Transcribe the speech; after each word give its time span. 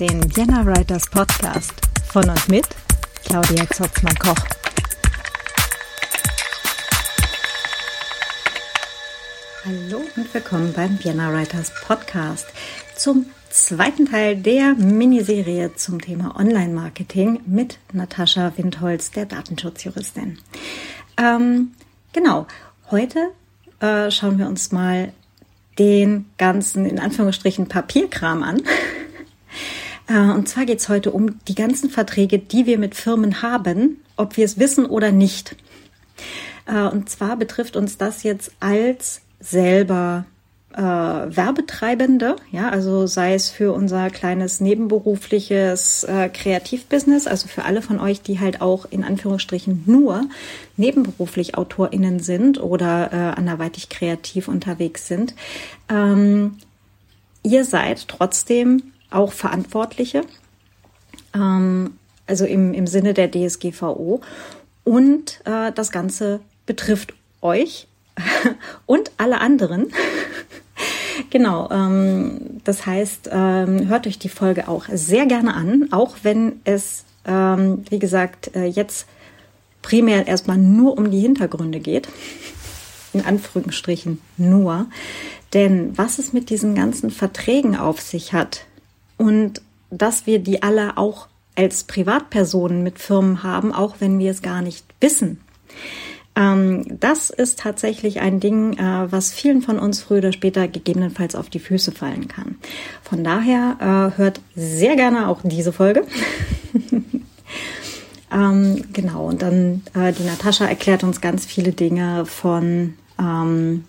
Den 0.00 0.22
Vienna 0.36 0.64
Writers 0.64 1.10
Podcast 1.10 1.72
von 2.06 2.30
und 2.30 2.48
mit 2.48 2.64
Claudia 3.24 3.68
Zotzmann-Koch. 3.68 4.36
Hallo 9.64 10.00
und 10.14 10.32
willkommen 10.32 10.72
beim 10.72 11.02
Vienna 11.02 11.32
Writers 11.32 11.72
Podcast 11.84 12.46
zum 12.94 13.26
zweiten 13.50 14.06
Teil 14.06 14.36
der 14.36 14.74
Miniserie 14.74 15.74
zum 15.74 16.00
Thema 16.00 16.38
Online-Marketing 16.38 17.40
mit 17.46 17.80
Natascha 17.92 18.52
Windholz, 18.56 19.10
der 19.10 19.26
Datenschutzjuristin. 19.26 20.38
Ähm, 21.16 21.72
genau, 22.12 22.46
heute 22.92 23.32
äh, 23.80 24.12
schauen 24.12 24.38
wir 24.38 24.46
uns 24.46 24.70
mal 24.70 25.12
den 25.80 26.26
ganzen, 26.38 26.86
in 26.86 27.00
Anführungsstrichen, 27.00 27.66
Papierkram 27.66 28.44
an. 28.44 28.62
Äh, 30.08 30.18
und 30.18 30.48
zwar 30.48 30.66
geht 30.66 30.80
es 30.80 30.88
heute 30.88 31.12
um 31.12 31.38
die 31.46 31.54
ganzen 31.54 31.90
Verträge, 31.90 32.38
die 32.38 32.66
wir 32.66 32.78
mit 32.78 32.94
Firmen 32.94 33.42
haben, 33.42 33.98
ob 34.16 34.36
wir 34.36 34.44
es 34.44 34.58
wissen 34.58 34.86
oder 34.86 35.12
nicht. 35.12 35.56
Äh, 36.66 36.82
und 36.82 37.08
zwar 37.08 37.36
betrifft 37.36 37.76
uns 37.76 37.98
das 37.98 38.22
jetzt 38.22 38.52
als 38.60 39.20
selber 39.40 40.24
äh, 40.74 40.82
Werbetreibende, 40.82 42.36
ja, 42.52 42.68
also 42.68 43.06
sei 43.06 43.34
es 43.34 43.50
für 43.50 43.72
unser 43.72 44.10
kleines 44.10 44.60
nebenberufliches 44.60 46.04
äh, 46.04 46.28
Kreativbusiness, 46.28 47.26
also 47.26 47.48
für 47.48 47.64
alle 47.64 47.82
von 47.82 47.98
euch, 47.98 48.20
die 48.20 48.38
halt 48.38 48.60
auch 48.60 48.84
in 48.90 49.02
Anführungsstrichen 49.02 49.82
nur 49.86 50.26
nebenberuflich 50.76 51.56
AutorInnen 51.56 52.20
sind 52.20 52.60
oder 52.60 53.12
äh, 53.12 53.38
anderweitig 53.38 53.88
kreativ 53.88 54.46
unterwegs 54.46 55.08
sind. 55.08 55.34
Ähm, 55.88 56.58
ihr 57.42 57.64
seid 57.64 58.06
trotzdem 58.08 58.82
auch 59.10 59.32
Verantwortliche, 59.32 60.22
ähm, 61.34 61.98
also 62.26 62.44
im, 62.44 62.74
im 62.74 62.86
Sinne 62.86 63.14
der 63.14 63.30
DSGVO. 63.30 64.20
Und 64.84 65.40
äh, 65.44 65.72
das 65.72 65.90
Ganze 65.90 66.40
betrifft 66.66 67.14
euch 67.40 67.88
und 68.86 69.10
alle 69.16 69.40
anderen. 69.40 69.92
genau, 71.30 71.68
ähm, 71.70 72.60
das 72.64 72.86
heißt, 72.86 73.30
ähm, 73.32 73.88
hört 73.88 74.06
euch 74.06 74.18
die 74.18 74.28
Folge 74.28 74.68
auch 74.68 74.86
sehr 74.92 75.26
gerne 75.26 75.54
an, 75.54 75.88
auch 75.90 76.16
wenn 76.22 76.60
es, 76.64 77.04
ähm, 77.26 77.84
wie 77.90 77.98
gesagt, 77.98 78.54
äh, 78.54 78.66
jetzt 78.66 79.06
primär 79.82 80.26
erstmal 80.26 80.58
nur 80.58 80.98
um 80.98 81.10
die 81.10 81.20
Hintergründe 81.20 81.80
geht. 81.80 82.08
In 83.14 83.24
Anführungsstrichen 83.24 84.20
nur. 84.36 84.86
Denn 85.54 85.96
was 85.96 86.18
es 86.18 86.34
mit 86.34 86.50
diesen 86.50 86.74
ganzen 86.74 87.10
Verträgen 87.10 87.74
auf 87.74 88.02
sich 88.02 88.34
hat 88.34 88.66
und 89.18 89.60
dass 89.90 90.26
wir 90.26 90.38
die 90.38 90.62
alle 90.62 90.96
auch 90.96 91.28
als 91.54 91.84
Privatpersonen 91.84 92.82
mit 92.82 92.98
Firmen 92.98 93.42
haben, 93.42 93.72
auch 93.72 93.96
wenn 93.98 94.18
wir 94.18 94.30
es 94.30 94.42
gar 94.42 94.62
nicht 94.62 94.84
wissen. 95.00 95.40
Ähm, 96.36 96.84
das 97.00 97.30
ist 97.30 97.58
tatsächlich 97.58 98.20
ein 98.20 98.38
Ding, 98.38 98.74
äh, 98.78 99.10
was 99.10 99.32
vielen 99.32 99.60
von 99.60 99.78
uns 99.78 100.00
früher 100.00 100.18
oder 100.18 100.32
später 100.32 100.68
gegebenenfalls 100.68 101.34
auf 101.34 101.50
die 101.50 101.58
Füße 101.58 101.90
fallen 101.90 102.28
kann. 102.28 102.56
Von 103.02 103.24
daher 103.24 104.12
äh, 104.14 104.18
hört 104.18 104.40
sehr 104.54 104.94
gerne 104.94 105.28
auch 105.28 105.40
diese 105.42 105.72
Folge. 105.72 106.06
ähm, 108.32 108.84
genau, 108.92 109.26
und 109.26 109.42
dann 109.42 109.82
äh, 109.94 110.12
die 110.12 110.22
Natascha 110.22 110.66
erklärt 110.66 111.02
uns 111.02 111.20
ganz 111.20 111.44
viele 111.44 111.72
Dinge 111.72 112.24
von, 112.24 112.94
ähm, 113.18 113.84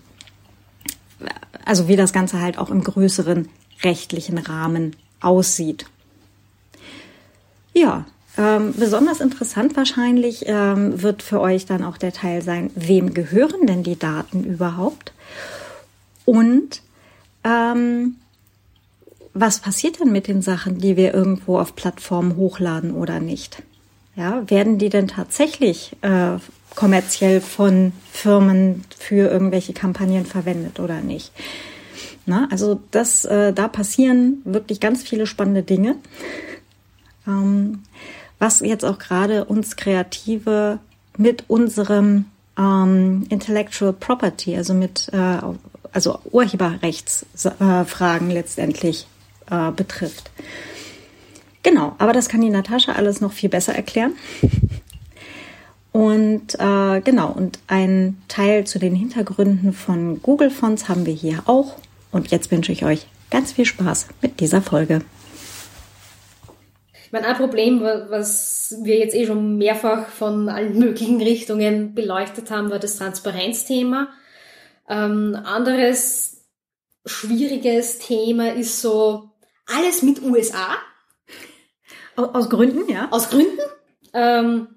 also 1.64 1.86
wie 1.86 1.96
das 1.96 2.12
Ganze 2.12 2.40
halt 2.40 2.58
auch 2.58 2.70
im 2.70 2.82
größeren 2.82 3.48
rechtlichen 3.84 4.38
Rahmen 4.38 4.96
aussieht. 5.20 5.86
Ja, 7.72 8.06
ähm, 8.36 8.74
besonders 8.76 9.20
interessant 9.20 9.76
wahrscheinlich 9.76 10.44
ähm, 10.46 11.02
wird 11.02 11.22
für 11.22 11.40
euch 11.40 11.66
dann 11.66 11.84
auch 11.84 11.98
der 11.98 12.12
Teil 12.12 12.42
sein, 12.42 12.70
wem 12.74 13.14
gehören 13.14 13.66
denn 13.66 13.82
die 13.82 13.98
Daten 13.98 14.44
überhaupt? 14.44 15.12
Und 16.24 16.82
ähm, 17.44 18.16
was 19.34 19.60
passiert 19.60 20.00
denn 20.00 20.12
mit 20.12 20.26
den 20.26 20.42
Sachen, 20.42 20.78
die 20.78 20.96
wir 20.96 21.14
irgendwo 21.14 21.58
auf 21.58 21.76
Plattformen 21.76 22.36
hochladen 22.36 22.94
oder 22.94 23.20
nicht? 23.20 23.62
Ja, 24.16 24.48
werden 24.50 24.78
die 24.78 24.88
denn 24.88 25.08
tatsächlich 25.08 25.96
äh, 26.02 26.38
kommerziell 26.74 27.40
von 27.40 27.92
Firmen 28.12 28.84
für 28.98 29.30
irgendwelche 29.30 29.72
Kampagnen 29.72 30.26
verwendet 30.26 30.80
oder 30.80 31.00
nicht? 31.00 31.32
Na, 32.26 32.48
also 32.50 32.80
das, 32.90 33.24
äh, 33.24 33.52
da 33.52 33.68
passieren 33.68 34.42
wirklich 34.44 34.80
ganz 34.80 35.02
viele 35.02 35.26
spannende 35.26 35.62
Dinge. 35.62 35.96
Ähm, 37.26 37.82
was 38.38 38.60
jetzt 38.60 38.84
auch 38.84 38.98
gerade 38.98 39.44
uns 39.44 39.76
Kreative 39.76 40.78
mit 41.16 41.44
unserem 41.48 42.26
ähm, 42.58 43.26
Intellectual 43.28 43.92
Property, 43.92 44.56
also 44.56 44.74
mit 44.74 45.10
äh, 45.12 45.38
also 45.92 46.18
Urheberrechtsfragen 46.30 48.30
äh, 48.30 48.34
letztendlich 48.34 49.06
betrifft. 49.74 50.30
Genau, 51.64 51.96
aber 51.98 52.12
das 52.12 52.28
kann 52.28 52.40
die 52.40 52.50
Natascha 52.50 52.92
alles 52.92 53.20
noch 53.20 53.32
viel 53.32 53.48
besser 53.48 53.74
erklären. 53.74 54.12
Und 55.92 56.54
äh, 56.58 57.00
genau, 57.00 57.32
und 57.32 57.58
ein 57.66 58.22
Teil 58.28 58.66
zu 58.66 58.78
den 58.78 58.94
Hintergründen 58.94 59.72
von 59.72 60.22
Google 60.22 60.50
Fonts 60.50 60.88
haben 60.88 61.04
wir 61.04 61.12
hier 61.12 61.42
auch. 61.46 61.76
Und 62.12 62.30
jetzt 62.30 62.50
wünsche 62.50 62.72
ich 62.72 62.84
euch 62.84 63.06
ganz 63.30 63.52
viel 63.52 63.64
Spaß 63.64 64.08
mit 64.20 64.40
dieser 64.40 64.62
Folge. 64.62 65.02
Ich 67.04 67.12
meine, 67.12 67.26
ein 67.26 67.36
Problem, 67.36 67.80
was 67.80 68.76
wir 68.82 68.98
jetzt 68.98 69.14
eh 69.14 69.26
schon 69.26 69.58
mehrfach 69.58 70.08
von 70.08 70.48
allen 70.48 70.78
möglichen 70.78 71.20
Richtungen 71.20 71.94
beleuchtet 71.94 72.50
haben, 72.50 72.70
war 72.70 72.78
das 72.78 72.96
Transparenzthema. 72.96 74.08
Ähm, 74.88 75.36
anderes 75.44 76.44
schwieriges 77.04 77.98
Thema 77.98 78.52
ist 78.54 78.80
so 78.80 79.30
alles 79.66 80.02
mit 80.02 80.22
USA. 80.22 80.76
Aus 82.16 82.50
Gründen, 82.50 82.90
ja? 82.90 83.08
Aus 83.10 83.30
Gründen. 83.30 83.58
Ähm, 84.12 84.68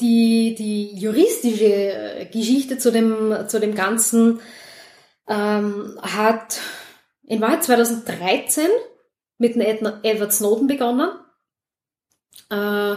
die, 0.00 0.54
die 0.54 0.98
juristische 0.98 2.28
Geschichte 2.32 2.78
zu 2.78 2.92
dem, 2.92 3.34
zu 3.48 3.58
dem 3.58 3.74
Ganzen 3.74 4.40
ähm, 5.28 5.98
hat 6.02 6.60
in 7.26 7.40
Wahrheit 7.40 7.64
2013 7.64 8.66
mit 9.38 9.54
dem 9.54 9.60
Edward 10.02 10.32
Snowden 10.32 10.66
begonnen 10.66 11.10
äh, 12.50 12.96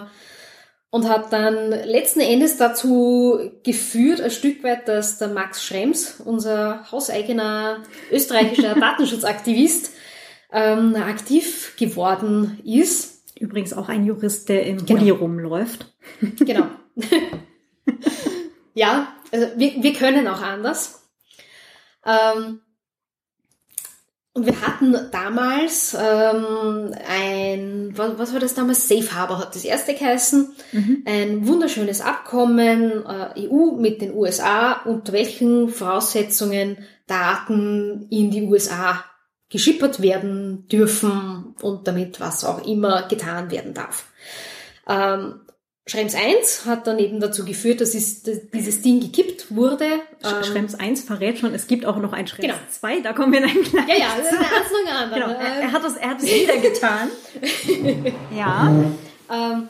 und 0.89 1.07
hat 1.07 1.31
dann 1.31 1.69
letzten 1.69 2.19
Endes 2.19 2.57
dazu 2.57 3.39
geführt, 3.63 4.21
ein 4.21 4.31
Stück 4.31 4.63
weit, 4.63 4.87
dass 4.87 5.17
der 5.19 5.29
Max 5.29 5.63
Schrems, 5.63 6.21
unser 6.23 6.91
hauseigener 6.91 7.83
österreichischer 8.11 8.75
Datenschutzaktivist, 8.79 9.91
ähm, 10.51 10.95
aktiv 10.95 11.75
geworden 11.77 12.59
ist. 12.65 13.39
Übrigens 13.39 13.73
auch 13.73 13.89
ein 13.89 14.05
Jurist, 14.05 14.49
der 14.49 14.65
im 14.65 14.85
genau. 14.85 14.99
Hoodie 14.99 15.09
rumläuft. 15.11 15.93
Genau. 16.39 16.67
ja, 18.73 19.13
also 19.31 19.47
wir, 19.55 19.81
wir 19.81 19.93
können 19.93 20.27
auch 20.27 20.41
anders. 20.41 21.00
Ähm, 22.05 22.61
und 24.33 24.45
wir 24.45 24.61
hatten 24.61 24.95
damals 25.11 25.93
ähm, 25.93 26.95
ein, 27.05 27.91
was, 27.97 28.17
was 28.17 28.33
war 28.33 28.39
das 28.39 28.53
damals? 28.53 28.87
Safe 28.87 29.13
Harbor 29.13 29.39
hat 29.39 29.55
das 29.55 29.65
erste 29.65 29.93
geheißen. 29.93 30.55
Mhm. 30.71 31.03
Ein 31.05 31.47
wunderschönes 31.47 31.99
Abkommen 31.99 33.05
äh, 33.05 33.47
EU 33.49 33.73
mit 33.73 34.01
den 34.01 34.13
USA, 34.13 34.83
unter 34.85 35.11
welchen 35.11 35.67
Voraussetzungen 35.67 36.77
Daten 37.07 38.07
in 38.09 38.31
die 38.31 38.43
USA 38.43 39.03
geschippert 39.49 40.01
werden 40.01 40.65
dürfen 40.69 41.53
und 41.61 41.85
damit 41.85 42.21
was 42.21 42.45
auch 42.45 42.65
immer 42.65 43.09
getan 43.09 43.51
werden 43.51 43.73
darf. 43.73 44.05
Ähm, 44.87 45.41
Schrems 45.87 46.13
1 46.13 46.65
hat 46.65 46.85
dann 46.85 46.99
eben 46.99 47.19
dazu 47.19 47.43
geführt, 47.43 47.81
dass, 47.81 47.95
es, 47.95 48.21
dass 48.21 48.37
dieses 48.53 48.81
Ding 48.81 48.99
gekippt 48.99 49.55
wurde. 49.55 49.85
Ähm, 50.23 50.43
Schrems 50.43 50.75
1 50.75 51.01
verrät 51.01 51.39
schon, 51.39 51.55
es 51.55 51.65
gibt 51.65 51.85
auch 51.85 51.97
noch 51.97 52.13
ein 52.13 52.27
Schrems 52.27 52.47
genau. 52.47 52.55
2, 52.69 52.99
da 53.01 53.13
kommen 53.13 53.33
wir 53.33 53.39
in 53.39 53.49
einen 53.49 53.63
kleinen... 53.63 53.89
Ja, 53.89 53.95
ja, 53.95 54.07
das 54.15 54.27
ist 54.27 54.37
eine 54.37 54.47
Anfang 54.47 54.95
an. 54.95 55.13
Genau, 55.13 55.27
er, 55.27 55.61
er, 55.63 55.71
hat 55.71 55.83
es, 55.83 55.95
er 55.95 56.09
hat 56.09 56.21
es 56.21 56.25
wieder 56.25 56.57
getan. 56.57 57.09
ja. 58.37 58.71
Ähm, 59.31 59.69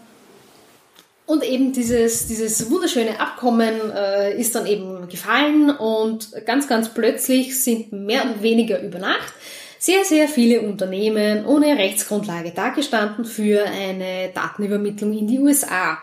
und 1.25 1.45
eben 1.45 1.71
dieses, 1.71 2.27
dieses 2.27 2.69
wunderschöne 2.69 3.21
Abkommen 3.21 3.91
äh, 3.95 4.37
ist 4.37 4.53
dann 4.53 4.65
eben 4.65 5.07
gefallen 5.07 5.69
und 5.69 6.33
ganz, 6.45 6.67
ganz 6.67 6.89
plötzlich 6.89 7.63
sind 7.63 7.93
mehr 7.93 8.25
und 8.25 8.43
weniger 8.43 8.81
über 8.81 8.99
Nacht 8.99 9.33
sehr, 9.81 10.05
sehr 10.05 10.27
viele 10.27 10.61
Unternehmen 10.61 11.43
ohne 11.43 11.75
Rechtsgrundlage 11.75 12.51
dargestanden 12.51 13.25
für 13.25 13.65
eine 13.65 14.29
Datenübermittlung 14.29 15.11
in 15.17 15.25
die 15.25 15.39
USA. 15.39 15.97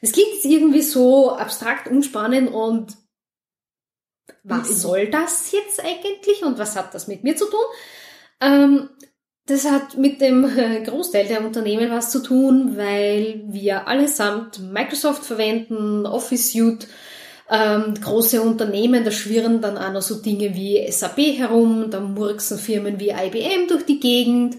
Das 0.00 0.10
klingt 0.10 0.32
jetzt 0.34 0.44
irgendwie 0.44 0.82
so 0.82 1.30
abstrakt, 1.30 1.86
unspannend 1.86 2.50
und 2.52 2.96
was 4.42 4.82
soll 4.82 5.08
das 5.08 5.52
jetzt 5.52 5.84
eigentlich 5.84 6.42
und 6.42 6.58
was 6.58 6.74
hat 6.74 6.94
das 6.94 7.06
mit 7.06 7.22
mir 7.22 7.36
zu 7.36 7.44
tun? 7.48 7.60
Ähm, 8.40 8.90
das 9.46 9.70
hat 9.70 9.96
mit 9.96 10.20
dem 10.20 10.42
Großteil 10.84 11.28
der 11.28 11.44
Unternehmen 11.44 11.92
was 11.92 12.10
zu 12.10 12.24
tun, 12.24 12.76
weil 12.76 13.44
wir 13.46 13.86
allesamt 13.86 14.58
Microsoft 14.58 15.24
verwenden, 15.24 16.06
Office 16.06 16.50
Suite, 16.50 16.88
ähm, 17.52 17.94
große 18.00 18.40
Unternehmen, 18.40 19.04
da 19.04 19.10
schwirren 19.10 19.60
dann 19.60 19.76
auch 19.76 19.92
noch 19.92 20.00
so 20.00 20.22
Dinge 20.22 20.54
wie 20.54 20.90
SAP 20.90 21.18
herum, 21.18 21.90
da 21.90 22.00
murksen 22.00 22.58
Firmen 22.58 22.98
wie 22.98 23.10
IBM 23.10 23.68
durch 23.68 23.84
die 23.84 24.00
Gegend, 24.00 24.56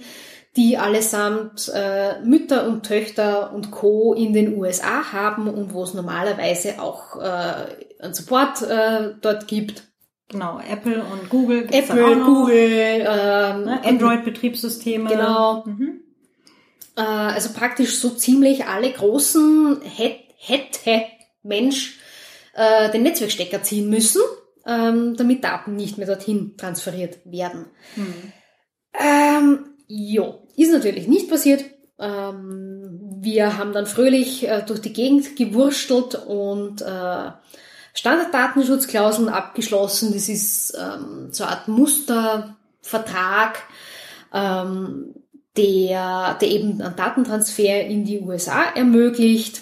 die 0.56 0.78
allesamt 0.78 1.72
äh, 1.74 2.22
Mütter 2.22 2.68
und 2.68 2.86
Töchter 2.86 3.51
und 3.51 3.72
Co. 3.72 4.13
in 4.13 4.34
den 4.34 4.56
USA 4.56 5.12
haben 5.12 5.48
und 5.48 5.74
wo 5.74 5.81
es 5.81 5.95
normalerweise 5.95 6.80
auch 6.80 7.19
äh, 7.19 8.04
einen 8.04 8.13
Support 8.13 8.62
äh, 8.62 9.16
dort 9.19 9.48
gibt. 9.48 9.86
Genau, 10.30 10.60
Apple 10.60 11.04
und 11.04 11.30
Google. 11.31 11.68
Apple, 11.72 12.18
Google, 12.24 13.06
ähm, 13.07 13.63
ne? 13.66 13.81
Android-Betriebssysteme. 13.84 15.10
Genau. 15.10 15.63
Mhm. 15.66 16.01
Äh, 16.95 17.01
also 17.01 17.50
praktisch 17.54 17.98
so 17.98 18.12
ziemlich 18.12 18.66
alle 18.66 18.92
großen 18.92 19.81
hätte 19.81 21.06
Mensch 21.42 22.00
äh, 22.53 22.91
den 22.91 23.03
Netzwerkstecker 23.03 23.63
ziehen 23.63 23.89
müssen, 23.89 24.21
ähm, 24.65 25.15
damit 25.17 25.44
Daten 25.44 25.75
nicht 25.75 25.97
mehr 25.97 26.07
dorthin 26.07 26.55
transferiert 26.57 27.19
werden. 27.25 27.67
Mhm. 27.95 28.33
Ähm, 29.00 29.65
jo, 29.88 30.47
ist 30.55 30.71
natürlich 30.71 31.07
nicht 31.07 31.29
passiert. 31.29 31.65
Ähm, 32.00 33.00
wir 33.19 33.57
haben 33.57 33.73
dann 33.73 33.85
fröhlich 33.85 34.47
äh, 34.47 34.63
durch 34.65 34.81
die 34.81 34.94
Gegend 34.94 35.35
gewurstelt 35.35 36.15
und 36.15 36.81
äh, 36.81 37.31
Standarddatenschutzklauseln 37.94 39.29
abgeschlossen. 39.29 40.13
Das 40.13 40.29
ist 40.29 40.75
ähm, 40.79 41.29
so 41.31 41.44
eine 41.44 41.53
Art 41.53 41.67
Mustervertrag, 41.67 43.63
ähm, 44.33 45.13
der, 45.56 46.38
der 46.41 46.49
eben 46.49 46.81
einen 46.81 46.95
Datentransfer 46.95 47.81
in 47.81 48.06
die 48.06 48.19
USA 48.19 48.63
ermöglicht. 48.75 49.61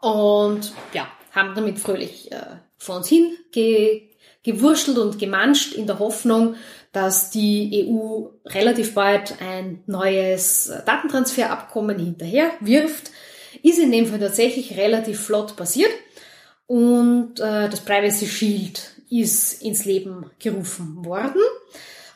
Und 0.00 0.72
ja, 0.92 1.06
haben 1.36 1.54
damit 1.54 1.78
fröhlich 1.78 2.32
äh, 2.32 2.56
vor 2.76 2.96
uns 2.96 3.08
hin 3.08 3.36
ge 3.52 4.10
gewurschtelt 4.42 4.98
und 4.98 5.18
gemanscht 5.18 5.72
in 5.72 5.88
der 5.88 5.98
Hoffnung, 5.98 6.54
dass 6.92 7.30
die 7.30 7.84
EU 7.84 8.28
relativ 8.46 8.94
bald 8.94 9.34
ein 9.40 9.82
neues 9.86 10.68
äh, 10.68 10.84
Datentransferabkommen 10.84 11.98
hinterher 11.98 12.50
wirft. 12.60 13.10
Ist 13.62 13.80
in 13.80 13.90
dem 13.90 14.06
Fall 14.06 14.20
tatsächlich 14.20 14.76
relativ 14.76 15.20
flott 15.20 15.56
passiert 15.56 15.90
und 16.66 17.40
äh, 17.40 17.68
das 17.68 17.80
Privacy 17.80 18.26
Shield 18.26 18.96
ist 19.10 19.62
ins 19.62 19.84
Leben 19.84 20.30
gerufen 20.38 21.04
worden. 21.04 21.40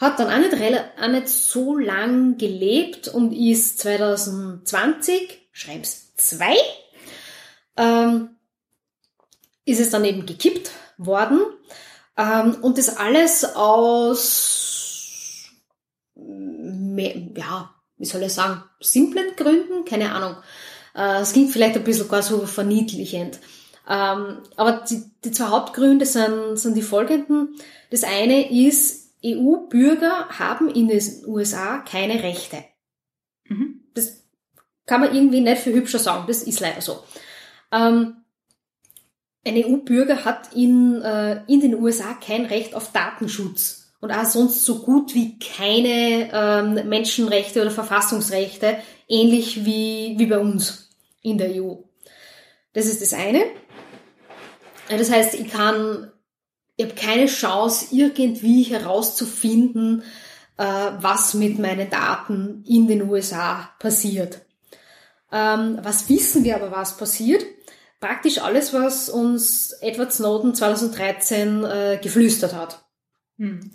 Hat 0.01 0.19
dann 0.19 0.29
auch 0.29 0.39
nicht, 0.39 0.81
auch 1.01 1.09
nicht 1.09 1.29
so 1.29 1.77
lang 1.77 2.39
gelebt 2.39 3.09
und 3.09 3.33
ist 3.33 3.79
2020, 3.81 5.49
schreib's 5.53 6.17
zwei, 6.17 6.55
ähm, 7.77 8.31
ist 9.71 9.81
es 9.81 9.91
dann 9.91 10.05
eben 10.05 10.27
gekippt 10.27 10.71
worden. 10.99 11.41
Ähm, 12.17 12.57
und 12.63 12.79
das 12.79 12.97
alles 12.97 13.45
aus, 13.57 15.49
ja, 16.17 17.75
wie 17.97 18.05
soll 18.05 18.23
ich 18.23 18.33
sagen, 18.33 18.65
simplen 18.81 19.37
Gründen, 19.37 19.85
keine 19.85 20.13
Ahnung. 20.13 20.37
Äh, 20.95 21.21
es 21.21 21.33
klingt 21.33 21.53
vielleicht 21.53 21.77
ein 21.77 21.85
bisschen 21.85 22.09
gar 22.09 22.23
so 22.23 22.47
verniedlichend. 22.47 23.39
Ähm, 23.89 24.43
aber 24.57 24.85
die, 24.89 25.03
die 25.25 25.33
zwei 25.33 25.47
Hauptgründe 25.47 26.07
sind, 26.07 26.59
sind 26.59 26.75
die 26.77 26.83
folgenden. 26.83 27.57
Das 27.91 28.05
eine 28.05 28.51
ist, 28.51 29.11
EU-Bürger 29.25 30.29
haben 30.39 30.71
in 30.71 30.89
den 30.89 31.03
USA 31.27 31.79
keine 31.79 32.23
Rechte. 32.23 32.65
Mhm. 33.45 33.83
Das 33.95 34.25
kann 34.87 35.01
man 35.01 35.15
irgendwie 35.15 35.41
nicht 35.41 35.63
für 35.63 35.73
hübscher 35.73 35.99
sagen. 35.99 36.25
Das 36.27 36.43
ist 36.43 36.61
leider 36.61 36.81
so. 36.81 37.03
Ähm, 37.73 38.20
ein 39.45 39.57
EU-Bürger 39.57 40.25
hat 40.25 40.53
in, 40.55 41.01
äh, 41.03 41.43
in 41.47 41.61
den 41.61 41.75
USA 41.75 42.15
kein 42.15 42.45
Recht 42.45 42.75
auf 42.75 42.93
Datenschutz 42.93 43.93
und 44.01 44.11
auch 44.11 44.25
sonst 44.25 44.65
so 44.65 44.81
gut 44.81 45.15
wie 45.15 45.39
keine 45.39 46.31
ähm, 46.33 46.89
Menschenrechte 46.89 47.61
oder 47.61 47.71
Verfassungsrechte, 47.71 48.79
ähnlich 49.09 49.65
wie, 49.65 50.15
wie 50.19 50.27
bei 50.27 50.39
uns 50.39 50.91
in 51.23 51.39
der 51.39 51.51
EU. 51.63 51.77
Das 52.73 52.87
ist 52.87 53.03
das 53.03 53.13
eine. 53.13 53.45
Das 54.89 55.11
heißt, 55.11 55.35
ich 55.35 55.51
kann, 55.51 56.11
ich 56.77 56.87
habe 56.87 56.95
keine 56.95 57.27
Chance, 57.27 57.89
irgendwie 57.93 58.65
herauszufinden, 58.65 60.03
äh, 60.57 60.65
was 60.65 61.35
mit 61.35 61.59
meinen 61.59 61.89
Daten 61.89 62.65
in 62.67 62.87
den 62.89 63.09
USA 63.09 63.71
passiert. 63.79 64.41
Ähm, 65.33 65.79
was 65.83 66.09
wissen 66.09 66.45
wir 66.45 66.57
aber, 66.57 66.71
was 66.71 66.97
passiert? 66.97 67.45
Praktisch 68.01 68.41
alles, 68.41 68.73
was 68.73 69.09
uns 69.09 69.73
Edward 69.81 70.13
Snowden 70.13 70.55
2013 70.55 71.65
äh, 71.65 71.99
geflüstert 72.03 72.55
hat. 72.55 72.83
Hm. 73.39 73.71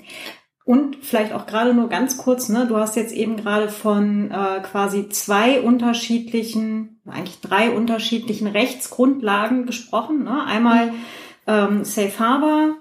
Und 0.66 0.98
vielleicht 1.04 1.32
auch 1.32 1.46
gerade 1.46 1.76
nur 1.76 1.90
ganz 1.90 2.18
kurz, 2.18 2.50
ne? 2.50 2.66
Du 2.66 2.78
hast 2.78 2.96
jetzt 2.96 3.14
eben 3.14 3.38
gerade 3.38 3.70
von 3.70 4.32
äh, 4.32 4.62
quasi 4.62 5.10
zwei 5.10 5.62
unterschiedlichen, 5.62 7.02
eigentlich 7.06 7.40
drei 7.40 7.70
unterschiedlichen 7.70 8.48
Rechtsgrundlagen 8.48 9.68
gesprochen. 9.68 10.24
Ne? 10.24 10.44
Einmal 10.44 10.92
ähm, 11.46 11.84
Safe 11.84 12.18
Harbor, 12.18 12.78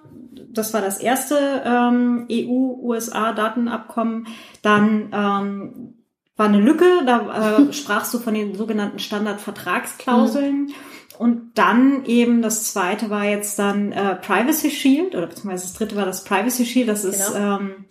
das 0.55 0.73
war 0.73 0.81
das 0.81 0.99
erste 0.99 1.62
ähm, 1.67 2.26
EU-USA-Datenabkommen. 2.31 4.29
Dann 4.62 5.11
ähm, 5.12 5.94
war 6.37 6.47
eine 6.47 6.61
Lücke, 6.61 6.87
da 7.05 7.58
äh, 7.58 7.73
sprachst 7.75 8.14
du 8.14 8.19
von 8.19 8.32
den 8.32 8.55
sogenannten 8.55 8.99
Standardvertragsklauseln. 8.99 10.62
Mhm. 10.62 10.75
Und 11.19 11.52
dann 11.55 12.05
eben 12.06 12.43
das 12.43 12.72
zweite 12.72 13.11
war 13.11 13.25
jetzt 13.25 13.58
dann 13.58 13.93
äh, 13.93 14.16
Privacy 14.16 14.70
Shield, 14.70 15.14
oder 15.14 15.26
beziehungsweise 15.26 15.64
das 15.64 15.75
dritte 15.75 15.96
war 15.96 16.06
das 16.06 16.25
Privacy 16.25 16.66
Shield, 16.66 16.88
das 16.88 17.05
ist 17.05 17.32
genau. 17.32 17.58
ähm, 17.58 17.84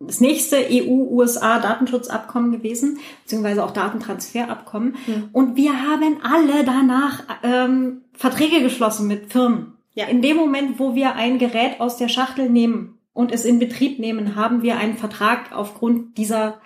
das 0.00 0.20
nächste 0.20 0.56
EU-USA-Datenschutzabkommen 0.70 2.52
gewesen, 2.52 2.98
beziehungsweise 3.22 3.62
auch 3.62 3.72
Datentransferabkommen. 3.72 4.96
Mhm. 5.06 5.28
Und 5.32 5.56
wir 5.56 5.72
haben 5.86 6.18
alle 6.22 6.64
danach 6.64 7.24
ähm, 7.42 8.02
Verträge 8.14 8.62
geschlossen 8.62 9.06
mit 9.06 9.30
Firmen. 9.30 9.74
Ja. 9.92 10.06
In 10.06 10.22
dem 10.22 10.36
Moment, 10.36 10.78
wo 10.78 10.94
wir 10.94 11.16
ein 11.16 11.38
Gerät 11.38 11.80
aus 11.80 11.98
der 11.98 12.08
Schachtel 12.08 12.48
nehmen 12.48 12.98
und 13.12 13.32
es 13.32 13.44
in 13.44 13.58
Betrieb 13.58 13.98
nehmen, 13.98 14.36
haben 14.36 14.62
wir 14.62 14.78
einen 14.78 14.96
Vertrag 14.96 15.52
aufgrund 15.52 16.16
dieser 16.16 16.60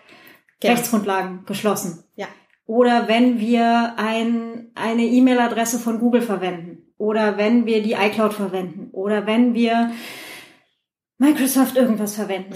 genau. 0.60 0.74
Rechtsgrundlagen 0.74 1.44
geschlossen. 1.44 2.04
Ja. 2.14 2.28
Oder 2.66 3.08
wenn 3.08 3.40
wir 3.40 3.94
ein, 3.96 4.70
eine 4.74 5.04
E-Mail-Adresse 5.04 5.78
von 5.78 5.98
Google 5.98 6.22
verwenden. 6.22 6.92
Oder 6.96 7.36
wenn 7.36 7.66
wir 7.66 7.82
die 7.82 7.92
iCloud 7.92 8.32
verwenden. 8.32 8.88
Oder 8.92 9.26
wenn 9.26 9.54
wir 9.54 9.92
Microsoft 11.18 11.76
irgendwas 11.76 12.14
verwenden. 12.14 12.54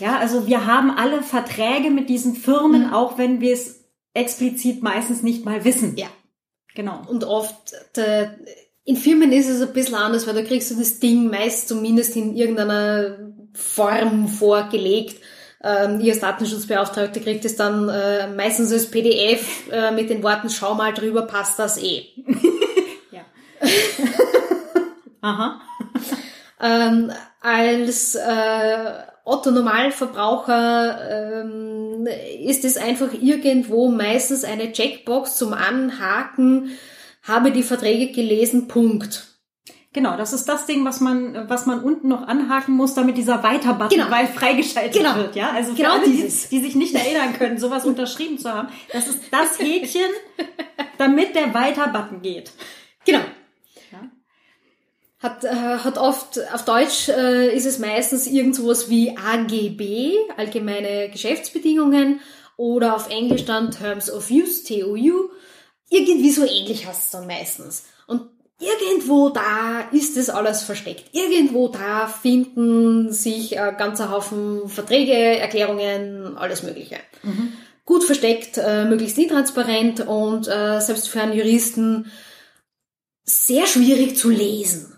Ja, 0.00 0.18
also 0.18 0.46
wir 0.46 0.66
haben 0.66 0.90
alle 0.90 1.22
Verträge 1.22 1.90
mit 1.90 2.08
diesen 2.08 2.34
Firmen, 2.34 2.88
mhm. 2.88 2.92
auch 2.94 3.18
wenn 3.18 3.40
wir 3.40 3.52
es 3.52 3.84
explizit 4.14 4.82
meistens 4.82 5.22
nicht 5.22 5.44
mal 5.44 5.64
wissen. 5.64 5.96
Ja. 5.96 6.08
Genau. 6.74 7.02
Und 7.08 7.24
oft, 7.24 7.74
der, 7.96 8.38
in 8.84 8.96
Firmen 8.96 9.32
ist 9.32 9.48
es 9.48 9.60
ein 9.60 9.72
bisschen 9.72 9.94
anders, 9.94 10.26
weil 10.26 10.34
da 10.34 10.42
kriegst 10.42 10.70
du 10.70 10.74
das 10.76 10.98
Ding 10.98 11.30
meist 11.30 11.68
zumindest 11.68 12.16
in 12.16 12.34
irgendeiner 12.34 13.18
Form 13.52 14.28
vorgelegt 14.28 15.20
ähm, 15.62 16.00
ihr 16.00 16.12
als 16.12 16.20
Datenschutzbeauftragte 16.20 17.20
kriegt 17.20 17.44
es 17.44 17.56
dann 17.56 17.88
äh, 17.88 18.26
meistens 18.28 18.72
als 18.72 18.90
PDF 18.90 19.70
äh, 19.70 19.92
mit 19.92 20.10
den 20.10 20.22
Worten, 20.22 20.50
schau 20.50 20.74
mal 20.74 20.92
drüber, 20.92 21.22
passt 21.22 21.58
das 21.58 21.80
eh. 21.80 22.04
ja. 23.10 23.20
Aha. 25.20 25.60
ähm, 26.60 27.12
als 27.40 28.16
äh, 28.16 28.92
Otto 29.24 29.52
Normalverbraucher 29.52 31.42
ähm, 31.44 32.08
ist 32.40 32.64
es 32.64 32.76
einfach 32.76 33.12
irgendwo 33.12 33.88
meistens 33.88 34.42
eine 34.42 34.72
Checkbox 34.72 35.36
zum 35.36 35.52
Anhaken, 35.52 36.70
habe 37.22 37.52
die 37.52 37.62
Verträge 37.62 38.12
gelesen, 38.12 38.66
Punkt. 38.66 39.31
Genau, 39.94 40.16
das 40.16 40.32
ist 40.32 40.48
das 40.48 40.64
Ding, 40.64 40.86
was 40.86 41.00
man, 41.00 41.50
was 41.50 41.66
man 41.66 41.82
unten 41.82 42.08
noch 42.08 42.26
anhaken 42.26 42.74
muss, 42.74 42.94
damit 42.94 43.18
dieser 43.18 43.42
Weiter-Button 43.42 43.90
genau. 43.90 44.26
freigeschaltet 44.26 44.94
genau. 44.94 45.16
wird. 45.16 45.36
Ja, 45.36 45.50
also 45.50 45.74
genau 45.74 45.92
alle, 45.92 46.06
die, 46.06 46.22
die, 46.22 46.60
sich 46.60 46.74
nicht 46.74 46.94
erinnern 46.94 47.34
können, 47.34 47.58
sowas 47.58 47.84
unterschrieben 47.84 48.38
zu 48.38 48.50
haben, 48.50 48.68
das 48.90 49.06
ist 49.06 49.20
das 49.30 49.58
Häkchen, 49.58 50.10
damit 50.98 51.34
der 51.34 51.52
Weiter-Button 51.52 52.22
geht. 52.22 52.52
Genau. 53.04 53.20
Hat, 55.22 55.44
äh, 55.44 55.48
hat 55.50 55.98
oft, 55.98 56.40
auf 56.52 56.64
Deutsch 56.64 57.08
äh, 57.08 57.54
ist 57.54 57.64
es 57.64 57.78
meistens 57.78 58.26
irgendwas 58.26 58.90
wie 58.90 59.16
AGB, 59.16 60.16
allgemeine 60.36 61.10
Geschäftsbedingungen, 61.10 62.18
oder 62.56 62.96
auf 62.96 63.08
Englisch 63.08 63.44
dann 63.44 63.70
Terms 63.70 64.10
of 64.10 64.30
Use, 64.30 64.64
TOU. 64.64 65.30
Irgendwie 65.90 66.30
so 66.30 66.44
ähnlich 66.44 66.86
heißt 66.86 67.04
es 67.04 67.10
dann 67.10 67.28
meistens. 67.28 67.84
Irgendwo 68.62 69.30
da 69.30 69.80
ist 69.90 70.16
das 70.16 70.30
alles 70.30 70.62
versteckt. 70.62 71.06
Irgendwo 71.12 71.66
da 71.66 72.06
finden 72.06 73.12
sich 73.12 73.58
ein 73.58 73.76
ganzer 73.76 74.10
Haufen 74.12 74.68
Verträge, 74.68 75.12
Erklärungen, 75.12 76.36
alles 76.36 76.62
Mögliche. 76.62 76.98
Mhm. 77.24 77.54
Gut 77.84 78.04
versteckt, 78.04 78.58
äh, 78.58 78.84
möglichst 78.84 79.18
intransparent 79.18 80.06
und 80.06 80.46
äh, 80.46 80.80
selbst 80.80 81.08
für 81.08 81.20
einen 81.20 81.32
Juristen 81.32 82.12
sehr 83.24 83.66
schwierig 83.66 84.16
zu 84.16 84.30
lesen. 84.30 84.96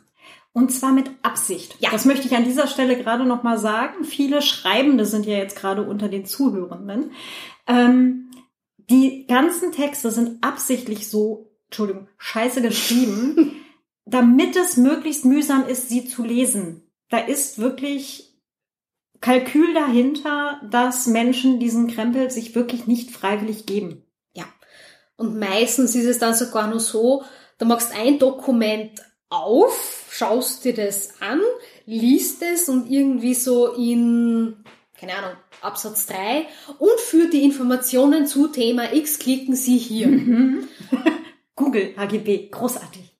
Und 0.52 0.71
zwar 0.71 0.92
mit 0.92 1.11
Absicht. 1.23 1.76
Ja. 1.80 1.90
Das 1.90 2.04
möchte 2.04 2.26
ich 2.26 2.37
an 2.37 2.44
dieser 2.44 2.66
Stelle 2.66 2.99
gerade 2.99 3.25
nochmal 3.25 3.59
sagen. 3.59 4.04
Viele 4.04 4.42
Schreibende 4.42 5.06
sind 5.06 5.25
ja 5.25 5.38
jetzt 5.38 5.56
gerade 5.56 5.83
unter 5.83 6.09
den 6.09 6.26
Zuhörenden. 6.26 7.12
Ähm, 7.66 8.30
die 8.90 9.26
ganzen 9.26 9.73
Texte 9.73 10.11
sind 10.11 10.44
absichtlich 10.44 11.09
so, 11.09 11.53
Entschuldigung, 11.75 12.07
scheiße 12.19 12.62
geschrieben, 12.62 13.57
damit 14.04 14.54
es 14.54 14.76
möglichst 14.76 15.25
mühsam 15.25 15.66
ist, 15.66 15.88
sie 15.88 16.07
zu 16.07 16.23
lesen. 16.23 16.83
Da 17.09 17.19
ist 17.19 17.59
wirklich 17.59 18.33
Kalkül 19.21 19.75
dahinter, 19.75 20.61
dass 20.71 21.09
Menschen 21.09 21.59
diesen 21.59 21.88
Krempel 21.88 22.31
sich 22.31 22.54
wirklich 22.54 22.87
nicht 22.87 23.11
freiwillig 23.11 23.66
geben. 23.66 24.04
Ja. 24.35 24.45
Und 25.16 25.37
meistens 25.37 25.97
ist 25.97 26.07
es 26.07 26.21
dann 26.21 26.35
sogar 26.35 26.69
nur 26.69 26.78
so, 26.78 27.25
du 27.59 27.64
machst 27.64 27.90
ein 27.93 28.21
Dokument 28.21 29.02
auf, 29.28 30.09
schaust 30.12 30.64
dir 30.64 30.75
das 30.75 31.21
an, 31.21 31.40
liest 31.85 32.40
es 32.43 32.69
und 32.69 32.88
irgendwie 32.88 33.35
so 33.35 33.73
in, 33.73 34.62
keine 34.97 35.16
Ahnung, 35.16 35.37
Absatz 35.61 36.07
3 36.07 36.47
und 36.78 37.00
für 37.00 37.26
die 37.28 37.43
Informationen 37.43 38.28
zu 38.28 38.47
Thema 38.47 38.93
X 38.93 39.19
klicken 39.19 39.57
Sie 39.57 39.76
hier. 39.76 40.07
Mhm. 40.07 40.69
Google 41.56 41.94
HGB, 41.96 42.49
großartig. 42.50 43.14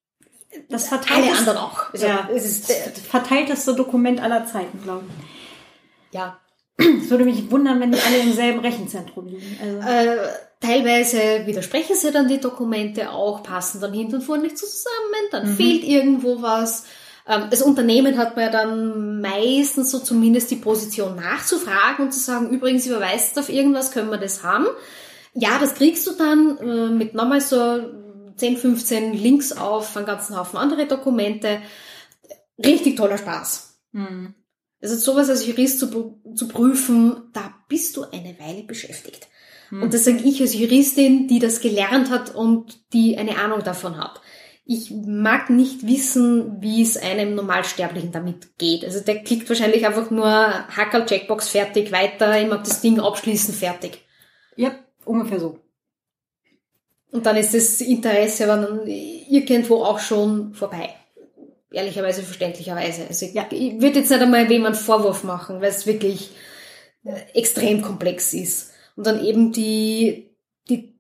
Das 0.69 0.89
verteilt 0.89 1.29
Alle 1.29 1.39
anderen 1.39 1.59
auch. 1.59 1.93
Also, 1.93 2.07
ja, 2.07 2.29
es 2.33 2.45
ist 2.45 2.71
das 2.71 3.01
verteilteste 3.01 3.75
Dokument 3.75 4.23
aller 4.23 4.47
Zeiten, 4.47 4.81
glaube 4.83 5.05
ich. 5.09 6.15
Ja. 6.15 6.39
Es 6.77 7.11
würde 7.11 7.25
mich 7.25 7.51
wundern, 7.51 7.81
wenn 7.81 7.93
die 7.93 8.01
alle 8.01 8.19
im 8.19 8.33
selben 8.33 8.61
Rechenzentrum 8.61 9.27
liegen. 9.27 9.59
Also. 9.63 9.89
Äh, 9.89 10.17
teilweise 10.61 11.47
widersprechen 11.47 11.95
sie 11.95 12.11
dann 12.11 12.29
die 12.29 12.41
Dokumente 12.41 13.11
auch, 13.11 13.43
passen 13.43 13.81
dann 13.81 13.93
hinten 13.93 14.17
und 14.17 14.23
vorne 14.23 14.45
nicht 14.45 14.59
zusammen, 14.59 15.29
dann 15.31 15.53
mhm. 15.53 15.57
fehlt 15.57 15.85
irgendwo 15.85 16.43
was. 16.43 16.85
Ähm, 17.29 17.45
das 17.51 17.63
Unternehmen 17.63 18.19
hat 18.19 18.37
man 18.37 18.47
ja 18.47 18.51
dann 18.51 19.21
meistens 19.21 19.91
so 19.91 19.99
zumindest 20.01 20.51
die 20.51 20.57
Position 20.57 21.17
nachzufragen 21.17 22.07
und 22.07 22.13
zu 22.13 22.21
sagen, 22.21 22.51
übrigens 22.51 22.87
überweist 22.87 23.39
auf 23.39 23.49
irgendwas, 23.49 23.93
können 23.93 24.11
wir 24.11 24.19
das 24.19 24.43
haben. 24.43 24.67
Ja, 25.33 25.59
das 25.61 25.75
kriegst 25.75 26.07
du 26.07 26.13
dann 26.13 26.59
äh, 26.59 26.91
mit 26.91 27.15
nochmal 27.15 27.41
so 27.41 27.81
10, 28.37 28.57
15 28.57 29.15
Links 29.15 29.53
auf 29.53 29.97
einen 29.97 30.07
ganzen 30.07 30.37
Haufen 30.37 30.59
andere 30.59 30.87
Dokumente. 30.87 31.61
Richtig 32.59 32.97
toller 32.97 33.19
Spaß. 33.19 33.81
Mhm. 33.93 34.35
Also 34.83 34.97
sowas 34.97 35.31
als 35.31 35.47
Jurist 35.47 35.79
zu, 35.81 36.21
zu 36.35 36.49
prüfen, 36.49 37.31
da 37.33 37.55
bist 37.69 37.97
du 37.97 38.03
eine 38.03 38.39
Weile 38.39 38.65
beschäftigt. 38.65 39.29
Mhm. 39.71 39.83
Und 39.83 39.95
das 39.95 40.05
sage 40.05 40.23
ich 40.25 40.41
als 40.41 40.55
Juristin, 40.55 41.27
die 41.27 41.39
das 41.39 41.61
gelernt 41.61 42.11
hat 42.11 42.35
und 42.35 42.93
die 42.93 43.17
eine 43.17 43.39
Ahnung 43.39 43.63
davon 43.65 43.97
hat. 43.97 44.21
Ich 44.67 44.91
mag 44.91 45.51
nicht 45.51 45.87
wissen, 45.87 46.63
wie 46.63 46.83
es 46.83 46.97
einem 46.97 47.35
Normalsterblichen 47.35 48.13
damit 48.13 48.57
geht. 48.59 48.85
Also 48.85 49.01
der 49.01 49.23
klickt 49.23 49.49
wahrscheinlich 49.49 49.87
einfach 49.87 50.11
nur 50.11 50.27
Hackerl, 50.27 51.05
Checkbox, 51.05 51.49
fertig, 51.49 51.93
weiter, 51.93 52.41
ich 52.41 52.49
mag 52.49 52.65
das 52.65 52.81
Ding 52.81 52.99
abschließen, 52.99 53.53
fertig. 53.53 54.05
Ja, 54.57 54.75
ungefähr 55.05 55.41
so. 55.41 55.64
Und 57.15 57.27
dann 57.27 57.37
ist 57.37 57.55
das 57.55 57.81
Interesse 57.81 58.51
aber 58.51 58.61
dann 58.61 58.87
irgendwo 58.89 59.85
auch 59.85 60.01
schon 60.01 60.53
vorbei. 60.53 60.91
Ehrlicherweise, 61.71 62.25
verständlicherweise. 62.25 63.07
Also 63.09 63.27
ja. 63.27 63.47
ich 63.51 63.81
würde 63.81 64.01
jetzt 64.01 64.11
nicht 64.11 64.21
einmal 64.21 64.49
wem 64.49 64.67
einen 64.67 64.75
Vorwurf 64.75 65.23
machen, 65.23 65.61
weil 65.61 65.71
es 65.71 65.87
wirklich 65.87 66.33
äh, 67.05 67.21
extrem 67.39 67.83
komplex 67.83 68.35
ist. 68.35 68.73
Und 68.97 69.07
dann 69.07 69.25
eben 69.25 69.53
die, 69.53 70.35
die, 70.69 70.99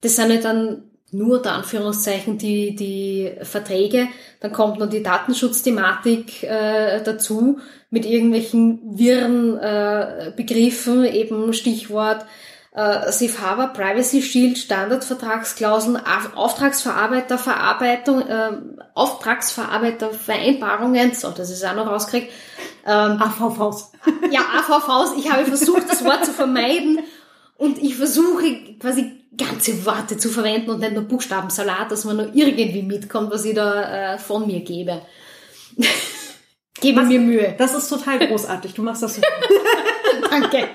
das 0.00 0.14
sind 0.14 0.28
nicht 0.28 0.44
dann 0.44 0.88
nur 1.10 1.38
unter 1.38 1.54
Anführungszeichen 1.54 2.38
die, 2.38 2.76
die 2.76 3.32
Verträge, 3.42 4.06
dann 4.38 4.52
kommt 4.52 4.78
noch 4.78 4.88
die 4.88 5.02
Datenschutzthematik 5.02 6.44
äh, 6.44 7.02
dazu 7.02 7.58
mit 7.90 8.06
irgendwelchen 8.06 8.96
wirren 8.96 9.58
äh, 9.58 10.32
Begriffen, 10.36 11.04
eben 11.04 11.52
Stichwort 11.54 12.24
äh, 12.72 13.10
Safe 13.10 13.40
Harbor, 13.40 13.68
Privacy 13.68 14.22
Shield, 14.22 14.58
Standardvertragsklauseln, 14.58 15.98
Auftragsverarbeiter, 16.34 17.38
Verarbeitung, 17.38 18.22
äh, 18.22 18.52
Auftragsverarbeiter, 18.94 20.10
Vereinbarungen, 20.10 21.14
so, 21.14 21.30
das 21.30 21.50
ist 21.50 21.64
auch 21.64 21.74
noch 21.74 21.86
rausgekriegt. 21.86 22.32
Ähm, 22.86 23.20
AVVs. 23.20 23.92
Ja, 24.30 24.40
AVVs. 24.40 25.18
Ich 25.18 25.30
habe 25.30 25.44
versucht, 25.44 25.90
das 25.90 26.04
Wort 26.04 26.24
zu 26.24 26.32
vermeiden 26.32 27.00
und 27.56 27.78
ich 27.78 27.96
versuche 27.96 28.76
quasi 28.78 29.20
ganze 29.36 29.84
Worte 29.84 30.16
zu 30.16 30.28
verwenden 30.28 30.70
und 30.70 30.80
nicht 30.80 30.92
nur 30.92 31.04
Buchstabensalat, 31.04 31.90
dass 31.90 32.04
man 32.04 32.16
nur 32.16 32.30
irgendwie 32.34 32.82
mitkommt, 32.82 33.30
was 33.30 33.44
ich 33.44 33.54
da 33.54 34.14
äh, 34.14 34.18
von 34.18 34.46
mir 34.46 34.60
gebe. 34.60 35.02
gebe 36.80 37.02
mir 37.02 37.20
Mühe. 37.20 37.54
Das 37.58 37.74
ist 37.74 37.88
total 37.88 38.18
großartig. 38.18 38.74
Du 38.74 38.82
machst 38.82 39.02
das 39.02 39.16
so. 39.16 39.22
Danke. 40.30 40.68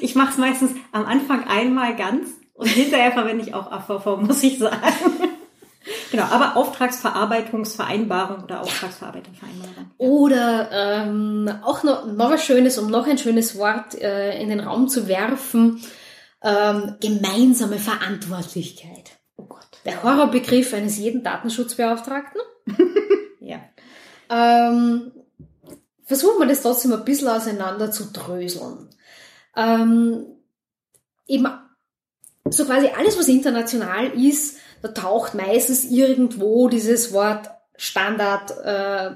Ich 0.00 0.14
mache 0.14 0.30
es 0.30 0.38
meistens 0.38 0.72
am 0.92 1.06
Anfang 1.06 1.46
einmal 1.46 1.96
ganz 1.96 2.28
und 2.54 2.66
hinterher 2.66 3.12
verwende 3.12 3.44
ich 3.44 3.54
auch 3.54 3.70
AVV, 3.70 4.20
muss 4.20 4.42
ich 4.42 4.58
sagen. 4.58 4.76
genau, 6.10 6.24
aber 6.24 6.56
Auftragsverarbeitungsvereinbarung 6.56 8.42
oder 8.42 8.62
Auftragsverarbeitungsvereinbarung. 8.62 9.92
Oder 9.96 10.70
ähm, 10.72 11.48
auch 11.62 11.84
noch, 11.84 12.06
noch 12.06 12.30
was 12.30 12.44
Schönes, 12.44 12.78
um 12.78 12.90
noch 12.90 13.06
ein 13.06 13.18
schönes 13.18 13.56
Wort 13.56 13.94
äh, 13.94 14.40
in 14.42 14.48
den 14.48 14.60
Raum 14.60 14.88
zu 14.88 15.06
werfen, 15.06 15.80
ähm, 16.42 16.96
gemeinsame 17.00 17.78
Verantwortlichkeit. 17.78 19.12
Oh 19.36 19.44
Gott. 19.44 19.68
Der 19.84 20.02
Horrorbegriff 20.02 20.74
eines 20.74 20.98
jeden 20.98 21.22
Datenschutzbeauftragten. 21.22 22.40
ja. 23.40 23.60
Ähm, 24.30 25.12
versuchen 26.04 26.40
wir 26.40 26.46
das 26.46 26.62
trotzdem 26.62 26.92
ein 26.92 27.04
bisschen 27.04 27.28
auseinander 27.28 27.92
zu 27.92 28.12
dröseln 28.12 28.88
ähm, 29.58 30.26
eben 31.26 31.48
so 32.48 32.64
quasi 32.64 32.88
alles, 32.96 33.18
was 33.18 33.28
international 33.28 34.06
ist, 34.12 34.58
da 34.80 34.88
taucht 34.88 35.34
meistens 35.34 35.84
irgendwo 35.84 36.68
dieses 36.68 37.12
Wort 37.12 37.50
Standard, 37.76 38.50
äh, 38.64 39.14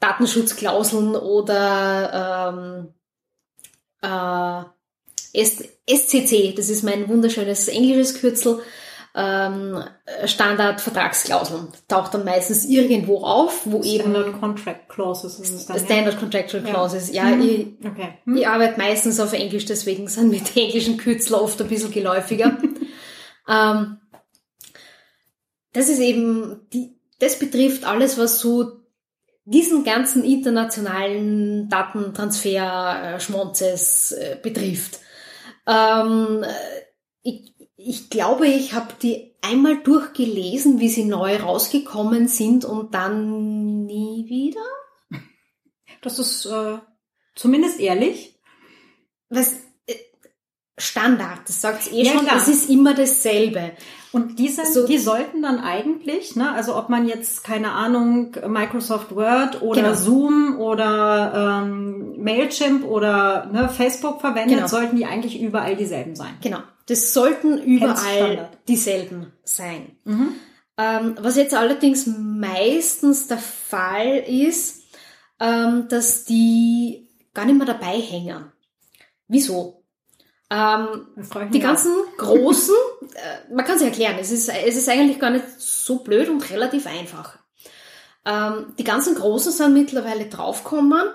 Datenschutzklauseln 0.00 1.16
oder 1.16 2.94
ähm, 4.02 4.72
äh, 5.34 5.44
SCC, 5.88 6.54
das 6.54 6.70
ist 6.70 6.82
mein 6.82 7.08
wunderschönes 7.08 7.68
englisches 7.68 8.20
Kürzel, 8.20 8.62
ähm, 9.16 9.82
Standard-Vertragsklauseln. 10.26 11.68
Taucht 11.88 12.12
dann 12.12 12.26
meistens 12.26 12.66
irgendwo 12.66 13.22
auf, 13.22 13.62
wo 13.64 13.82
Standard 13.82 13.86
eben... 13.86 14.12
Standard 14.12 14.40
Contract 14.40 14.88
Clauses 14.90 15.40
ist 15.40 15.54
es 15.54 15.66
dann. 15.66 15.78
Standard 15.78 16.18
Contractual 16.18 16.62
Clauses, 16.62 17.10
ja. 17.10 17.30
ja 17.30 17.36
mhm. 17.36 17.42
ich, 17.42 17.68
okay. 17.86 18.18
hm. 18.24 18.36
ich 18.36 18.46
arbeite 18.46 18.78
meistens 18.78 19.18
auf 19.18 19.32
Englisch, 19.32 19.64
deswegen 19.64 20.06
sind 20.06 20.30
mir 20.30 20.40
die 20.40 20.60
englischen 20.60 20.98
Kürzel 20.98 21.34
oft 21.34 21.58
ein 21.62 21.68
bisschen 21.68 21.92
geläufiger. 21.92 22.58
ähm, 23.48 23.96
das 25.72 25.88
ist 25.88 26.00
eben, 26.00 26.66
die, 26.74 26.98
das 27.18 27.38
betrifft 27.38 27.84
alles, 27.84 28.18
was 28.18 28.40
so 28.40 28.82
diesen 29.46 29.82
ganzen 29.84 30.22
internationalen 30.24 31.70
Datentransfer-Schmonzes 31.70 34.12
äh, 34.12 34.36
betrifft. 34.42 34.98
Ähm, 35.66 36.44
ich, 37.88 38.10
glaube, 38.10 38.48
ich 38.48 38.72
habe 38.72 38.94
die 39.00 39.32
einmal 39.42 39.78
durchgelesen, 39.78 40.80
wie 40.80 40.88
sie 40.88 41.04
neu 41.04 41.36
rausgekommen 41.36 42.26
sind 42.26 42.64
und 42.64 42.94
dann 42.94 43.86
nie 43.86 44.28
wieder. 44.28 44.60
Das 46.02 46.18
ist 46.18 46.46
äh, 46.46 46.78
zumindest 47.34 47.78
ehrlich. 47.78 48.40
Was 49.28 49.54
äh, 49.86 49.94
Standard, 50.76 51.48
das 51.48 51.60
sagt 51.60 51.92
eh 51.92 52.02
ja, 52.02 52.12
schon, 52.12 52.24
klar. 52.24 52.34
das 52.34 52.48
ist 52.48 52.68
immer 52.68 52.94
dasselbe. 52.94 53.76
Und 54.16 54.38
die, 54.38 54.48
sind, 54.48 54.66
so, 54.66 54.86
die 54.86 54.96
sollten 54.96 55.42
dann 55.42 55.58
eigentlich, 55.58 56.36
ne, 56.36 56.50
also 56.52 56.74
ob 56.74 56.88
man 56.88 57.06
jetzt, 57.06 57.44
keine 57.44 57.72
Ahnung, 57.72 58.34
Microsoft 58.46 59.14
Word 59.14 59.60
oder 59.60 59.82
genau. 59.82 59.94
Zoom 59.94 60.58
oder 60.58 61.62
ähm, 61.62 62.14
Mailchimp 62.22 62.84
oder 62.84 63.46
ne, 63.52 63.68
Facebook 63.68 64.22
verwendet, 64.22 64.56
genau. 64.56 64.68
sollten 64.68 64.96
die 64.96 65.04
eigentlich 65.04 65.38
überall 65.40 65.76
dieselben 65.76 66.16
sein. 66.16 66.34
Genau. 66.40 66.60
Das 66.86 67.12
sollten 67.12 67.58
überall 67.58 68.48
dieselben 68.66 69.32
sein. 69.44 69.96
Mhm. 70.04 70.32
Ähm, 70.78 71.14
was 71.20 71.36
jetzt 71.36 71.54
allerdings 71.54 72.06
meistens 72.06 73.28
der 73.28 73.38
Fall 73.38 74.24
ist, 74.26 74.84
ähm, 75.40 75.88
dass 75.88 76.24
die 76.24 77.10
gar 77.34 77.44
nicht 77.44 77.58
mehr 77.58 77.66
dabei 77.66 78.00
hängen. 78.00 78.50
Wieso? 79.28 79.82
Ähm, 80.48 81.08
die 81.52 81.58
ganzen 81.58 81.92
großen, 82.18 82.74
man 83.52 83.64
kann 83.64 83.78
sich 83.78 83.88
erklären, 83.88 84.16
es 84.20 84.30
ist, 84.30 84.48
es 84.48 84.76
ist 84.76 84.88
eigentlich 84.88 85.18
gar 85.18 85.30
nicht 85.30 85.44
so 85.58 86.00
blöd 86.00 86.28
und 86.28 86.50
relativ 86.50 86.86
einfach. 86.86 87.38
Ähm, 88.24 88.74
die 88.78 88.84
ganzen 88.84 89.14
großen 89.14 89.52
sind 89.52 89.72
mittlerweile 89.72 90.26
draufgekommen, 90.26 91.08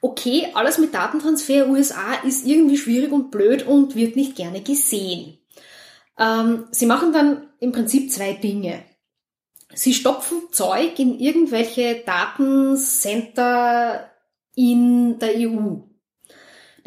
okay, 0.00 0.48
alles 0.54 0.78
mit 0.78 0.94
Datentransfer 0.94 1.68
USA 1.68 2.14
ist 2.24 2.46
irgendwie 2.46 2.76
schwierig 2.76 3.12
und 3.12 3.30
blöd 3.30 3.66
und 3.66 3.96
wird 3.96 4.16
nicht 4.16 4.36
gerne 4.36 4.62
gesehen. 4.62 5.38
Ähm, 6.18 6.66
sie 6.70 6.86
machen 6.86 7.12
dann 7.12 7.48
im 7.60 7.72
Prinzip 7.72 8.12
zwei 8.12 8.34
Dinge. 8.34 8.84
Sie 9.74 9.94
stopfen 9.94 10.48
Zeug 10.50 10.98
in 10.98 11.18
irgendwelche 11.18 12.02
Datencenter 12.06 14.10
in 14.54 15.18
der 15.18 15.34
EU. 15.36 15.87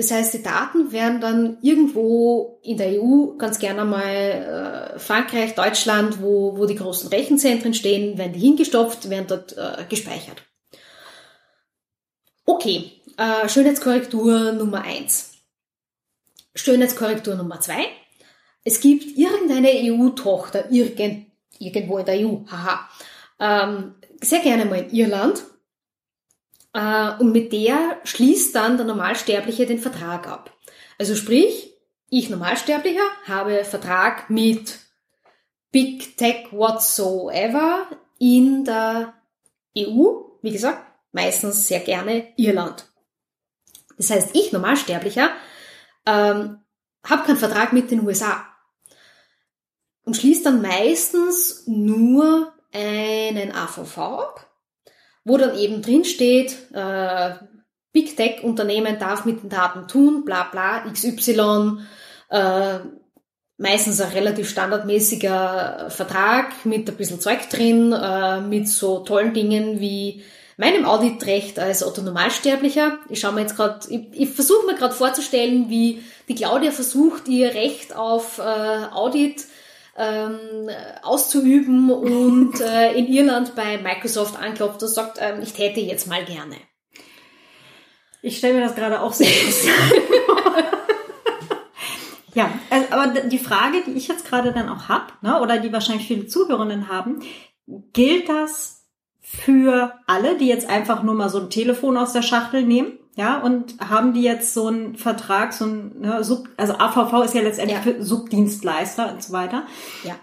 Das 0.02 0.10
heißt, 0.10 0.34
die 0.34 0.42
Daten 0.42 0.92
werden 0.92 1.22
dann 1.22 1.60
irgendwo 1.62 2.60
in 2.64 2.78
der 2.78 3.00
EU, 3.00 3.38
ganz 3.38 3.60
gerne 3.60 3.86
mal 3.86 4.96
äh, 4.96 4.98
Frankreich, 4.98 5.54
Deutschland, 5.54 6.24
wo, 6.24 6.58
wo 6.58 6.66
die 6.66 6.74
großen 6.74 7.10
Rechenzentren 7.10 7.76
stehen, 7.76 8.18
werden 8.18 8.34
die 8.34 8.40
hingestopft, 8.40 9.12
werden 9.12 9.28
dort 9.28 9.56
äh, 9.56 9.86
gespeichert. 9.88 10.42
Okay, 12.46 12.94
äh, 13.18 13.48
Schönheitskorrektur 13.48 14.54
Nummer 14.54 14.82
eins. 14.82 15.34
Schönheitskorrektur 16.56 17.36
Nummer 17.36 17.60
zwei. 17.60 17.86
Es 18.64 18.80
gibt 18.80 19.06
irgendeine 19.16 19.70
EU-Tochter, 19.70 20.72
irgend, 20.72 21.28
irgendwo 21.60 22.00
in 22.00 22.06
der 22.08 22.28
EU, 22.28 22.38
haha, 22.50 22.90
ähm, 23.40 23.94
sehr 24.20 24.40
gerne 24.40 24.66
mal 24.66 24.80
in 24.80 24.90
Irland, 24.90 25.44
und 26.74 27.32
mit 27.32 27.52
der 27.52 28.00
schließt 28.04 28.56
dann 28.56 28.78
der 28.78 28.86
Normalsterbliche 28.86 29.66
den 29.66 29.80
Vertrag 29.80 30.28
ab. 30.28 30.58
Also 30.98 31.16
sprich, 31.16 31.74
ich 32.10 32.30
Normalsterblicher 32.30 33.04
habe 33.28 33.64
Vertrag 33.64 34.30
mit 34.30 34.80
Big 35.72 36.18
Tech 36.18 36.48
whatsoever 36.52 37.88
in 38.20 38.66
der 38.66 39.14
EU, 39.78 40.22
wie 40.42 40.52
gesagt, 40.52 40.86
meistens 41.12 41.68
sehr 41.68 41.80
gerne 41.80 42.34
Irland. 42.38 42.86
Das 43.98 44.10
heißt, 44.10 44.36
ich 44.36 44.52
Normalsterblicher 44.52 45.32
ähm, 46.06 46.60
habe 47.06 47.24
keinen 47.26 47.38
Vertrag 47.38 47.74
mit 47.74 47.92
den 47.92 48.06
USA 48.06 48.46
und 50.04 50.16
schließt 50.16 50.46
dann 50.46 50.62
meistens 50.62 51.64
nur 51.68 52.54
einen 52.74 53.52
AVV 53.52 53.98
ab 53.98 54.51
wo 55.24 55.38
dann 55.38 55.58
eben 55.58 55.82
drin 55.82 56.06
steht, 56.06 56.58
äh, 56.74 57.36
Big 57.94 58.16
Tech 58.16 58.44
Unternehmen 58.44 58.98
darf 59.00 59.26
mit 59.26 59.44
den 59.44 59.50
Daten 59.50 59.88
tun, 59.88 60.24
bla 60.24 60.44
bla, 60.44 60.84
XY, 60.92 61.80
äh, 62.30 62.80
meistens 63.58 64.02
ein 64.02 64.12
relativ 64.12 64.50
standardmäßiger 64.50 65.90
Vertrag 65.90 66.66
mit 66.66 66.90
ein 66.90 66.96
bisschen 66.96 67.20
Zeug 67.20 67.50
drin, 67.50 67.92
äh, 67.94 68.42
mit 68.42 68.68
so 68.68 69.00
tollen 69.00 69.34
Dingen 69.34 69.80
wie 69.80 70.24
meinem 70.58 70.86
Auditrecht 70.86 71.60
als 71.60 71.86
Otto 71.86 72.02
Normalsterblicher. 72.02 73.00
Ich 73.10 73.20
schaue 73.20 73.34
mir 73.34 73.42
jetzt 73.42 73.56
gerade, 73.56 73.80
ich, 73.90 74.08
ich 74.14 74.30
versuche 74.30 74.66
mir 74.66 74.76
gerade 74.76 74.94
vorzustellen, 74.94 75.70
wie 75.70 76.04
die 76.28 76.36
Claudia 76.36 76.72
versucht, 76.72 77.28
ihr 77.28 77.54
Recht 77.54 77.96
auf 77.96 78.40
äh, 78.40 78.42
Audit 78.42 79.46
ähm, 80.02 80.70
auszuüben 81.04 81.92
und 81.92 82.60
äh, 82.62 82.94
in 82.94 83.08
Irland 83.08 83.56
bei 83.56 83.78
Microsoft 83.78 84.36
anklopft 84.42 84.82
und 84.82 84.90
sagt, 84.90 85.20
ähm, 85.22 85.42
ich 85.42 85.54
täte 85.54 85.80
jetzt 85.80 86.08
mal 86.08 86.26
gerne. 86.26 86.56
Ich 88.24 88.38
stelle 88.38 88.56
mir 88.56 88.62
das 88.62 88.76
gerade 88.76 89.02
auch 89.02 89.14
sehr 89.14 89.28
Ja, 92.34 92.50
also, 92.70 92.88
aber 92.92 93.20
die 93.22 93.40
Frage, 93.40 93.84
die 93.86 93.92
ich 93.92 94.08
jetzt 94.08 94.26
gerade 94.26 94.54
dann 94.54 94.70
auch 94.70 94.88
hab, 94.88 95.22
ne, 95.22 95.42
oder 95.42 95.58
die 95.58 95.74
wahrscheinlich 95.74 96.08
viele 96.08 96.28
Zuhörerinnen 96.28 96.88
haben, 96.88 97.22
gilt 97.94 98.30
das 98.30 98.86
für 99.20 99.94
alle, 100.08 100.38
die 100.38 100.48
jetzt 100.48 100.70
einfach 100.70 101.04
nur 101.04 101.14
mal 101.14 101.30
so 101.30 101.40
ein 101.40 101.50
Telefon 101.50 101.98
aus 101.98 102.14
der 102.14 102.22
Schachtel 102.22 102.64
nehmen? 102.64 102.98
Ja, 103.22 103.38
und 103.38 103.76
haben 103.80 104.14
die 104.14 104.24
jetzt 104.24 104.56
so 104.56 104.66
einen 104.66 104.96
Vertrag, 104.96 105.54
so 105.54 105.66
ein, 105.66 106.00
ne, 106.00 106.24
Sub, 106.24 106.50
also 106.58 106.74
AVV 106.74 107.24
ist 107.24 107.36
ja 107.36 107.42
letztendlich 107.42 107.78
ja. 107.78 107.84
für 107.84 108.02
Subdienstleister 108.02 109.12
und 109.12 109.22
so 109.22 109.32
weiter. 109.32 109.68
Ja. 110.04 110.16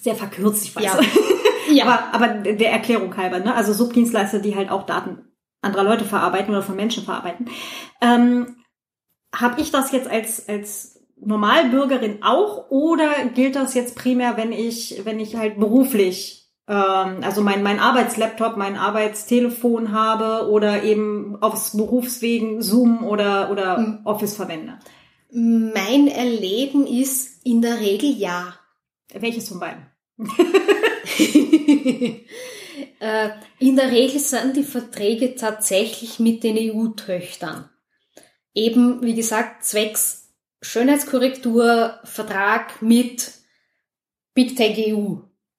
Sehr 0.00 0.14
verkürzt, 0.14 0.62
ich 0.64 0.76
weiß. 0.76 0.84
Ja. 0.84 1.00
ja. 1.72 1.84
aber, 1.86 2.14
aber 2.14 2.28
der 2.52 2.70
Erklärung 2.70 3.16
halber, 3.16 3.40
ne, 3.40 3.52
also 3.52 3.72
Subdienstleister, 3.72 4.38
die 4.38 4.54
halt 4.54 4.70
auch 4.70 4.86
Daten 4.86 5.24
anderer 5.60 5.82
Leute 5.82 6.04
verarbeiten 6.04 6.54
oder 6.54 6.62
von 6.62 6.76
Menschen 6.76 7.02
verarbeiten. 7.02 7.50
Ähm, 8.00 8.58
habe 9.34 9.60
ich 9.60 9.72
das 9.72 9.90
jetzt 9.90 10.08
als, 10.08 10.48
als 10.48 11.00
Normalbürgerin 11.16 12.22
auch 12.22 12.70
oder 12.70 13.10
gilt 13.34 13.56
das 13.56 13.74
jetzt 13.74 13.96
primär, 13.96 14.36
wenn 14.36 14.52
ich, 14.52 15.00
wenn 15.02 15.18
ich 15.18 15.34
halt 15.34 15.58
beruflich 15.58 16.45
also 16.72 17.42
mein, 17.42 17.62
mein 17.62 17.78
Arbeitslaptop, 17.78 18.56
mein 18.56 18.76
Arbeitstelefon 18.76 19.92
habe 19.92 20.50
oder 20.50 20.82
eben 20.82 21.36
aufs 21.40 21.76
Berufswegen 21.76 22.60
Zoom 22.60 23.04
oder, 23.04 23.50
oder 23.50 23.78
mhm. 23.78 24.00
Office 24.04 24.34
verwende? 24.34 24.78
Mein 25.30 26.08
Erleben 26.08 26.86
ist 26.86 27.44
in 27.44 27.62
der 27.62 27.80
Regel 27.80 28.10
ja. 28.10 28.54
Welches 29.12 29.48
von 29.48 29.60
beiden? 29.60 29.86
Äh, 32.98 33.30
in 33.58 33.76
der 33.76 33.90
Regel 33.90 34.18
sind 34.18 34.56
die 34.56 34.62
Verträge 34.62 35.34
tatsächlich 35.34 36.18
mit 36.18 36.42
den 36.42 36.56
EU-Töchtern. 36.58 37.68
Eben, 38.54 39.02
wie 39.02 39.14
gesagt, 39.14 39.64
zwecks 39.64 40.34
Schönheitskorrektur, 40.62 42.00
Vertrag 42.04 42.80
mit 42.80 43.32
Big 44.32 44.56
Tech 44.56 44.78
EU. 44.78 45.16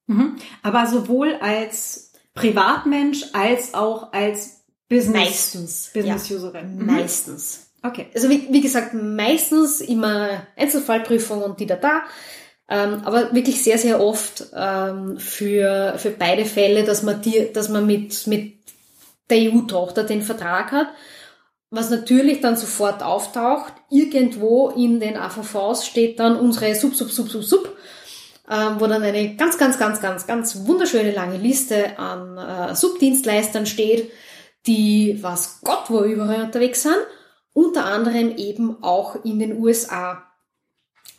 Mhm. 0.07 0.35
Aber 0.63 0.87
sowohl 0.87 1.35
als 1.35 2.11
Privatmensch 2.33 3.25
als 3.33 3.73
auch 3.73 4.13
als 4.13 4.61
Business, 4.89 5.13
meistens, 5.13 5.91
Business 5.93 6.31
Userin. 6.31 6.77
Mhm. 6.77 6.85
Meistens. 6.85 7.71
Okay. 7.83 8.07
Also 8.13 8.29
wie, 8.29 8.47
wie, 8.51 8.61
gesagt, 8.61 8.93
meistens 8.93 9.81
immer 9.81 10.29
Einzelfallprüfung 10.55 11.41
und 11.41 11.59
die 11.59 11.65
da 11.65 11.75
da. 11.75 12.03
Ähm, 12.69 13.01
aber 13.05 13.33
wirklich 13.33 13.63
sehr, 13.63 13.77
sehr 13.77 14.01
oft 14.01 14.47
ähm, 14.53 15.17
für, 15.19 15.95
für 15.97 16.09
beide 16.09 16.45
Fälle, 16.45 16.83
dass 16.83 17.01
man, 17.03 17.21
die, 17.21 17.51
dass 17.53 17.69
man 17.69 17.85
mit, 17.85 18.27
mit 18.27 18.53
der 19.29 19.53
EU-Tochter 19.53 20.03
den 20.03 20.21
Vertrag 20.21 20.71
hat. 20.71 20.87
Was 21.69 21.89
natürlich 21.89 22.39
dann 22.41 22.55
sofort 22.55 23.03
auftaucht, 23.03 23.73
irgendwo 23.89 24.69
in 24.69 24.99
den 24.99 25.17
AVVs 25.17 25.85
steht 25.85 26.19
dann 26.19 26.37
unsere 26.37 26.73
Sub, 26.75 26.95
Sub, 26.95 27.11
Sub, 27.11 27.29
Sub, 27.29 27.43
Sub 27.43 27.77
wo 28.79 28.87
dann 28.87 29.03
eine 29.03 29.35
ganz, 29.35 29.57
ganz, 29.57 29.77
ganz, 29.77 29.99
ganz, 29.99 30.25
ganz 30.25 30.65
wunderschöne 30.65 31.11
lange 31.11 31.37
Liste 31.37 31.99
an 31.99 32.37
äh, 32.37 32.75
Subdienstleistern 32.75 33.65
steht, 33.65 34.11
die 34.65 35.19
was 35.21 35.61
Gott 35.63 35.89
wo 35.89 36.01
überall 36.03 36.43
unterwegs 36.43 36.83
sind, 36.83 36.97
unter 37.53 37.85
anderem 37.85 38.35
eben 38.37 38.83
auch 38.83 39.23
in 39.25 39.39
den 39.39 39.57
USA. 39.57 40.23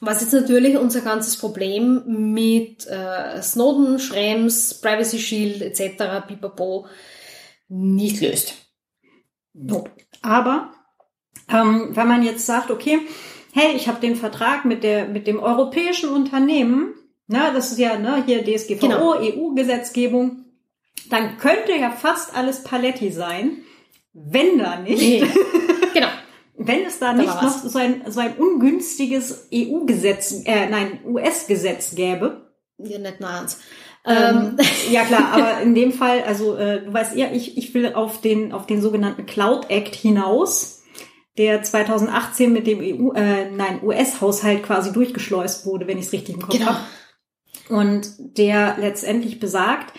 Was 0.00 0.20
jetzt 0.20 0.32
natürlich 0.32 0.76
unser 0.78 1.00
ganzes 1.00 1.36
Problem 1.36 2.32
mit 2.32 2.86
äh, 2.86 3.42
Snowden, 3.42 3.98
Schrems, 3.98 4.80
Privacy 4.80 5.18
Shield 5.18 5.60
etc. 5.60 6.26
pipapo 6.26 6.86
nicht 7.68 8.20
löst. 8.20 8.54
No. 9.52 9.88
Aber 10.22 10.72
ähm, 11.52 11.96
wenn 11.96 12.06
man 12.06 12.22
jetzt 12.22 12.46
sagt, 12.46 12.70
okay, 12.70 13.00
hey, 13.52 13.74
ich 13.74 13.88
habe 13.88 14.00
den 14.00 14.14
Vertrag 14.14 14.64
mit 14.64 14.84
der 14.84 15.08
mit 15.08 15.26
dem 15.26 15.40
europäischen 15.40 16.10
Unternehmen, 16.10 16.94
na, 17.28 17.52
das 17.52 17.72
ist 17.72 17.78
ja 17.78 17.98
ne, 17.98 18.24
hier 18.26 18.42
DSGVO, 18.42 18.80
genau. 18.80 19.14
EU-Gesetzgebung. 19.20 20.44
Dann 21.10 21.36
könnte 21.36 21.72
ja 21.78 21.90
fast 21.90 22.34
alles 22.34 22.64
Paletti 22.64 23.12
sein, 23.12 23.58
wenn 24.14 24.58
da 24.58 24.80
nicht. 24.80 24.98
Nee. 24.98 25.20
genau. 25.94 26.08
wenn 26.56 26.84
es 26.84 26.98
da, 26.98 27.12
da 27.12 27.18
nicht 27.18 27.42
noch 27.42 27.50
so 27.50 27.78
ein, 27.78 28.02
so 28.08 28.20
ein 28.20 28.36
ungünstiges 28.36 29.48
EU-Gesetz, 29.54 30.42
äh, 30.46 30.68
nein, 30.68 31.00
US-Gesetz 31.04 31.94
gäbe. 31.94 32.50
Ja, 32.78 32.98
nicht 32.98 33.20
nur 33.20 33.28
eins. 33.28 33.60
Ähm, 34.06 34.56
ja 34.90 35.04
klar, 35.04 35.32
aber 35.32 35.60
in 35.62 35.74
dem 35.74 35.92
Fall, 35.92 36.22
also 36.22 36.56
äh, 36.56 36.82
du 36.82 36.92
weißt 36.92 37.14
ja, 37.14 37.30
ich, 37.30 37.58
ich 37.58 37.74
will 37.74 37.92
auf 37.92 38.22
den 38.22 38.52
auf 38.52 38.66
den 38.66 38.80
sogenannten 38.80 39.26
Cloud 39.26 39.68
Act 39.68 39.94
hinaus, 39.94 40.82
der 41.36 41.62
2018 41.62 42.52
mit 42.52 42.66
dem 42.66 42.78
EU, 42.78 43.12
äh, 43.12 43.50
nein 43.50 43.80
US-Haushalt 43.82 44.62
quasi 44.62 44.94
durchgeschleust 44.94 45.66
wurde, 45.66 45.86
wenn 45.86 45.98
ich 45.98 46.06
es 46.06 46.12
richtig 46.12 46.36
im 46.36 46.40
Kopf 46.40 46.56
genau. 46.56 46.68
habe 46.68 46.80
und 47.68 48.12
der 48.18 48.76
letztendlich 48.78 49.40
besagt, 49.40 49.94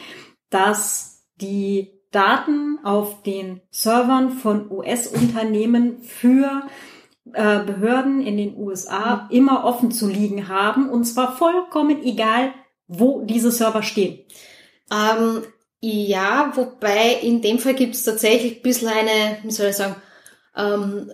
dass 0.50 1.24
die 1.36 2.00
Daten 2.12 2.80
auf 2.84 3.22
den 3.24 3.62
Servern 3.70 4.32
von 4.32 4.72
US-Unternehmen 4.72 6.02
für 6.02 6.64
äh, 7.34 7.60
Behörden 7.64 8.26
in 8.26 8.38
den 8.38 8.58
USA 8.58 9.28
mhm. 9.30 9.36
immer 9.36 9.64
offen 9.64 9.92
zu 9.92 10.08
liegen 10.08 10.48
haben 10.48 10.90
und 10.90 11.04
zwar 11.04 11.38
vollkommen 11.38 12.04
egal, 12.04 12.54
wo 12.88 13.24
diese 13.24 13.52
Server 13.52 13.84
stehen. 13.84 14.26
Ähm, 14.92 15.44
ja, 15.82 16.52
wobei 16.56 17.14
in 17.22 17.42
dem 17.42 17.60
Fall 17.60 17.76
gibt 17.76 17.96
es 17.96 18.04
tatsächlich 18.04 18.58
ein 18.58 18.62
bisschen 18.64 18.88
eine, 18.88 19.38
wie 19.44 19.52
soll 19.52 19.68
ich 19.68 19.76
sagen, 19.76 19.96
ähm, 20.56 21.12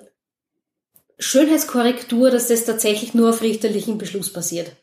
Schönheitskorrektur, 1.20 2.32
dass 2.32 2.48
das 2.48 2.66
tatsächlich 2.66 3.14
nur 3.14 3.30
auf 3.30 3.42
richterlichen 3.42 3.98
Beschluss 3.98 4.32
passiert. 4.32 4.76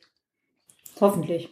Hoffentlich. 1.01 1.49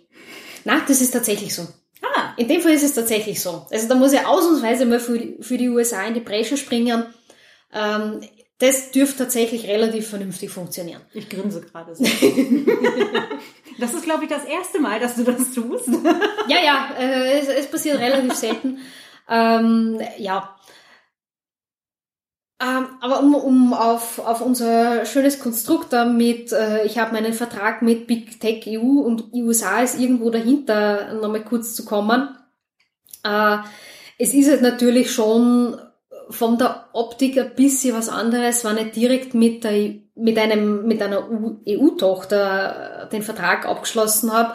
Na, 0.65 0.83
das 0.87 1.01
ist 1.01 1.13
tatsächlich 1.13 1.55
so. 1.55 1.67
Ah. 2.03 2.33
In 2.37 2.49
dem 2.49 2.61
Fall 2.61 2.73
ist 2.73 2.83
es 2.83 2.95
tatsächlich 2.95 3.41
so. 3.41 3.67
Also 3.71 3.89
da 3.89 3.95
muss 3.95 4.13
ich 4.13 4.25
ausnahmsweise 4.25 4.87
mal 4.87 5.01
für 5.01 5.19
die, 5.19 5.37
für 5.41 5.59
die 5.59 5.69
USA 5.69 6.05
in 6.07 6.15
die 6.15 6.21
Bresche 6.21 6.57
springen. 6.57 7.07
Ähm, 7.73 8.21
das 8.59 8.91
dürfte 8.91 9.19
tatsächlich 9.19 9.67
relativ 9.67 10.09
vernünftig 10.09 10.51
funktionieren. 10.51 11.01
Ich 11.15 11.31
grinse 11.31 11.63
gerade 11.63 11.95
so. 11.95 12.05
das 13.79 13.95
ist, 13.95 14.05
glaube 14.05 14.25
ich, 14.25 14.31
das 14.31 14.45
erste 14.45 14.81
Mal, 14.81 15.01
dass 15.01 15.17
du 15.17 15.25
das 15.25 15.53
tust. 15.53 15.89
ja, 16.49 16.59
ja, 16.63 16.91
äh, 16.99 17.39
es, 17.39 17.49
es, 17.49 17.67
passiert 17.71 17.99
relativ 17.99 18.35
selten. 18.35 18.79
Ähm, 19.31 20.01
ja. 20.19 20.57
Ähm, 22.63 22.89
aber 23.01 23.21
um, 23.21 23.35
um 23.35 23.73
auf, 23.73 24.19
auf 24.19 24.43
unser 24.43 25.07
schönes 25.07 25.41
Konstrukt 25.41 25.95
da 25.95 26.05
mit, 26.05 26.53
äh, 26.53 26.85
ich 26.85 26.99
habe 26.99 27.15
meinen 27.15 27.33
Vertrag 27.33 27.81
mit 27.81 28.07
Big 28.07 28.39
Tech 28.39 28.65
EU 28.67 29.01
und 29.01 29.33
USA 29.33 29.81
ist 29.81 29.99
irgendwo 29.99 30.29
dahinter 30.29 31.15
nochmal 31.15 31.43
kurz 31.43 31.75
zu 31.75 31.87
kommen. 31.87 32.29
Äh, 33.25 33.57
es 34.19 34.35
ist 34.35 34.51
halt 34.51 34.61
natürlich 34.61 35.11
schon 35.11 35.81
von 36.29 36.59
der 36.59 36.89
Optik 36.93 37.39
ein 37.39 37.55
bisschen 37.55 37.97
was 37.97 38.11
anderes, 38.11 38.63
wenn 38.65 38.77
ich 38.77 38.93
direkt 38.93 39.33
mit, 39.33 39.65
der, 39.65 39.95
mit, 40.15 40.39
einem, 40.39 40.87
mit 40.87 41.01
einer 41.01 41.29
EU-Tochter 41.67 43.09
den 43.11 43.23
Vertrag 43.23 43.67
abgeschlossen 43.67 44.33
habe, 44.33 44.55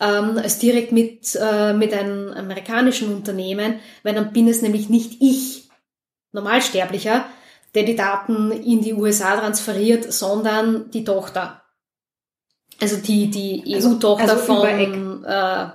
ähm, 0.00 0.36
als 0.36 0.58
direkt 0.58 0.90
mit, 0.90 1.38
äh, 1.40 1.72
mit 1.72 1.94
einem 1.94 2.32
amerikanischen 2.32 3.14
Unternehmen, 3.14 3.76
weil 4.02 4.14
dann 4.14 4.32
bin 4.32 4.48
es 4.48 4.62
nämlich 4.62 4.88
nicht 4.88 5.22
ich, 5.22 5.65
Normalsterblicher, 6.32 7.26
der 7.74 7.82
die 7.82 7.96
Daten 7.96 8.52
in 8.52 8.80
die 8.80 8.94
USA 8.94 9.36
transferiert, 9.36 10.12
sondern 10.12 10.90
die 10.90 11.04
Tochter. 11.04 11.62
Also 12.80 12.96
die, 12.96 13.30
die 13.30 13.76
EU-Tochter 13.76 14.32
also, 14.32 14.54
also 14.54 14.64
von, 14.64 15.24
äh, 15.24 15.68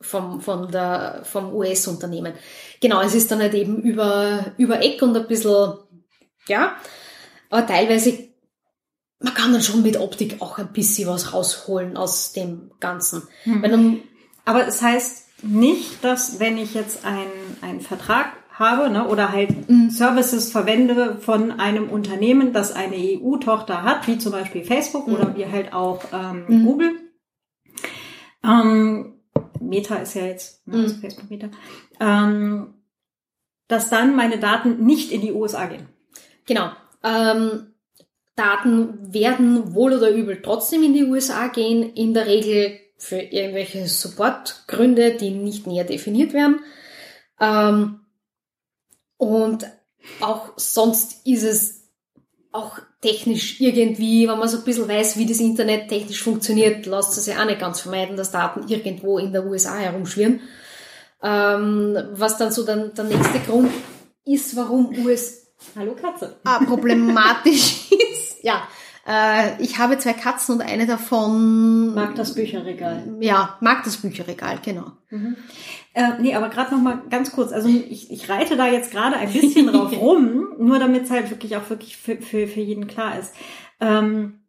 vom, 0.00 0.40
von 0.40 0.70
der, 0.70 1.22
vom 1.24 1.52
US-Unternehmen. 1.54 2.34
Genau, 2.80 3.00
es 3.02 3.14
ist 3.14 3.30
dann 3.30 3.40
halt 3.40 3.54
eben 3.54 3.82
über, 3.82 4.52
über 4.56 4.82
Eck 4.82 5.02
und 5.02 5.16
ein 5.16 5.26
bisschen, 5.26 5.74
ja, 6.46 6.76
aber 7.50 7.66
teilweise, 7.66 8.28
man 9.20 9.34
kann 9.34 9.52
dann 9.52 9.62
schon 9.62 9.82
mit 9.82 9.98
Optik 9.98 10.40
auch 10.40 10.58
ein 10.58 10.72
bisschen 10.72 11.08
was 11.08 11.32
rausholen 11.32 11.96
aus 11.96 12.32
dem 12.32 12.70
Ganzen. 12.78 13.26
Mhm. 13.44 13.62
Dann, 13.62 14.02
aber 14.44 14.66
es 14.66 14.80
heißt 14.80 15.42
nicht, 15.42 16.02
dass 16.04 16.40
wenn 16.40 16.58
ich 16.58 16.74
jetzt 16.74 17.04
einen, 17.04 17.56
einen 17.60 17.80
Vertrag 17.80 18.32
habe 18.58 18.90
ne, 18.90 19.06
oder 19.06 19.32
halt 19.32 19.68
mhm. 19.68 19.90
Services 19.90 20.50
verwende 20.50 21.16
von 21.18 21.52
einem 21.60 21.90
Unternehmen, 21.90 22.52
das 22.52 22.72
eine 22.72 22.96
EU-Tochter 22.96 23.82
hat, 23.82 24.06
wie 24.08 24.18
zum 24.18 24.32
Beispiel 24.32 24.64
Facebook 24.64 25.06
mhm. 25.06 25.14
oder 25.14 25.36
wie 25.36 25.46
halt 25.46 25.72
auch 25.72 26.02
ähm, 26.12 26.44
mhm. 26.48 26.64
Google. 26.64 26.90
Ähm, 28.44 29.14
Meta 29.60 29.96
ist 29.96 30.14
ja 30.14 30.24
jetzt, 30.26 30.66
ne, 30.66 30.82
also 30.82 30.96
Facebook 30.96 31.30
Meta, 31.30 31.48
ähm, 32.00 32.74
dass 33.68 33.90
dann 33.90 34.16
meine 34.16 34.38
Daten 34.38 34.84
nicht 34.84 35.12
in 35.12 35.20
die 35.20 35.32
USA 35.32 35.66
gehen. 35.66 35.86
Genau. 36.46 36.70
Ähm, 37.04 37.74
Daten 38.34 39.12
werden 39.12 39.74
wohl 39.74 39.92
oder 39.92 40.10
übel 40.10 40.40
trotzdem 40.42 40.82
in 40.82 40.94
die 40.94 41.04
USA 41.04 41.48
gehen, 41.48 41.92
in 41.94 42.14
der 42.14 42.26
Regel 42.26 42.78
für 42.96 43.18
irgendwelche 43.20 43.86
Supportgründe, 43.86 45.16
die 45.16 45.30
nicht 45.30 45.66
näher 45.66 45.84
definiert 45.84 46.32
werden. 46.32 46.60
Ähm, 47.40 48.00
und 49.18 49.66
auch 50.20 50.52
sonst 50.56 51.26
ist 51.26 51.42
es 51.42 51.74
auch 52.50 52.78
technisch 53.02 53.60
irgendwie, 53.60 54.26
wenn 54.26 54.38
man 54.38 54.48
so 54.48 54.58
ein 54.58 54.64
bisschen 54.64 54.88
weiß, 54.88 55.18
wie 55.18 55.26
das 55.26 55.38
Internet 55.38 55.88
technisch 55.88 56.22
funktioniert, 56.22 56.86
lässt 56.86 57.16
es 57.18 57.26
ja 57.26 57.40
auch 57.40 57.44
nicht 57.44 57.60
ganz 57.60 57.80
vermeiden, 57.80 58.16
dass 58.16 58.30
Daten 58.30 58.66
irgendwo 58.68 59.18
in 59.18 59.32
der 59.32 59.44
USA 59.44 59.76
herumschwirren. 59.76 60.40
Ähm, 61.22 61.98
was 62.12 62.38
dann 62.38 62.50
so 62.50 62.64
dann 62.64 62.94
der 62.94 63.04
nächste 63.04 63.40
Grund 63.40 63.70
ist, 64.24 64.56
warum 64.56 64.96
US 65.04 65.48
Hallo 65.76 65.94
Katze. 65.94 66.36
Ah, 66.44 66.60
problematisch 66.64 67.90
ist. 68.12 68.42
Ja, 68.42 68.68
äh, 69.08 69.62
ich 69.62 69.78
habe 69.78 69.96
zwei 69.98 70.12
Katzen 70.12 70.56
und 70.56 70.60
eine 70.60 70.86
davon 70.86 71.94
mag 71.94 72.14
das 72.14 72.34
Bücherregal. 72.34 73.16
Ja, 73.20 73.56
mag 73.60 73.82
das 73.84 73.96
Bücherregal, 73.96 74.58
genau. 74.62 74.92
Mhm. 75.08 75.36
Äh, 75.94 76.20
nee, 76.20 76.34
aber 76.34 76.50
gerade 76.50 76.74
noch 76.74 76.82
mal 76.82 77.02
ganz 77.08 77.32
kurz. 77.32 77.52
Also 77.52 77.68
ich, 77.68 78.10
ich 78.10 78.28
reite 78.28 78.56
da 78.56 78.66
jetzt 78.66 78.90
gerade 78.90 79.16
ein 79.16 79.32
bisschen 79.32 79.66
drauf 79.72 79.98
rum, 79.98 80.54
nur 80.58 80.78
damit 80.78 81.04
es 81.04 81.10
halt 81.10 81.30
wirklich 81.30 81.56
auch 81.56 81.70
wirklich 81.70 81.96
für, 81.96 82.16
für, 82.20 82.46
für 82.46 82.60
jeden 82.60 82.86
klar 82.86 83.18
ist. 83.18 83.34
Ähm, 83.80 84.40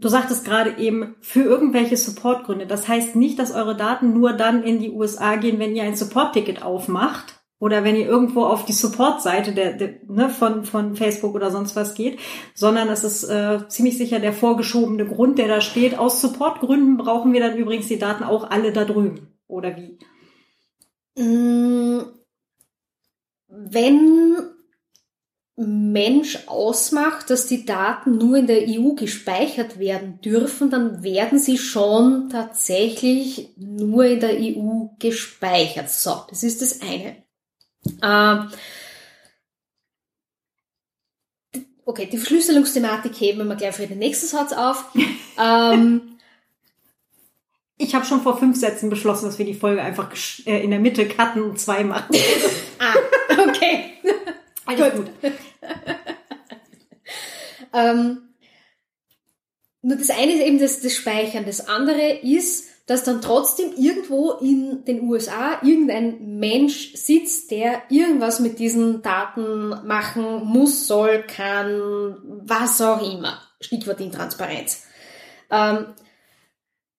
Du 0.00 0.08
sagtest 0.08 0.44
gerade 0.44 0.76
eben 0.76 1.14
für 1.20 1.42
irgendwelche 1.42 1.96
Supportgründe. 1.96 2.66
Das 2.66 2.88
heißt 2.88 3.14
nicht, 3.14 3.38
dass 3.38 3.52
eure 3.52 3.76
Daten 3.76 4.12
nur 4.12 4.32
dann 4.32 4.62
in 4.62 4.80
die 4.80 4.90
USA 4.90 5.36
gehen, 5.36 5.58
wenn 5.60 5.74
ihr 5.74 5.84
ein 5.84 5.96
Support-Ticket 5.96 6.62
aufmacht 6.62 7.43
oder 7.64 7.82
wenn 7.82 7.96
ihr 7.96 8.06
irgendwo 8.06 8.44
auf 8.44 8.66
die 8.66 8.74
Support-Seite 8.74 9.52
der, 9.52 9.72
der, 9.72 9.94
ne, 10.06 10.28
von, 10.28 10.66
von 10.66 10.96
Facebook 10.96 11.34
oder 11.34 11.50
sonst 11.50 11.74
was 11.76 11.94
geht, 11.94 12.18
sondern 12.54 12.90
es 12.90 13.04
ist 13.04 13.24
äh, 13.24 13.66
ziemlich 13.68 13.96
sicher 13.96 14.20
der 14.20 14.34
vorgeschobene 14.34 15.06
Grund, 15.06 15.38
der 15.38 15.48
da 15.48 15.62
steht. 15.62 15.98
Aus 15.98 16.20
Supportgründen 16.20 16.98
brauchen 16.98 17.32
wir 17.32 17.40
dann 17.40 17.56
übrigens 17.56 17.88
die 17.88 17.98
Daten 17.98 18.22
auch 18.22 18.50
alle 18.50 18.70
da 18.70 18.84
drüben. 18.84 19.28
Oder 19.46 19.78
wie? 19.78 19.98
Mm, 21.18 22.02
wenn 23.48 24.36
Mensch 25.56 26.40
ausmacht, 26.46 27.30
dass 27.30 27.46
die 27.46 27.64
Daten 27.64 28.18
nur 28.18 28.36
in 28.36 28.46
der 28.46 28.68
EU 28.68 28.92
gespeichert 28.92 29.78
werden 29.78 30.20
dürfen, 30.20 30.68
dann 30.68 31.02
werden 31.02 31.38
sie 31.38 31.56
schon 31.56 32.28
tatsächlich 32.28 33.54
nur 33.56 34.04
in 34.04 34.20
der 34.20 34.36
EU 34.38 34.88
gespeichert. 34.98 35.88
So, 35.88 36.24
das 36.28 36.42
ist 36.42 36.60
das 36.60 36.82
eine. 36.82 37.23
Äh, 38.02 38.36
okay, 41.84 42.08
die 42.10 42.18
Verschlüsselungsthematik 42.18 43.14
heben 43.20 43.46
wir 43.46 43.56
gleich 43.56 43.74
für 43.74 43.86
den 43.86 43.98
nächsten 43.98 44.26
Satz 44.26 44.52
auf. 44.52 44.84
ähm, 45.38 46.18
ich 47.76 47.94
habe 47.94 48.04
schon 48.04 48.22
vor 48.22 48.38
fünf 48.38 48.56
Sätzen 48.56 48.88
beschlossen, 48.88 49.26
dass 49.26 49.38
wir 49.38 49.46
die 49.46 49.54
Folge 49.54 49.82
einfach 49.82 50.10
äh, 50.46 50.62
in 50.62 50.70
der 50.70 50.80
Mitte 50.80 51.08
cutten 51.08 51.42
und 51.42 51.58
zwei 51.58 51.84
machen. 51.84 52.16
ah, 52.78 52.94
okay. 53.48 53.94
Alles 54.66 54.94
gut. 54.94 55.10
ähm, 57.74 58.22
nur 59.82 59.96
das 59.98 60.08
eine 60.10 60.32
ist 60.32 60.40
eben 60.40 60.58
das, 60.58 60.80
das 60.80 60.94
Speichern. 60.94 61.44
Das 61.44 61.68
andere 61.68 62.20
ist, 62.22 62.68
dass 62.86 63.04
dann 63.04 63.22
trotzdem 63.22 63.72
irgendwo 63.76 64.32
in 64.32 64.84
den 64.84 65.08
USA 65.08 65.60
irgendein 65.62 66.38
Mensch 66.38 66.94
sitzt, 66.94 67.50
der 67.50 67.82
irgendwas 67.88 68.40
mit 68.40 68.58
diesen 68.58 69.00
Daten 69.00 69.70
machen 69.86 70.44
muss, 70.44 70.86
soll, 70.86 71.22
kann, 71.22 72.16
was 72.22 72.80
auch 72.82 73.02
immer. 73.10 73.40
Stichwort 73.60 74.00
Intransparenz. 74.00 74.82
Ähm, 75.50 75.94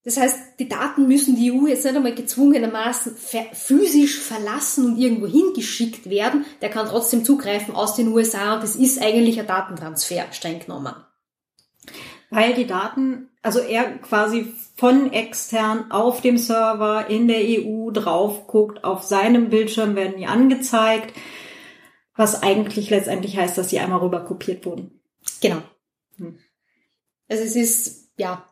das 0.05 0.17
heißt, 0.17 0.59
die 0.59 0.69
Daten 0.69 1.07
müssen 1.07 1.35
die 1.35 1.51
EU 1.51 1.65
jetzt 1.65 1.83
nicht 1.83 1.95
einmal 1.95 2.13
gezwungenermaßen 2.13 3.15
physisch 3.53 4.19
verlassen 4.19 4.85
und 4.85 4.97
irgendwo 4.99 5.25
hingeschickt 5.25 6.09
werden. 6.11 6.45
Der 6.61 6.69
kann 6.69 6.87
trotzdem 6.87 7.25
zugreifen 7.25 7.75
aus 7.75 7.95
den 7.95 8.09
USA 8.09 8.55
und 8.55 8.63
es 8.63 8.75
ist 8.75 9.01
eigentlich 9.01 9.39
ein 9.39 9.47
Datentransfer, 9.47 10.25
streng 10.31 10.59
genommen. 10.59 10.93
Weil 12.29 12.53
die 12.53 12.67
Daten, 12.67 13.29
also 13.45 13.59
er 13.59 13.99
quasi 13.99 14.55
von 14.75 15.13
extern 15.13 15.91
auf 15.91 16.21
dem 16.21 16.39
Server 16.39 17.07
in 17.07 17.27
der 17.27 17.41
EU 17.43 17.91
drauf 17.91 18.47
guckt, 18.47 18.83
auf 18.83 19.03
seinem 19.03 19.49
Bildschirm 19.49 19.95
werden 19.95 20.17
die 20.17 20.25
angezeigt, 20.25 21.15
was 22.15 22.41
eigentlich 22.41 22.89
letztendlich 22.89 23.37
heißt, 23.37 23.55
dass 23.55 23.69
sie 23.69 23.79
einmal 23.79 23.99
rüber 23.99 24.21
kopiert 24.21 24.65
wurden. 24.65 24.99
Genau. 25.41 25.61
Hm. 26.17 26.39
Also 27.29 27.43
es 27.43 27.55
ist, 27.55 28.09
ja, 28.17 28.43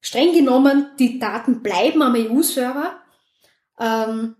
streng 0.00 0.32
genommen, 0.32 0.86
die 1.00 1.18
Daten 1.18 1.60
bleiben 1.60 2.00
am 2.02 2.14
EU-Server, 2.14 3.00
ähm, 3.80 4.36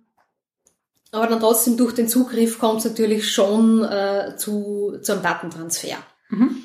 aber 1.10 1.26
dann 1.26 1.40
trotzdem 1.40 1.76
durch 1.76 1.94
den 1.94 2.08
Zugriff 2.08 2.60
kommt 2.60 2.78
es 2.78 2.84
natürlich 2.84 3.32
schon 3.32 3.82
äh, 3.82 4.36
zu, 4.36 4.98
zu 5.02 5.12
einem 5.12 5.22
Datentransfer. 5.22 5.96
Mhm. 6.28 6.64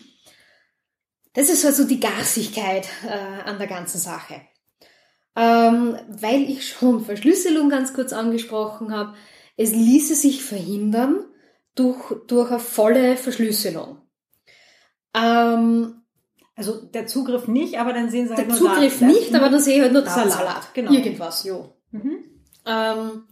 Das 1.37 1.49
ist 1.49 1.63
also 1.67 1.83
die 1.83 1.99
Garsigkeit 1.99 2.87
äh, 3.05 3.47
an 3.47 3.59
der 3.59 3.67
ganzen 3.67 3.99
Sache. 3.99 4.41
Ähm, 5.35 5.95
weil 6.09 6.49
ich 6.49 6.67
schon 6.67 7.05
Verschlüsselung 7.05 7.69
ganz 7.69 7.93
kurz 7.93 8.11
angesprochen 8.11 8.91
habe, 8.91 9.13
es 9.55 9.71
ließe 9.71 10.15
sich 10.15 10.43
verhindern 10.43 11.25
durch, 11.75 12.15
durch 12.25 12.49
eine 12.49 12.59
volle 12.59 13.17
Verschlüsselung. 13.17 14.01
Ähm, 15.13 16.01
also 16.55 16.81
der 16.81 17.05
Zugriff 17.05 17.47
nicht, 17.47 17.77
aber 17.77 17.93
dann 17.93 18.09
sehen 18.09 18.25
sie 18.25 18.33
halt 18.33 18.39
der 18.39 18.47
nur 18.47 18.57
Zugriff 18.57 18.99
Daten, 18.99 19.13
nicht, 19.13 19.35
aber 19.35 19.49
dann 19.49 19.61
sehe 19.61 19.75
ich 19.75 19.81
halt 19.83 19.93
nur 19.93 20.01
Datensalat. 20.01 20.39
Salat, 20.39 20.73
genau. 20.73 20.91
Irgendwas. 20.91 21.43
Jo. 21.43 21.71
Mhm. 21.91 22.17
Ähm, 22.65 23.27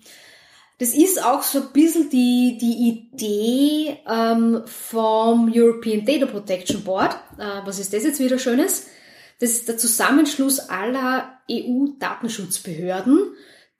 Das 0.77 0.93
ist 0.93 1.23
auch 1.23 1.41
so 1.41 1.59
ein 1.59 1.71
bisschen 1.71 2.09
die, 2.09 2.57
die 2.59 2.89
Idee 2.89 3.97
ähm, 4.07 4.63
vom 4.65 5.49
European 5.53 6.05
Data 6.05 6.25
Protection 6.25 6.83
Board. 6.83 7.13
Äh, 7.37 7.65
was 7.65 7.79
ist 7.79 7.93
das 7.93 8.03
jetzt 8.03 8.19
wieder 8.19 8.37
Schönes? 8.37 8.87
Das 9.39 9.51
ist 9.51 9.69
der 9.69 9.77
Zusammenschluss 9.77 10.59
aller 10.59 11.39
EU-Datenschutzbehörden, 11.49 13.19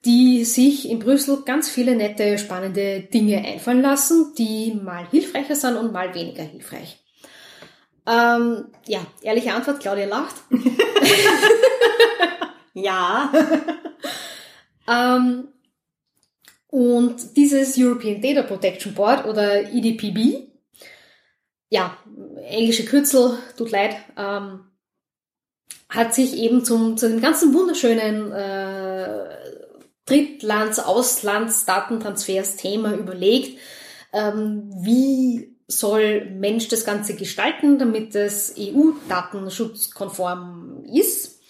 die 0.06 0.44
sich 0.44 0.88
in 0.88 0.98
Brüssel 0.98 1.42
ganz 1.44 1.68
viele 1.68 1.96
nette, 1.96 2.38
spannende 2.38 3.00
Dinge 3.00 3.44
einfallen 3.44 3.82
lassen, 3.82 4.32
die 4.38 4.72
mal 4.74 5.06
hilfreicher 5.10 5.54
sind 5.54 5.76
und 5.76 5.92
mal 5.92 6.14
weniger 6.14 6.44
hilfreich. 6.44 6.98
Ähm, 8.06 8.68
ja, 8.86 9.00
ehrliche 9.20 9.52
Antwort, 9.52 9.80
Claudia 9.80 10.06
lacht. 10.06 10.36
ja. 12.74 13.32
ähm, 14.88 15.48
und 16.68 17.36
dieses 17.36 17.78
European 17.78 18.20
Data 18.20 18.42
Protection 18.42 18.92
Board 18.94 19.26
oder 19.26 19.72
EDPB, 19.72 20.48
ja, 21.68 21.96
englische 22.42 22.84
Kürzel, 22.84 23.38
tut 23.56 23.70
leid, 23.70 23.94
ähm, 24.16 24.64
hat 25.88 26.12
sich 26.14 26.36
eben 26.36 26.64
zum, 26.64 26.96
zu 26.96 27.08
dem 27.08 27.20
ganzen 27.20 27.54
wunderschönen 27.54 28.32
äh, 28.32 29.28
Drittlands-Auslands-Datentransfers-Thema 30.06 32.94
überlegt, 32.94 33.60
ähm, 34.12 34.72
wie 34.80 35.54
soll 35.68 36.30
Mensch 36.30 36.68
das 36.68 36.84
Ganze 36.84 37.16
gestalten, 37.16 37.78
damit 37.78 38.14
es 38.14 38.54
EU-datenschutzkonform 38.56 40.84
ist. 40.84 41.40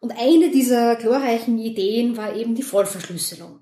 Und 0.00 0.10
eine 0.10 0.50
dieser 0.50 0.96
glorreichen 0.96 1.60
Ideen 1.60 2.16
war 2.16 2.34
eben 2.34 2.56
die 2.56 2.64
Vollverschlüsselung. 2.64 3.61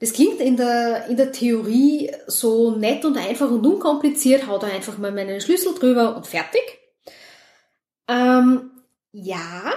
Das 0.00 0.14
klingt 0.14 0.40
in 0.40 0.56
der, 0.56 1.06
in 1.08 1.16
der 1.18 1.30
Theorie 1.30 2.10
so 2.26 2.74
nett 2.74 3.04
und 3.04 3.18
einfach 3.18 3.50
und 3.50 3.66
unkompliziert, 3.66 4.46
hau 4.46 4.58
da 4.58 4.66
einfach 4.66 4.96
mal 4.96 5.12
meinen 5.12 5.40
Schlüssel 5.42 5.74
drüber 5.74 6.16
und 6.16 6.26
fertig. 6.26 6.62
Ähm, 8.08 8.70
ja, 9.12 9.72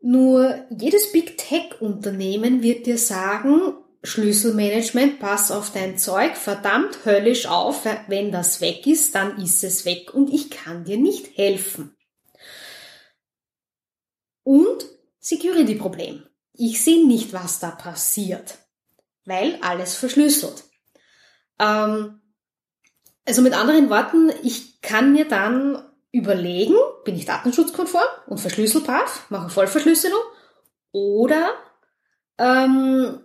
nur 0.00 0.64
jedes 0.70 1.12
Big 1.12 1.36
Tech 1.36 1.80
Unternehmen 1.80 2.62
wird 2.62 2.86
dir 2.86 2.96
sagen, 2.96 3.74
Schlüsselmanagement, 4.02 5.18
pass 5.18 5.50
auf 5.50 5.72
dein 5.72 5.98
Zeug, 5.98 6.36
verdammt 6.36 7.04
höllisch 7.04 7.46
auf, 7.46 7.84
wenn 8.08 8.32
das 8.32 8.60
weg 8.60 8.86
ist, 8.86 9.14
dann 9.14 9.42
ist 9.42 9.64
es 9.64 9.84
weg 9.84 10.14
und 10.14 10.32
ich 10.32 10.48
kann 10.48 10.84
dir 10.84 10.96
nicht 10.96 11.36
helfen. 11.36 11.94
Und 14.44 14.86
Security-Problem. 15.18 16.25
Ich 16.58 16.82
sehe 16.82 17.06
nicht, 17.06 17.32
was 17.32 17.58
da 17.58 17.70
passiert, 17.70 18.58
weil 19.24 19.58
alles 19.60 19.94
verschlüsselt. 19.94 20.64
Ähm, 21.58 22.20
also 23.26 23.42
mit 23.42 23.54
anderen 23.54 23.90
Worten, 23.90 24.30
ich 24.42 24.80
kann 24.80 25.12
mir 25.12 25.26
dann 25.26 25.82
überlegen, 26.12 26.74
bin 27.04 27.16
ich 27.16 27.26
datenschutzkonform 27.26 28.06
und 28.26 28.38
verschlüsselbrav, 28.38 29.26
mache 29.28 29.50
Vollverschlüsselung 29.50 30.20
oder 30.92 31.50
ähm, 32.38 33.20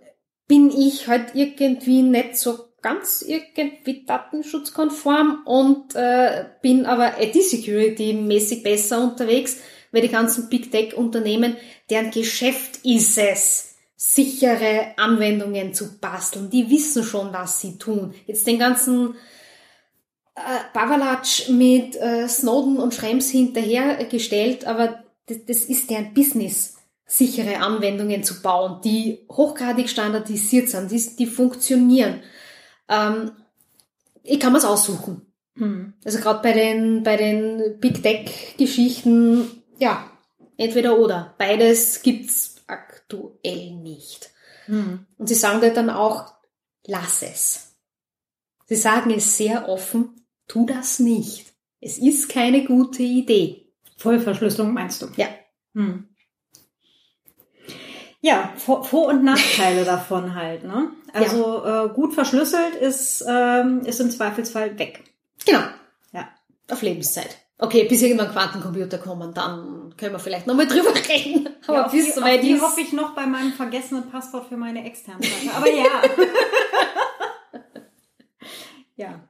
bin 0.46 0.70
ich 0.70 1.08
halt 1.08 1.34
irgendwie 1.34 2.02
nicht 2.02 2.36
so 2.36 2.72
ganz 2.82 3.22
irgendwie 3.22 4.04
datenschutzkonform 4.04 5.44
und 5.46 5.94
äh, 5.94 6.46
bin 6.60 6.84
aber 6.84 7.22
IT-Security-mäßig 7.22 8.62
besser 8.62 9.02
unterwegs, 9.02 9.58
weil 9.92 10.02
die 10.02 10.08
ganzen 10.08 10.48
Big 10.48 10.72
Tech-Unternehmen, 10.72 11.56
deren 11.90 12.10
Geschäft 12.10 12.80
ist 12.84 13.16
es, 13.18 13.74
sichere 13.96 14.94
Anwendungen 14.96 15.74
zu 15.74 15.98
basteln. 16.00 16.50
Die 16.50 16.68
wissen 16.70 17.04
schon, 17.04 17.32
was 17.32 17.60
sie 17.60 17.78
tun. 17.78 18.14
Jetzt 18.26 18.46
den 18.48 18.58
ganzen 18.58 19.14
äh, 20.34 20.40
Babalatsch 20.74 21.48
mit 21.50 21.94
äh, 21.96 22.26
Snowden 22.28 22.78
und 22.78 22.94
Schrems 22.94 23.30
hinterhergestellt, 23.30 24.66
aber 24.66 25.04
das, 25.26 25.44
das 25.46 25.58
ist 25.64 25.88
deren 25.88 26.14
Business, 26.14 26.78
sichere 27.06 27.58
Anwendungen 27.58 28.24
zu 28.24 28.42
bauen, 28.42 28.80
die 28.82 29.20
hochgradig 29.30 29.88
standardisiert 29.88 30.68
sind, 30.68 30.90
die, 30.90 31.16
die 31.16 31.26
funktionieren. 31.26 32.22
Ähm, 32.88 33.32
ich 34.24 34.40
kann 34.40 34.52
mir's 34.52 34.64
aussuchen. 34.64 35.22
Hm. 35.56 35.92
Also 36.04 36.18
gerade 36.18 36.42
bei 36.42 36.52
den, 36.52 37.02
bei 37.02 37.16
den 37.16 37.78
Big 37.78 38.02
Tech-Geschichten 38.02 39.61
ja, 39.78 40.10
entweder 40.56 40.98
oder. 40.98 41.34
Beides 41.38 42.02
gibt's 42.02 42.56
aktuell 42.66 43.72
nicht. 43.72 44.30
Mhm. 44.66 45.06
Und 45.18 45.28
sie 45.28 45.34
sagen 45.34 45.72
dann 45.74 45.90
auch, 45.90 46.34
lass 46.86 47.22
es. 47.22 47.76
Sie 48.66 48.76
sagen 48.76 49.10
es 49.10 49.36
sehr 49.36 49.68
offen, 49.68 50.26
tu 50.48 50.66
das 50.66 50.98
nicht. 50.98 51.52
Es 51.80 51.98
ist 51.98 52.28
keine 52.28 52.64
gute 52.64 53.02
Idee. 53.02 53.72
Vollverschlüsselung 53.96 54.72
meinst 54.72 55.02
du? 55.02 55.08
Ja. 55.16 55.26
Hm. 55.74 56.08
Ja, 58.20 58.52
Vor-, 58.56 58.84
Vor 58.84 59.08
und 59.08 59.24
Nachteile 59.24 59.84
davon 59.84 60.34
halt, 60.34 60.64
ne? 60.64 60.92
Also 61.12 61.64
ja. 61.64 61.84
äh, 61.84 61.88
gut 61.90 62.14
verschlüsselt 62.14 62.76
ist, 62.76 63.24
ähm, 63.28 63.80
ist 63.84 64.00
im 64.00 64.10
Zweifelsfall 64.10 64.78
weg. 64.78 65.04
Genau. 65.44 65.62
Ja. 66.12 66.28
Auf 66.70 66.82
Lebenszeit. 66.82 67.41
Okay, 67.62 67.84
bis 67.84 68.02
irgendwann 68.02 68.32
Quantencomputer 68.32 68.98
kommen, 68.98 69.32
dann 69.34 69.94
können 69.96 70.12
wir 70.12 70.18
vielleicht 70.18 70.48
nochmal 70.48 70.66
drüber 70.68 70.92
reden. 71.08 71.48
Aber 71.68 71.76
ja, 71.76 71.88
bis 71.88 72.16
soweit 72.16 72.42
ist. 72.42 72.60
hoffe 72.60 72.80
ich 72.80 72.92
noch 72.92 73.14
bei 73.14 73.24
meinem 73.24 73.52
vergessenen 73.52 74.10
Passwort 74.10 74.48
für 74.48 74.56
meine 74.56 74.84
externe 74.84 75.22
Seite. 75.22 75.56
Aber 75.56 75.70
ja. 75.70 75.84
ja. 78.96 79.20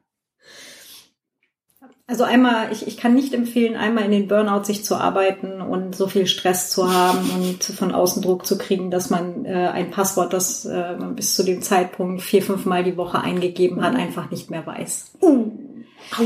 Also 2.07 2.25
einmal, 2.25 2.73
ich, 2.73 2.87
ich 2.87 2.97
kann 2.97 3.15
nicht 3.15 3.35
empfehlen, 3.35 3.77
einmal 3.77 4.05
in 4.05 4.11
den 4.11 4.29
Burnout 4.29 4.65
sich 4.65 4.83
zu 4.83 4.97
arbeiten 4.97 5.61
und 5.61 5.95
so 5.95 6.07
viel 6.07 6.27
Stress 6.27 6.71
zu 6.71 6.91
haben 6.91 7.31
und 7.31 7.63
von 7.63 7.95
außen 7.95 8.23
Druck 8.23 8.47
zu 8.47 8.57
kriegen, 8.57 8.91
dass 8.91 9.11
man 9.11 9.45
äh, 9.45 9.71
ein 9.73 9.91
Passwort, 9.91 10.33
das 10.33 10.65
äh, 10.65 10.97
man 10.97 11.17
bis 11.17 11.35
zu 11.35 11.43
dem 11.43 11.61
Zeitpunkt 11.61 12.23
vier, 12.23 12.43
fünf 12.43 12.65
Mal 12.65 12.83
die 12.83 12.97
Woche 12.97 13.21
eingegeben 13.21 13.83
hat, 13.83 13.95
einfach 13.95 14.31
nicht 14.31 14.51
mehr 14.51 14.67
weiß. 14.67 15.13
Uh. 15.21 15.53
Au. 16.19 16.23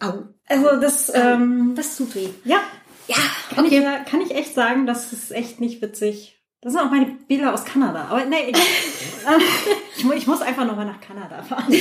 Au. 0.00 0.24
Also 0.48 0.80
das, 0.80 1.12
ähm, 1.14 1.74
das 1.74 1.96
tut 1.96 2.14
weh. 2.14 2.28
Ja. 2.44 2.60
Ja, 3.08 3.16
kann, 3.54 3.66
okay. 3.66 3.78
ich, 3.78 3.84
kann 4.10 4.20
ich 4.20 4.34
echt 4.34 4.52
sagen, 4.54 4.84
das 4.86 5.12
ist 5.12 5.30
echt 5.30 5.60
nicht 5.60 5.80
witzig. 5.80 6.42
Das 6.60 6.72
sind 6.72 6.82
auch 6.82 6.90
meine 6.90 7.16
Bilder 7.28 7.54
aus 7.54 7.64
Kanada. 7.64 8.06
Aber 8.06 8.24
nee, 8.24 8.50
ich, 8.50 8.56
ich, 9.96 10.04
ich 10.04 10.26
muss 10.26 10.42
einfach 10.42 10.66
nochmal 10.66 10.86
nach 10.86 11.00
Kanada 11.00 11.44
fahren. 11.44 11.72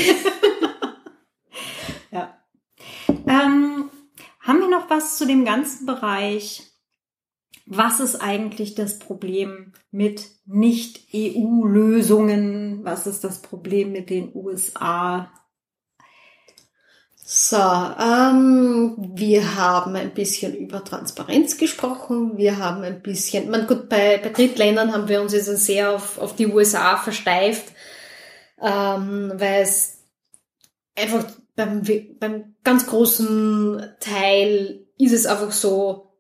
ja. 2.12 2.38
Ähm, 3.08 3.90
haben 4.40 4.60
wir 4.60 4.68
noch 4.68 4.88
was 4.92 5.18
zu 5.18 5.26
dem 5.26 5.46
ganzen 5.46 5.88
Bereich? 5.88 6.62
Was 7.66 8.00
ist 8.00 8.18
eigentlich 8.18 8.76
das 8.76 9.00
Problem 9.00 9.74
mit 9.90 10.30
Nicht-EU-Lösungen? 10.46 12.82
Was 12.84 13.08
ist 13.08 13.24
das 13.24 13.42
Problem 13.42 13.92
mit 13.92 14.12
den 14.12 14.30
USA? 14.36 15.32
So, 17.28 17.58
ähm, 17.58 18.94
wir 18.98 19.56
haben 19.56 19.96
ein 19.96 20.14
bisschen 20.14 20.56
über 20.56 20.84
Transparenz 20.84 21.58
gesprochen. 21.58 22.38
Wir 22.38 22.60
haben 22.60 22.84
ein 22.84 23.02
bisschen, 23.02 23.50
man 23.50 23.66
gut, 23.66 23.90
bei, 23.90 24.20
bei 24.20 24.30
Drittländern 24.30 24.94
haben 24.94 25.08
wir 25.08 25.22
uns 25.22 25.34
jetzt 25.34 25.48
sehr 25.48 25.90
auf, 25.90 26.20
auf 26.20 26.36
die 26.36 26.46
USA 26.46 26.98
versteift, 26.98 27.66
ähm, 28.62 29.34
weil 29.38 29.64
es 29.64 30.04
einfach 30.96 31.26
beim, 31.56 31.82
beim 32.20 32.56
ganz 32.64 32.86
großen 32.86 33.96
Teil 34.00 34.86
ist 35.00 35.14
es 35.14 35.26
einfach 35.26 35.52
so, 35.52 36.20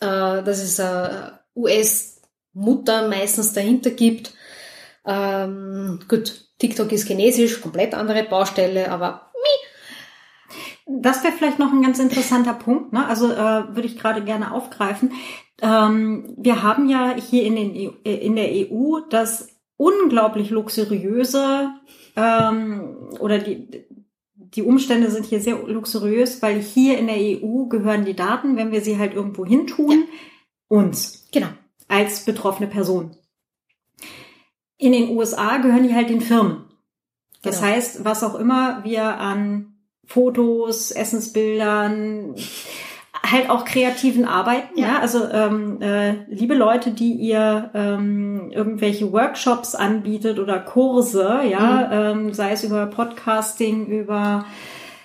äh, 0.00 0.42
dass 0.42 0.60
es 0.60 0.80
eine 0.80 1.38
US-Mutter 1.54 3.06
meistens 3.06 3.52
dahinter 3.52 3.90
gibt. 3.90 4.34
Ähm, 5.06 6.00
gut, 6.08 6.46
TikTok 6.58 6.90
ist 6.90 7.06
chinesisch, 7.06 7.60
komplett 7.60 7.94
andere 7.94 8.24
Baustelle, 8.24 8.90
aber 8.90 9.25
das 10.86 11.24
wäre 11.24 11.32
vielleicht 11.32 11.58
noch 11.58 11.72
ein 11.72 11.82
ganz 11.82 11.98
interessanter 11.98 12.54
Punkt. 12.54 12.92
Ne? 12.92 13.06
Also 13.06 13.30
äh, 13.32 13.74
würde 13.74 13.86
ich 13.86 13.98
gerade 13.98 14.22
gerne 14.22 14.52
aufgreifen. 14.52 15.12
Ähm, 15.60 16.34
wir 16.36 16.62
haben 16.62 16.88
ja 16.88 17.14
hier 17.16 17.42
in, 17.44 17.56
den, 17.56 17.74
e 17.74 17.90
äh, 18.04 18.14
in 18.14 18.36
der 18.36 18.50
EU 18.50 19.00
das 19.10 19.48
unglaublich 19.76 20.50
luxuriöse 20.50 21.70
ähm, 22.14 23.10
oder 23.18 23.38
die, 23.38 23.86
die 24.34 24.62
Umstände 24.62 25.10
sind 25.10 25.26
hier 25.26 25.40
sehr 25.40 25.58
luxuriös, 25.66 26.40
weil 26.40 26.60
hier 26.60 26.98
in 26.98 27.08
der 27.08 27.16
EU 27.18 27.66
gehören 27.66 28.04
die 28.04 28.16
Daten, 28.16 28.56
wenn 28.56 28.70
wir 28.70 28.80
sie 28.80 28.98
halt 28.98 29.12
irgendwo 29.12 29.44
hin 29.44 29.66
tun, 29.66 30.04
ja. 30.70 30.76
uns. 30.78 31.28
Genau. 31.32 31.48
Als 31.88 32.24
betroffene 32.24 32.68
Person. 32.68 33.16
In 34.78 34.92
den 34.92 35.10
USA 35.10 35.58
gehören 35.58 35.82
die 35.82 35.94
halt 35.94 36.10
den 36.10 36.20
Firmen. 36.20 36.64
Das 37.42 37.60
genau. 37.60 37.72
heißt, 37.72 38.04
was 38.04 38.22
auch 38.22 38.34
immer 38.34 38.84
wir 38.84 39.18
an 39.18 39.75
Fotos, 40.06 40.90
Essensbildern, 40.90 42.34
halt 43.30 43.50
auch 43.50 43.64
kreativen 43.64 44.24
Arbeiten. 44.24 44.78
Ja, 44.78 44.86
ja? 44.86 44.98
also 45.00 45.28
ähm, 45.30 45.80
äh, 45.80 46.24
liebe 46.28 46.54
Leute, 46.54 46.90
die 46.90 47.12
ihr 47.12 47.70
ähm, 47.74 48.50
irgendwelche 48.52 49.12
Workshops 49.12 49.74
anbietet 49.74 50.38
oder 50.38 50.58
Kurse, 50.58 51.40
ja, 51.48 52.14
mhm. 52.14 52.28
ähm, 52.28 52.34
sei 52.34 52.52
es 52.52 52.64
über 52.64 52.86
Podcasting, 52.86 53.86
über 53.86 54.44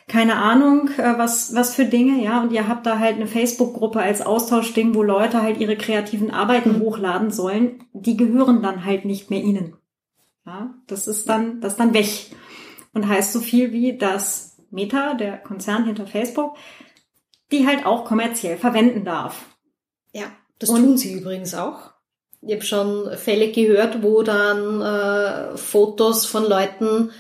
keine 0.08 0.36
Ahnung, 0.36 0.90
äh, 0.98 1.18
was, 1.18 1.56
was 1.56 1.74
für 1.74 1.86
Dinge, 1.86 2.22
ja, 2.22 2.42
und 2.42 2.52
ihr 2.52 2.68
habt 2.68 2.86
da 2.86 3.00
halt 3.00 3.16
eine 3.16 3.28
Facebook-Gruppe 3.28 4.02
als 4.02 4.22
Austauschding, 4.22 4.94
wo 4.94 5.04
Leute 5.04 5.42
halt 5.42 5.58
ihre 5.58 5.78
kreativen 5.78 6.32
Arbeiten 6.32 6.74
mhm. 6.74 6.82
hochladen 6.82 7.32
sollen, 7.32 7.86
die 7.94 8.18
gehören 8.18 8.62
dann 8.62 8.84
halt 8.84 9.06
nicht 9.06 9.30
mehr 9.30 9.42
ihnen. 9.42 9.78
Ja, 10.46 10.74
das 10.88 11.08
ist 11.08 11.30
dann, 11.30 11.62
das 11.62 11.74
ist 11.74 11.80
dann 11.80 11.94
weg. 11.94 12.10
Und 12.94 13.08
heißt 13.08 13.32
so 13.32 13.40
viel 13.40 13.72
wie, 13.72 13.98
dass 13.98 14.51
Meta, 14.72 15.14
der 15.14 15.38
Konzern 15.38 15.86
hinter 15.86 16.08
Facebook, 16.08 16.56
die 17.52 17.68
halt 17.68 17.86
auch 17.86 18.06
kommerziell 18.06 18.58
verwenden 18.58 19.06
darf. 19.06 19.46
Ja, 20.14 20.26
das 20.60 20.70
und, 20.70 20.82
tun 20.82 20.98
sie 20.98 21.14
übrigens 21.14 21.54
auch. 21.54 21.92
Ich 22.42 22.54
habe 22.54 22.64
schon 22.64 23.18
Fälle 23.18 23.52
gehört, 23.52 24.02
wo 24.02 24.24
dann 24.24 24.82
äh, 24.82 25.58
Fotos 25.58 26.26
von 26.26 26.44
Leuten 26.44 27.12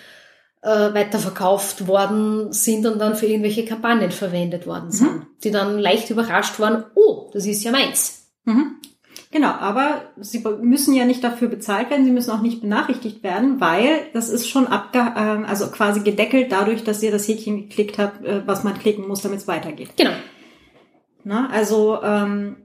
äh, 0.61 0.93
weiterverkauft 0.93 1.87
worden 1.87 2.53
sind 2.53 2.85
und 2.85 2.99
dann 2.99 3.15
für 3.15 3.27
irgendwelche 3.27 3.65
Kampagnen 3.65 4.11
verwendet 4.11 4.65
worden 4.65 4.91
sind, 4.91 5.13
mhm. 5.13 5.27
die 5.43 5.51
dann 5.51 5.79
leicht 5.79 6.09
überrascht 6.09 6.59
waren, 6.59 6.85
oh, 6.95 7.29
das 7.33 7.45
ist 7.45 7.63
ja 7.63 7.71
meins. 7.71 8.31
Mhm. 8.45 8.77
Genau, 9.31 9.47
aber 9.47 10.01
sie 10.17 10.43
müssen 10.61 10.93
ja 10.93 11.05
nicht 11.05 11.23
dafür 11.23 11.47
bezahlt 11.47 11.89
werden, 11.89 12.03
sie 12.03 12.11
müssen 12.11 12.31
auch 12.31 12.41
nicht 12.41 12.61
benachrichtigt 12.61 13.23
werden, 13.23 13.61
weil 13.61 14.07
das 14.13 14.27
ist 14.29 14.49
schon 14.49 14.67
abge 14.67 14.99
äh, 14.99 15.47
also 15.47 15.67
quasi 15.67 16.01
gedeckelt 16.01 16.51
dadurch, 16.51 16.83
dass 16.83 17.01
ihr 17.01 17.11
das 17.11 17.27
Häkchen 17.29 17.69
geklickt 17.69 17.97
habt, 17.97 18.25
äh, 18.25 18.45
was 18.45 18.65
man 18.65 18.77
klicken 18.77 19.07
muss, 19.07 19.21
damit 19.21 19.39
es 19.39 19.47
weitergeht. 19.47 19.91
Genau. 19.95 20.11
Na, 21.23 21.49
also 21.49 22.01
ähm, 22.03 22.57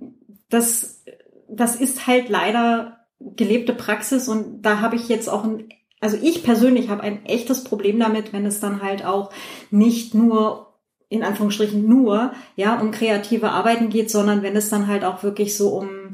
das, 0.48 1.04
das 1.48 1.76
ist 1.76 2.08
halt 2.08 2.28
leider 2.28 2.98
gelebte 3.20 3.72
Praxis 3.72 4.28
und 4.28 4.62
da 4.62 4.80
habe 4.80 4.96
ich 4.96 5.08
jetzt 5.08 5.28
auch 5.28 5.44
ein 5.44 5.68
also 5.98 6.18
ich 6.20 6.42
persönlich 6.42 6.90
habe 6.90 7.02
ein 7.02 7.24
echtes 7.24 7.64
Problem 7.64 7.98
damit, 7.98 8.32
wenn 8.32 8.44
es 8.44 8.60
dann 8.60 8.82
halt 8.82 9.04
auch 9.04 9.30
nicht 9.70 10.14
nur 10.14 10.74
in 11.08 11.22
Anführungsstrichen 11.22 11.88
nur, 11.88 12.32
ja, 12.56 12.78
um 12.80 12.90
kreative 12.90 13.50
Arbeiten 13.50 13.88
geht, 13.88 14.10
sondern 14.10 14.42
wenn 14.42 14.56
es 14.56 14.68
dann 14.68 14.88
halt 14.88 15.04
auch 15.04 15.22
wirklich 15.22 15.56
so 15.56 15.68
um 15.70 16.12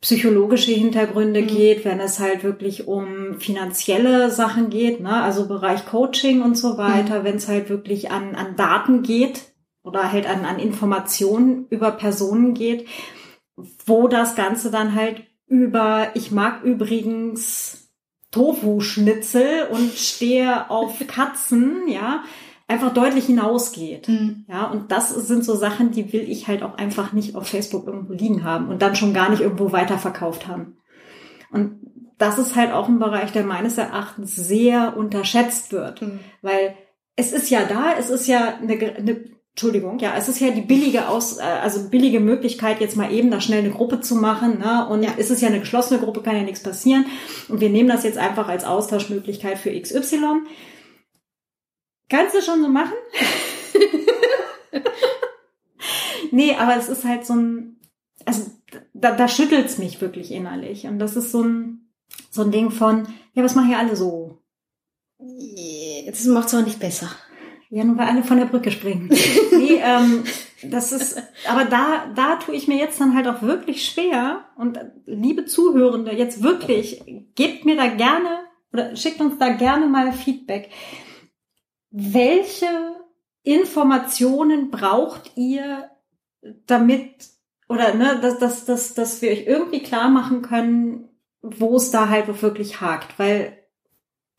psychologische 0.00 0.72
Hintergründe 0.72 1.42
mhm. 1.42 1.46
geht, 1.46 1.84
wenn 1.84 2.00
es 2.00 2.20
halt 2.20 2.44
wirklich 2.44 2.86
um 2.86 3.40
finanzielle 3.40 4.30
Sachen 4.30 4.70
geht, 4.70 5.00
ne, 5.00 5.22
also 5.22 5.48
Bereich 5.48 5.86
Coaching 5.86 6.42
und 6.42 6.56
so 6.56 6.78
weiter, 6.78 7.20
mhm. 7.20 7.24
wenn 7.24 7.36
es 7.36 7.48
halt 7.48 7.68
wirklich 7.68 8.10
an, 8.10 8.34
an 8.34 8.56
Daten 8.56 9.02
geht 9.02 9.42
oder 9.82 10.12
halt 10.12 10.26
an, 10.28 10.44
an 10.44 10.58
Informationen 10.58 11.66
über 11.70 11.90
Personen 11.90 12.54
geht, 12.54 12.86
wo 13.86 14.06
das 14.06 14.36
Ganze 14.36 14.70
dann 14.70 14.94
halt 14.94 15.24
über, 15.46 16.10
ich 16.14 16.30
mag 16.30 16.62
übrigens 16.62 17.88
Tofu-Schnitzel 18.30 19.68
und 19.70 19.92
stehe 19.92 20.70
auf 20.70 21.02
Katzen, 21.08 21.88
ja, 21.88 22.22
einfach 22.68 22.92
deutlich 22.92 23.26
hinausgeht. 23.26 24.08
Mhm. 24.08 24.44
Ja, 24.48 24.66
und 24.66 24.92
das 24.92 25.10
sind 25.10 25.44
so 25.44 25.56
Sachen, 25.56 25.90
die 25.90 26.12
will 26.12 26.30
ich 26.30 26.46
halt 26.46 26.62
auch 26.62 26.76
einfach 26.76 27.12
nicht 27.12 27.34
auf 27.34 27.48
Facebook 27.48 27.86
irgendwo 27.86 28.12
liegen 28.12 28.44
haben 28.44 28.68
und 28.68 28.82
dann 28.82 28.94
schon 28.94 29.14
gar 29.14 29.30
nicht 29.30 29.40
irgendwo 29.40 29.72
weiterverkauft 29.72 30.46
haben. 30.46 30.76
Und 31.50 31.80
das 32.18 32.38
ist 32.38 32.56
halt 32.56 32.72
auch 32.72 32.88
ein 32.88 32.98
Bereich, 32.98 33.32
der 33.32 33.44
meines 33.44 33.78
Erachtens 33.78 34.36
sehr 34.36 34.96
unterschätzt 34.96 35.72
wird, 35.72 36.02
mhm. 36.02 36.20
weil 36.42 36.74
es 37.16 37.32
ist 37.32 37.50
ja 37.50 37.64
da, 37.64 37.94
es 37.98 38.10
ist 38.10 38.28
ja 38.28 38.58
eine, 38.60 38.74
eine 38.74 39.24
Entschuldigung, 39.52 39.98
ja, 39.98 40.14
es 40.16 40.28
ist 40.28 40.38
ja 40.38 40.50
die 40.50 40.60
billige 40.60 41.08
Aus, 41.08 41.38
äh, 41.38 41.42
also 41.42 41.88
billige 41.88 42.20
Möglichkeit, 42.20 42.80
jetzt 42.80 42.96
mal 42.96 43.12
eben 43.12 43.30
da 43.30 43.40
schnell 43.40 43.60
eine 43.60 43.70
Gruppe 43.70 44.00
zu 44.00 44.14
machen, 44.14 44.58
ne? 44.58 44.86
Und 44.88 45.02
ja. 45.02 45.10
es 45.18 45.30
ist 45.30 45.42
ja 45.42 45.48
eine 45.48 45.58
geschlossene 45.58 45.98
Gruppe, 45.98 46.20
kann 46.20 46.36
ja 46.36 46.42
nichts 46.42 46.62
passieren. 46.62 47.06
Und 47.48 47.60
wir 47.60 47.68
nehmen 47.68 47.88
das 47.88 48.04
jetzt 48.04 48.18
einfach 48.18 48.46
als 48.46 48.64
Austauschmöglichkeit 48.64 49.58
für 49.58 49.72
XY. 49.72 50.42
Kannst 52.08 52.34
du 52.34 52.42
schon 52.42 52.62
so 52.62 52.68
machen? 52.68 52.94
nee, 56.30 56.54
aber 56.54 56.76
es 56.76 56.88
ist 56.88 57.04
halt 57.04 57.26
so 57.26 57.34
ein, 57.34 57.80
also 58.24 58.50
da, 58.94 59.12
da 59.14 59.28
schüttelt's 59.28 59.78
mich 59.78 60.00
wirklich 60.00 60.32
innerlich. 60.32 60.86
Und 60.86 60.98
das 60.98 61.16
ist 61.16 61.32
so 61.32 61.42
ein, 61.42 61.90
so 62.30 62.42
ein 62.42 62.50
Ding 62.50 62.70
von, 62.70 63.06
ja, 63.34 63.44
was 63.44 63.54
machen 63.54 63.68
hier 63.68 63.78
alle 63.78 63.96
so? 63.96 64.38
Das 66.06 66.24
macht's 66.24 66.54
auch 66.54 66.64
nicht 66.64 66.80
besser. 66.80 67.10
Ja, 67.70 67.84
nur 67.84 67.98
weil 67.98 68.08
alle 68.08 68.24
von 68.24 68.38
der 68.38 68.46
Brücke 68.46 68.70
springen. 68.70 69.08
nee, 69.52 69.78
ähm, 69.82 70.24
das 70.62 70.92
ist, 70.92 71.22
aber 71.46 71.66
da, 71.66 72.06
da 72.14 72.36
tue 72.36 72.54
ich 72.54 72.66
mir 72.66 72.78
jetzt 72.78 72.98
dann 73.00 73.14
halt 73.14 73.26
auch 73.26 73.42
wirklich 73.42 73.84
schwer. 73.84 74.46
Und 74.56 74.78
liebe 75.04 75.44
Zuhörende, 75.44 76.12
jetzt 76.12 76.42
wirklich, 76.42 77.02
gebt 77.34 77.66
mir 77.66 77.76
da 77.76 77.88
gerne 77.88 78.40
oder 78.72 78.96
schickt 78.96 79.20
uns 79.20 79.38
da 79.38 79.50
gerne 79.50 79.86
mal 79.86 80.12
Feedback. 80.12 80.70
Welche 81.90 82.96
Informationen 83.42 84.70
braucht 84.70 85.32
ihr, 85.36 85.90
damit, 86.66 87.28
oder 87.68 87.94
ne, 87.94 88.18
dass, 88.20 88.38
dass, 88.38 88.64
dass, 88.64 88.94
dass 88.94 89.22
wir 89.22 89.30
euch 89.30 89.46
irgendwie 89.46 89.82
klar 89.82 90.08
machen 90.08 90.42
können, 90.42 91.08
wo 91.42 91.76
es 91.76 91.90
da 91.90 92.08
halt 92.08 92.42
wirklich 92.42 92.80
hakt? 92.80 93.18
Weil 93.18 93.58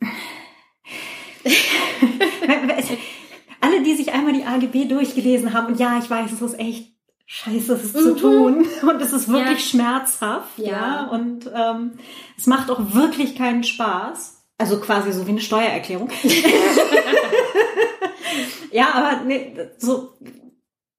alle, 3.60 3.82
die 3.82 3.94
sich 3.94 4.12
einmal 4.12 4.32
die 4.32 4.44
AGB 4.44 4.86
durchgelesen 4.86 5.52
haben, 5.52 5.72
und 5.72 5.80
ja, 5.80 5.98
ich 5.98 6.08
weiß, 6.08 6.32
es 6.32 6.40
ist 6.42 6.58
echt 6.58 6.94
scheiße, 7.26 7.74
es 7.74 7.94
mhm. 7.94 7.98
zu 7.98 8.16
tun. 8.16 8.66
Und 8.82 9.00
es 9.00 9.12
ist 9.12 9.28
wirklich 9.28 9.72
ja. 9.72 9.78
schmerzhaft, 9.80 10.58
ja. 10.58 10.66
ja. 10.66 11.06
Und 11.06 11.48
ähm, 11.54 11.92
es 12.36 12.46
macht 12.46 12.70
auch 12.70 12.94
wirklich 12.94 13.36
keinen 13.36 13.62
Spaß. 13.62 14.39
Also 14.60 14.80
quasi 14.80 15.12
so 15.12 15.26
wie 15.26 15.30
eine 15.30 15.40
Steuererklärung. 15.40 16.10
ja, 18.70 18.92
aber 18.92 19.24
nee, 19.24 19.56
so, 19.78 20.12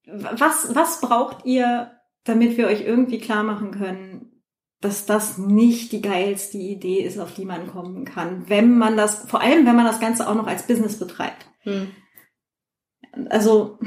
was, 0.06 0.76
was 0.76 1.02
braucht 1.02 1.46
ihr, 1.46 1.92
damit 2.24 2.58
wir 2.58 2.68
euch 2.68 2.82
irgendwie 2.82 3.20
klar 3.20 3.44
machen 3.44 3.72
können, 3.72 4.44
dass 4.82 5.06
das 5.06 5.38
nicht 5.38 5.92
die 5.92 6.02
geilste 6.02 6.58
Idee 6.58 7.02
ist, 7.02 7.20
auf 7.20 7.36
die 7.36 7.46
man 7.46 7.68
kommen 7.68 8.04
kann, 8.04 8.50
wenn 8.50 8.78
man 8.78 8.98
das, 8.98 9.30
vor 9.30 9.42
allem 9.42 9.66
wenn 9.66 9.76
man 9.76 9.86
das 9.86 10.00
Ganze 10.00 10.28
auch 10.28 10.36
noch 10.36 10.48
als 10.48 10.66
Business 10.66 10.98
betreibt. 10.98 11.46
Hm 11.60 11.92
also 13.30 13.80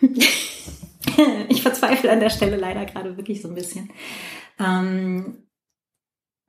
ich 1.48 1.62
verzweifle 1.62 2.10
an 2.10 2.20
der 2.20 2.30
Stelle 2.30 2.56
leider 2.56 2.84
gerade 2.86 3.16
wirklich 3.16 3.42
so 3.42 3.48
ein 3.48 3.54
bisschen. 3.54 3.90
Ähm, 4.58 5.46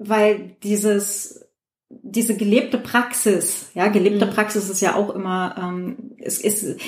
weil 0.08 0.56
dieses, 0.63 1.50
diese 1.89 2.36
gelebte 2.36 2.78
Praxis, 2.78 3.72
ja, 3.74 3.88
gelebte 3.88 4.26
mhm. 4.26 4.32
Praxis 4.32 4.70
ist 4.70 4.82
ja 4.82 4.96
auch 4.96 5.10
immer, 5.12 5.56
ähm, 5.58 6.16
es 6.18 6.39
ist, 6.39 6.80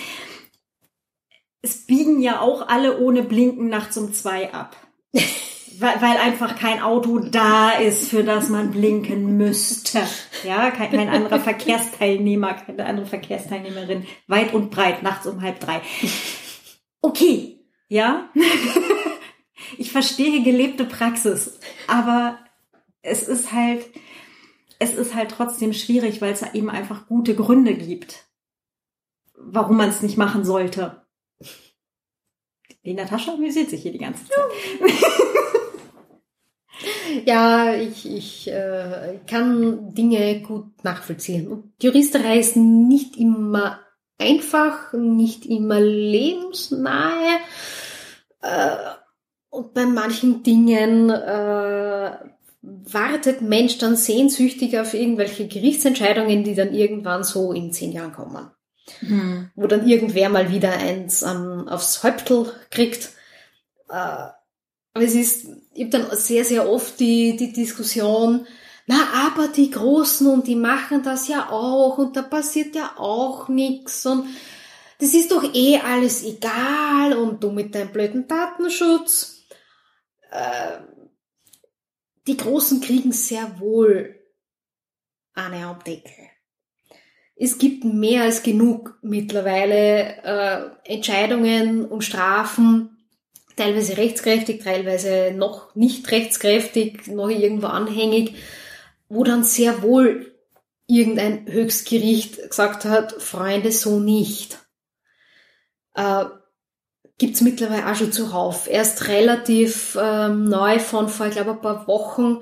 es 1.62 1.86
biegen 1.86 2.21
ja 2.21 2.39
auch 2.41 2.67
alle 2.67 2.99
ohne 2.99 3.23
Blinken 3.23 3.69
nachts 3.69 3.97
um 3.97 4.13
zwei 4.13 4.54
ab. 4.54 4.75
weil, 5.80 6.01
weil 6.01 6.17
einfach 6.17 6.58
kein 6.58 6.82
Auto 6.82 7.19
da 7.19 7.71
ist, 7.71 8.10
für 8.10 8.23
das 8.23 8.49
man 8.49 8.71
blinken 8.71 9.38
müsste. 9.38 10.01
Ja, 10.43 10.71
kein, 10.71 10.91
kein 10.91 11.10
anderer 11.10 11.39
Verkehrsteilnehmer, 11.39 12.54
keine 12.54 12.86
andere 12.86 13.06
Verkehrsteilnehmerin, 13.06 14.06
weit 14.28 14.54
und 14.54 14.71
breit, 14.71 15.04
nachts 15.04 15.28
um 15.28 15.41
halb 15.41 15.60
drei. 15.60 15.82
Okay, 17.01 17.60
ja. 17.88 18.30
ich 19.78 19.91
verstehe 19.91 20.43
gelebte 20.43 20.86
Praxis, 20.86 21.60
aber 21.88 22.39
es 23.06 23.28
ist 23.28 23.52
halt, 23.52 23.86
es 24.80 24.94
ist 24.94 25.15
halt 25.15 25.32
trotzdem 25.32 25.74
schwierig, 25.74 26.22
weil 26.22 26.34
es 26.34 26.41
eben 26.54 26.70
einfach 26.70 27.08
gute 27.08 27.36
Gründe 27.36 27.76
gibt, 27.76 28.26
warum 29.38 29.78
man 29.78 29.89
es 29.89 30.02
nicht 30.02 30.18
machen 30.18 30.44
sollte. 30.44 31.06
Die 32.84 32.94
Natascha 32.94 33.34
amüsiert 33.34 33.70
sich 33.70 33.82
hier 33.82 33.91
die 33.91 34.00
ganze 34.00 34.26
Zeit. 34.26 34.36
Ja, 37.24 37.74
ich, 37.74 38.06
ich 38.06 38.47
äh, 38.49 39.20
kann 39.28 39.93
Dinge 39.93 40.41
gut 40.41 40.84
nachvollziehen. 40.84 41.74
Juristerei 41.82 42.38
ist 42.38 42.58
nicht 42.58 43.16
immer 43.16 43.80
einfach, 44.18 44.91
nicht 44.93 45.45
immer 45.45 45.80
lebensnahe. 45.80 47.39
Äh, 48.41 48.76
und 49.49 49.74
bei 49.74 49.86
manchen 49.86 50.43
Dingen 50.43 51.10
äh, 51.10 52.18
wartet 52.66 53.41
Mensch 53.41 53.78
dann 53.78 53.95
sehnsüchtig 53.95 54.80
auf 54.80 54.93
irgendwelche 54.93 55.47
Gerichtsentscheidungen, 55.47 56.43
die 56.43 56.55
dann 56.55 56.74
irgendwann 56.74 57.24
so 57.24 57.51
in 57.51 57.72
zehn 57.72 57.91
Jahren 57.91 58.13
kommen. 58.13 58.51
Mhm. 59.01 59.49
Wo 59.55 59.68
dann 59.68 59.88
irgendwer 59.88 60.30
mal 60.30 60.51
wieder 60.51 60.72
eins 60.72 61.24
ähm, 61.24 61.68
aufs 61.68 62.03
Häuptel 62.03 62.51
kriegt. 62.70 63.09
Äh, 63.89 64.28
aber 64.93 65.03
es 65.03 65.16
ist, 65.16 65.47
ich 65.74 65.86
habe 65.86 65.89
dann 65.89 66.18
sehr, 66.18 66.45
sehr 66.45 66.70
oft 66.70 66.99
die, 66.99 67.36
die 67.36 67.51
Diskussion, 67.51 68.47
na, 68.88 69.28
aber 69.28 69.47
die 69.47 69.72
Großen 69.72 70.28
und 70.28 70.47
die 70.47 70.55
machen 70.55 71.01
das 71.03 71.28
ja 71.28 71.49
auch 71.49 71.97
und 71.97 72.16
da 72.16 72.22
passiert 72.22 72.76
ja 72.76 72.93
auch 72.97 73.49
nichts 73.49 74.05
und 74.05 74.28
das 74.99 75.13
ist 75.13 75.32
doch 75.32 75.43
eh 75.53 75.80
alles 75.80 76.24
egal 76.24 77.13
und 77.18 77.43
du 77.43 77.51
mit 77.51 77.76
deinem 77.76 77.91
blöden 77.91 78.28
Datenschutz. 78.28 79.41
Äh, 80.32 80.78
die 82.28 82.38
Großen 82.38 82.82
kriegen 82.82 83.11
sehr 83.11 83.59
wohl 83.59 84.19
eine 85.34 85.65
am 85.65 85.84
Deckel. 85.84 86.11
Es 87.36 87.57
gibt 87.57 87.84
mehr 87.84 88.23
als 88.23 88.43
genug 88.43 88.97
mittlerweile 89.01 90.23
äh, 90.23 90.93
Entscheidungen 90.93 91.86
und 91.86 92.03
Strafen, 92.03 92.97
teilweise 93.57 93.97
rechtskräftig, 93.97 94.63
teilweise 94.63 95.34
noch 95.36 95.76
nicht 95.76 96.09
rechtskräftig, 96.11 97.07
noch 97.07 97.30
irgendwo 97.30 97.67
anhängig, 97.67 98.36
wo 99.09 99.23
dann 99.23 99.43
sehr 99.43 99.82
wohl 99.82 100.34
irgendein 100.88 101.45
Höchstgericht 101.47 102.49
gesagt 102.49 102.86
hat, 102.86 103.21
Freunde, 103.21 103.71
so 103.71 103.99
nicht. 103.99 104.59
Äh, 105.93 106.26
gibt's 107.18 107.41
mittlerweile 107.41 107.89
auch 107.89 107.95
schon 107.95 108.11
zuhauf. 108.11 108.68
Erst 108.70 109.07
relativ 109.07 109.97
ähm, 110.01 110.45
neu 110.45 110.80
von 110.80 111.09
vor, 111.09 111.28
ich 111.28 111.34
glaube, 111.34 111.51
ein 111.51 111.61
paar 111.61 111.88
Wochen 111.88 112.41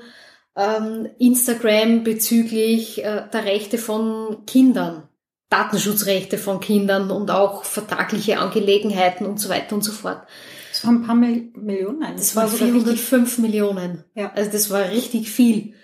ähm, 0.55 1.09
Instagram 1.19 2.03
bezüglich 2.03 3.03
äh, 3.03 3.27
der 3.31 3.45
Rechte 3.45 3.77
von 3.77 4.45
Kindern, 4.45 5.09
Datenschutzrechte 5.49 6.37
von 6.37 6.59
Kindern 6.59 7.11
und 7.11 7.31
auch 7.31 7.63
vertragliche 7.63 8.39
Angelegenheiten 8.39 9.25
und 9.25 9.39
so 9.39 9.49
weiter 9.49 9.75
und 9.75 9.83
so 9.83 9.91
fort. 9.91 10.23
Das 10.71 10.85
waren 10.85 11.01
ein 11.01 11.03
paar 11.03 11.15
Mil 11.15 11.51
Millionen. 11.55 12.15
Das, 12.15 12.33
das 12.33 12.35
war 12.35 12.47
405 12.47 13.37
Millionen. 13.37 14.03
Ja. 14.15 14.31
Also 14.33 14.51
das 14.51 14.71
war 14.71 14.89
richtig 14.89 15.29
viel. 15.29 15.75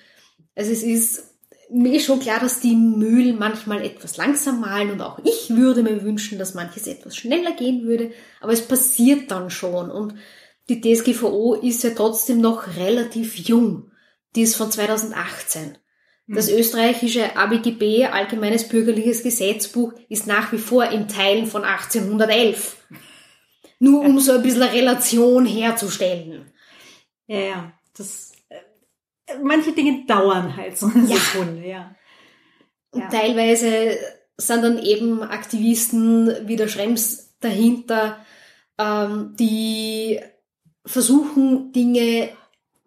Also 0.55 0.71
es 0.71 0.81
ist 0.81 1.28
mir 1.71 1.95
ist 1.95 2.05
schon 2.05 2.19
klar, 2.19 2.39
dass 2.39 2.59
die 2.59 2.75
Mühlen 2.75 3.37
manchmal 3.37 3.83
etwas 3.83 4.17
langsam 4.17 4.59
malen 4.59 4.91
und 4.91 5.01
auch 5.01 5.19
ich 5.23 5.49
würde 5.49 5.83
mir 5.83 6.03
wünschen, 6.03 6.39
dass 6.39 6.55
manches 6.55 6.87
etwas 6.87 7.15
schneller 7.15 7.53
gehen 7.53 7.83
würde, 7.83 8.11
aber 8.41 8.53
es 8.53 8.67
passiert 8.67 9.31
dann 9.31 9.49
schon 9.49 9.91
und 9.91 10.15
die 10.69 10.81
DSGVO 10.81 11.55
ist 11.55 11.83
ja 11.83 11.91
trotzdem 11.91 12.41
noch 12.41 12.77
relativ 12.77 13.35
jung. 13.35 13.91
Die 14.35 14.43
ist 14.43 14.55
von 14.55 14.71
2018. 14.71 15.77
Das 16.27 16.49
mhm. 16.49 16.59
österreichische 16.59 17.35
ABGB, 17.35 18.05
Allgemeines 18.05 18.67
Bürgerliches 18.67 19.23
Gesetzbuch, 19.23 19.93
ist 20.09 20.27
nach 20.27 20.51
wie 20.51 20.59
vor 20.59 20.85
in 20.85 21.07
Teilen 21.07 21.47
von 21.47 21.63
1811. 21.63 22.77
Nur 23.79 24.01
um 24.01 24.19
so 24.19 24.33
ein 24.33 24.43
bisschen 24.43 24.61
eine 24.61 24.73
Relation 24.73 25.45
herzustellen. 25.47 26.51
Ja, 27.25 27.39
ja, 27.39 27.73
das 27.97 28.33
manche 29.43 29.71
Dinge 29.71 30.05
dauern 30.05 30.55
halt 30.55 30.77
so 30.77 30.87
eine 30.87 31.05
ja. 31.05 31.17
Sekunde, 31.17 31.67
ja. 31.67 31.95
Und 32.91 33.01
ja. 33.01 33.09
teilweise 33.09 33.97
sind 34.37 34.63
dann 34.63 34.79
eben 34.79 35.21
Aktivisten 35.21 36.47
wie 36.47 36.55
der 36.55 36.67
Schrems 36.67 37.35
dahinter, 37.39 38.17
ähm, 38.77 39.35
die 39.37 40.19
versuchen, 40.85 41.71
Dinge 41.71 42.29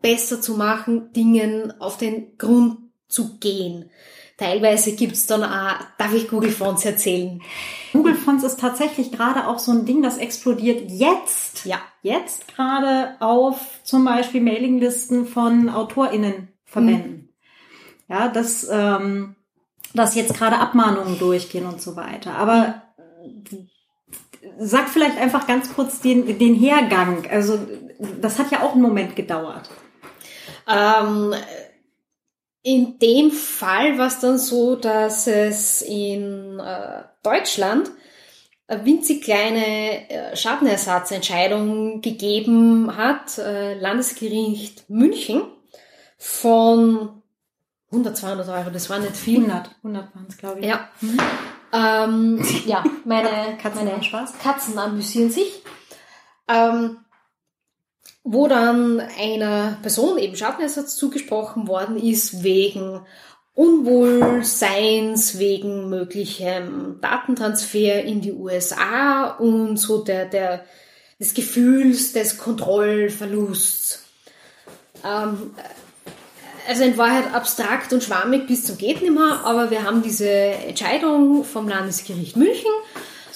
besser 0.00 0.40
zu 0.40 0.54
machen, 0.54 1.12
Dingen 1.12 1.80
auf 1.80 1.98
den 1.98 2.36
Grund 2.36 2.78
zu 3.08 3.38
gehen. 3.38 3.90
Teilweise 4.38 4.96
gibt's 4.96 5.26
dann 5.26 5.44
auch, 5.44 5.76
darf 5.98 6.14
ich 6.14 6.28
Google 6.28 6.50
Fonts 6.50 6.84
erzählen? 6.84 7.40
Google 7.92 8.14
Fonts 8.14 8.42
ist 8.42 8.58
tatsächlich 8.58 9.12
gerade 9.12 9.46
auch 9.46 9.58
so 9.58 9.70
ein 9.70 9.86
Ding, 9.86 10.02
das 10.02 10.18
explodiert 10.18 10.90
jetzt, 10.90 11.64
ja, 11.64 11.80
jetzt 12.02 12.48
gerade 12.48 13.16
auf 13.20 13.80
zum 13.84 14.04
Beispiel 14.04 14.40
Mailinglisten 14.40 15.26
von 15.26 15.68
AutorInnen 15.68 16.48
verwenden. 16.64 17.10
Mhm. 17.10 17.28
Ja, 18.08 18.28
dass, 18.28 18.68
ähm, 18.70 19.36
dass 19.94 20.14
jetzt 20.14 20.34
gerade 20.34 20.58
Abmahnungen 20.58 21.18
durchgehen 21.18 21.66
und 21.66 21.80
so 21.80 21.96
weiter. 21.96 22.34
Aber 22.36 22.82
sag 24.58 24.88
vielleicht 24.88 25.18
einfach 25.18 25.46
ganz 25.46 25.72
kurz 25.72 26.00
den, 26.00 26.38
den 26.38 26.54
Hergang. 26.54 27.26
Also 27.30 27.58
das 28.20 28.38
hat 28.38 28.50
ja 28.50 28.62
auch 28.62 28.72
einen 28.72 28.82
Moment 28.82 29.16
gedauert. 29.16 29.70
Ähm, 30.68 31.34
in 32.62 32.98
dem 32.98 33.30
Fall 33.30 33.98
war 33.98 34.06
es 34.06 34.20
dann 34.20 34.38
so, 34.38 34.76
dass 34.76 35.26
es 35.26 35.82
in 35.82 36.60
äh, 36.60 37.02
Deutschland 37.22 37.90
winzig 38.84 39.22
kleine 39.22 40.08
äh, 40.10 40.36
Schadenersatzentscheidung 40.36 42.00
gegeben 42.00 42.96
hat, 42.96 43.38
äh, 43.38 43.78
Landesgericht 43.78 44.88
München 44.88 45.42
von 46.18 47.22
100, 47.90 48.16
200 48.16 48.48
Euro, 48.48 48.70
das 48.70 48.88
war 48.88 48.98
nicht 48.98 49.16
viel. 49.16 49.38
100, 49.38 49.76
100 49.82 50.14
waren 50.14 50.26
es, 50.28 50.38
glaube 50.38 50.60
ich. 50.60 50.66
Ja. 50.66 50.88
Mhm. 51.00 51.18
Ähm, 51.72 52.46
ja, 52.66 52.84
meine, 53.04 53.56
Katzen, 53.58 53.84
meine 53.84 54.02
Spaß. 54.02 54.38
Katzen 54.38 54.78
amüsieren 54.78 55.30
sich. 55.30 55.62
Ähm, 56.48 56.98
wo 58.24 58.46
dann 58.46 59.00
einer 59.00 59.78
Person 59.82 60.16
eben 60.18 60.36
Schadenersatz 60.36 60.96
zugesprochen 60.96 61.66
worden 61.66 61.96
ist 61.96 62.42
wegen 62.44 63.00
Unwohlseins, 63.54 65.38
wegen 65.38 65.90
möglichem 65.90 66.98
Datentransfer 67.00 68.02
in 68.02 68.20
die 68.20 68.32
USA 68.32 69.36
und 69.38 69.76
so 69.76 70.02
der, 70.02 70.26
der, 70.26 70.64
des 71.20 71.34
Gefühls 71.34 72.12
des 72.12 72.38
Kontrollverlusts. 72.38 74.04
Ähm, 75.04 75.50
also 76.68 76.84
in 76.84 76.96
Wahrheit 76.96 77.34
abstrakt 77.34 77.92
und 77.92 78.04
schwammig 78.04 78.46
bis 78.46 78.64
zum 78.64 78.78
geht 78.78 79.02
nimmer, 79.02 79.44
aber 79.44 79.70
wir 79.70 79.82
haben 79.82 80.02
diese 80.02 80.30
Entscheidung 80.30 81.44
vom 81.44 81.68
Landesgericht 81.68 82.36
München 82.36 82.70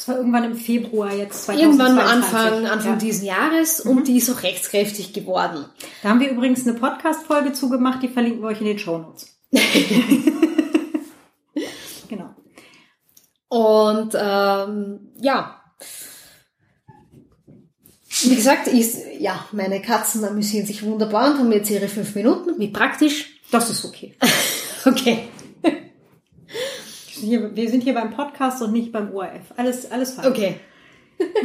das 0.07 0.14
war 0.14 0.19
irgendwann 0.19 0.45
im 0.45 0.55
Februar 0.55 1.12
jetzt 1.12 1.47
2022. 1.47 1.59
Irgendwann 1.61 1.99
Anfang, 1.99 2.67
Anfang 2.67 2.93
ja. 2.93 2.99
diesen 2.99 3.27
Jahres 3.27 3.81
und 3.81 3.97
mhm. 3.97 4.05
die 4.05 4.19
ist 4.19 4.31
auch 4.31 4.45
rechtskräftig 4.45 5.12
geworden. 5.12 5.64
Da 6.05 6.11
haben 6.11 6.21
wir 6.21 6.31
übrigens 6.31 6.64
eine 6.64 6.79
Podcast-Folge 6.79 7.53
zugemacht, 7.53 8.05
die 8.05 8.09
verlinken 8.09 8.41
wir 8.41 8.51
euch 8.51 8.61
in 8.61 8.69
den 8.69 8.79
Show 8.79 8.99
Notes. 8.99 9.36
genau. 12.09 12.35
Und 13.49 14.17
ähm, 14.19 15.13
ja, 15.21 15.61
wie 18.23 18.35
gesagt, 18.35 18.67
ist, 18.69 18.99
ja, 19.19 19.47
meine 19.53 19.81
Katzen 19.83 20.25
amüsieren 20.25 20.67
sich 20.67 20.83
wunderbar 20.83 21.31
und 21.31 21.39
haben 21.39 21.53
jetzt 21.53 21.71
ihre 21.71 21.89
fünf 21.89 22.15
Minuten. 22.15 22.59
Wie 22.59 22.69
praktisch. 22.69 23.41
Das 23.51 23.71
ist 23.71 23.85
okay. 23.85 24.17
okay 24.85 25.29
wir 27.23 27.71
sind 27.71 27.83
hier 27.83 27.95
beim 27.95 28.11
Podcast 28.11 28.63
und 28.63 28.73
nicht 28.73 28.93
beim 28.93 29.15
ORF. 29.15 29.53
Alles, 29.57 29.91
alles 29.91 30.13
falsch. 30.13 30.29
Okay. 30.29 30.61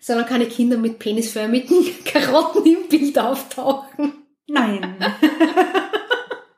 Sondern 0.00 0.26
keine 0.26 0.46
Kinder 0.46 0.78
mit 0.78 0.98
penisförmigen 0.98 2.04
Karotten 2.04 2.64
im 2.64 2.88
Bild 2.88 3.18
auftauchen. 3.18 4.12
Nein. 4.46 4.96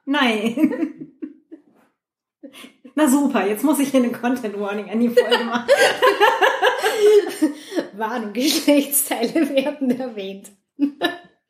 Nein. 0.04 1.12
Na 2.94 3.08
super, 3.08 3.46
jetzt 3.46 3.64
muss 3.64 3.78
ich 3.78 3.90
hier 3.90 4.02
eine 4.02 4.12
Content 4.12 4.58
Warning 4.58 4.90
an 4.90 5.00
die 5.00 5.08
Folge 5.08 5.44
machen. 5.44 5.66
Warnung, 7.96 8.32
Geschlechtsteile 8.32 9.48
werden 9.48 9.98
erwähnt. 9.98 10.50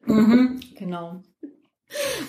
Mhm, 0.04 0.60
genau. 0.76 1.22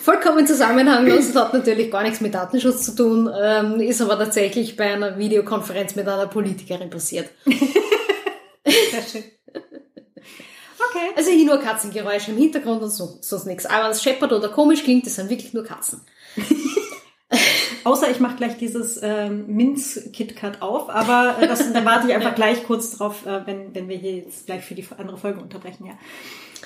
Vollkommen 0.02 0.46
zusammenhanglos, 0.46 1.32
das 1.32 1.42
hat 1.42 1.54
natürlich 1.54 1.90
gar 1.90 2.02
nichts 2.02 2.20
mit 2.20 2.34
Datenschutz 2.34 2.84
zu 2.84 2.94
tun, 2.94 3.30
ähm, 3.42 3.80
ist 3.80 4.02
aber 4.02 4.18
tatsächlich 4.18 4.76
bei 4.76 4.92
einer 4.92 5.18
Videokonferenz 5.18 5.94
mit 5.94 6.06
einer 6.06 6.26
Politikerin 6.26 6.90
passiert. 6.90 7.30
Sehr 7.46 9.02
schön. 9.02 9.24
Okay. 9.46 11.12
Also 11.16 11.30
hier 11.30 11.46
nur 11.46 11.58
Katzengeräusche 11.58 12.32
im 12.32 12.36
Hintergrund 12.36 12.82
und 12.82 12.90
so, 12.90 13.16
sonst 13.20 13.46
nichts. 13.46 13.66
Aber 13.66 13.88
es 13.88 14.02
scheppert 14.02 14.32
oder 14.32 14.50
komisch 14.50 14.84
klingt, 14.84 15.06
das 15.06 15.14
sind 15.14 15.30
wirklich 15.30 15.54
nur 15.54 15.64
Katzen. 15.64 16.02
Außer 17.84 18.10
ich 18.10 18.20
mache 18.20 18.36
gleich 18.36 18.56
dieses 18.56 18.98
ähm, 19.02 19.46
Minz-KitKat 19.48 20.62
auf, 20.62 20.88
aber 20.88 21.36
äh, 21.40 21.46
das 21.46 21.72
da 21.72 21.84
warte 21.84 22.08
ich 22.08 22.14
einfach 22.14 22.34
gleich 22.34 22.64
kurz 22.64 22.96
drauf, 22.96 23.26
äh, 23.26 23.46
wenn, 23.46 23.74
wenn 23.74 23.88
wir 23.88 23.96
hier 23.96 24.16
jetzt 24.16 24.46
gleich 24.46 24.64
für 24.64 24.74
die 24.74 24.86
andere 24.96 25.18
Folge 25.18 25.40
unterbrechen, 25.40 25.86
ja. 25.86 25.94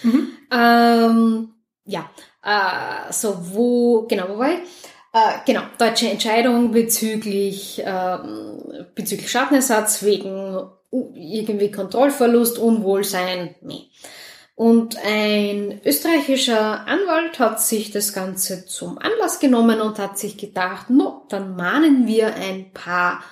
Mhm. 0.03 0.29
Ähm, 0.53 1.55
ja, 1.85 2.11
äh, 2.45 3.13
so 3.13 3.37
wo, 3.53 4.07
genau, 4.07 4.29
wo 4.29 4.39
war 4.39 4.53
ich? 4.53 4.61
Äh, 5.13 5.39
genau, 5.47 5.63
deutsche 5.79 6.09
Entscheidung 6.09 6.71
bezüglich, 6.71 7.83
äh, 7.85 8.19
bezüglich 8.95 9.31
Schadenersatz 9.31 10.03
wegen 10.03 10.71
irgendwie 10.91 11.71
Kontrollverlust, 11.71 12.59
Unwohlsein, 12.59 13.55
nee. 13.63 13.91
Und 14.59 14.97
ein 15.05 15.81
österreichischer 15.85 16.85
Anwalt 16.85 17.39
hat 17.39 17.63
sich 17.63 17.93
das 17.93 18.13
Ganze 18.13 18.67
zum 18.67 18.99
Anlass 18.99 19.39
genommen 19.39 19.81
und 19.81 20.01
hat 20.01 20.19
sich 20.19 20.37
gedacht, 20.37 20.91
no, 20.91 21.27
dann 21.29 21.55
mahnen 21.55 22.09
wir 22.09 22.35
ein 22.35 22.73
paar 22.73 23.23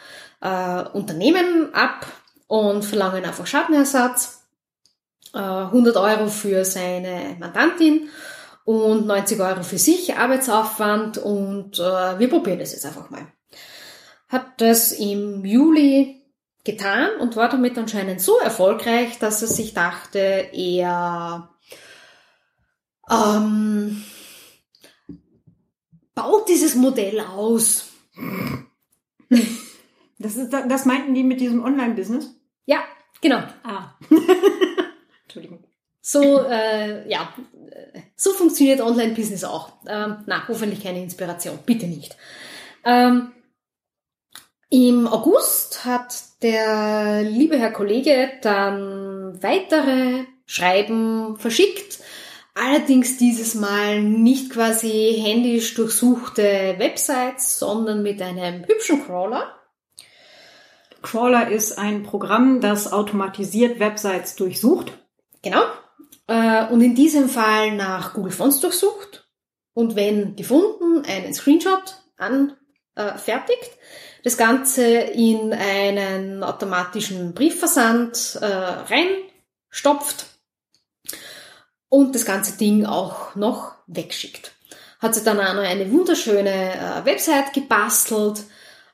äh, 0.41 0.83
Unternehmen 0.97 1.75
ab 1.75 2.07
und 2.47 2.85
verlangen 2.85 3.25
einfach 3.25 3.45
Schadenersatz, 3.45 4.45
äh, 5.35 5.39
100 5.39 5.97
Euro 5.97 6.29
für 6.29 6.65
seine 6.65 7.37
Mandantin 7.41 8.09
und 8.65 9.09
90 9.09 9.41
Euro 9.41 9.65
für 9.65 9.79
sich 9.79 10.17
Arbeitsaufwand 10.17 11.19
und 11.19 11.81
äh, 11.81 12.21
wir 12.21 12.31
probieren 12.31 12.61
das 12.61 12.71
jetzt 12.71 12.87
einfach 12.87 13.11
mal. 13.11 13.27
Hat 14.29 14.61
das 14.61 14.93
im 14.93 15.45
Juli 15.45 16.16
getan 16.67 17.17
und 17.21 17.37
war 17.37 17.49
damit 17.49 17.79
anscheinend 17.79 18.21
so 18.21 18.39
erfolgreich, 18.39 19.19
dass 19.19 19.41
er 19.41 19.49
sich 19.49 19.73
dachte, 19.73 20.51
er 20.53 21.49
ähm, 23.11 24.05
baut 26.15 26.49
dieses 26.49 26.75
Modell 26.75 27.21
aus. 27.21 27.89
Das, 30.19 30.37
ist, 30.37 30.53
das 30.53 30.85
meinten 30.85 31.15
die 31.15 31.23
mit 31.23 31.41
diesem 31.41 31.65
Online-Business? 31.65 32.35
Ja, 32.65 32.81
genau. 33.21 33.43
Ah. 33.63 33.95
Entschuldigung. 35.25 35.65
So, 36.01 36.43
äh, 36.45 37.09
ja, 37.11 37.33
so 38.15 38.31
funktioniert 38.31 38.81
Online-Business 38.81 39.45
auch. 39.45 39.73
Ähm, 39.87 40.25
na, 40.27 40.47
hoffentlich 40.49 40.83
keine 40.83 41.03
Inspiration, 41.03 41.59
bitte 41.67 41.87
nicht. 41.87 42.17
Ähm, 42.85 43.33
Im 44.69 45.07
August 45.07 45.85
hat 45.85 46.43
der 46.43 47.23
liebe 47.23 47.59
Herr 47.59 47.71
Kollege 47.71 48.33
dann 48.43 49.41
weitere 49.41 50.25
Schreiben 50.45 51.37
verschickt, 51.37 52.01
allerdings 52.55 53.17
dieses 53.17 53.55
Mal 53.55 54.03
nicht 54.03 54.51
quasi 54.51 55.23
händisch 55.23 55.75
durchsuchte 55.75 56.75
Websites, 56.79 57.61
sondern 57.61 58.03
mit 58.03 58.21
einem 58.21 58.65
hübschen 58.65 59.05
Crawler. 59.05 59.53
Crawler 61.03 61.49
ist 61.49 61.79
ein 61.79 62.03
Programm, 62.03 62.61
das 62.61 62.93
automatisiert 62.93 63.79
Websites 63.79 64.35
durchsucht. 64.35 64.93
Genau. 65.43 65.63
Äh, 66.27 66.67
und 66.67 66.81
in 66.81 66.97
diesem 66.97 67.29
Fall 67.29 67.77
nach 67.77 68.15
Google 68.15 68.33
Fonts 68.33 68.61
durchsucht 68.61 69.29
und 69.75 69.95
wenn 69.95 70.35
gefunden, 70.35 71.05
einen 71.07 71.35
Screenshot 71.35 72.03
anfertigt. 72.17 73.71
Das 74.27 74.37
Ganze 74.37 74.85
in 74.85 75.53
einen 75.53 76.43
automatischen 76.43 77.33
Briefversand 77.33 78.37
äh, 78.43 78.45
reinstopft 78.45 80.27
und 81.89 82.13
das 82.13 82.25
ganze 82.25 82.59
Ding 82.59 82.87
auch 82.87 83.37
noch 83.37 83.75
wegschickt. 83.87 84.51
Hat 84.99 85.15
sie 85.15 85.23
dann 85.23 85.39
auch 85.39 85.55
noch 85.55 85.63
eine 85.63 85.93
wunderschöne 85.93 86.51
äh, 86.51 87.05
Website 87.05 87.53
gebastelt, 87.53 88.43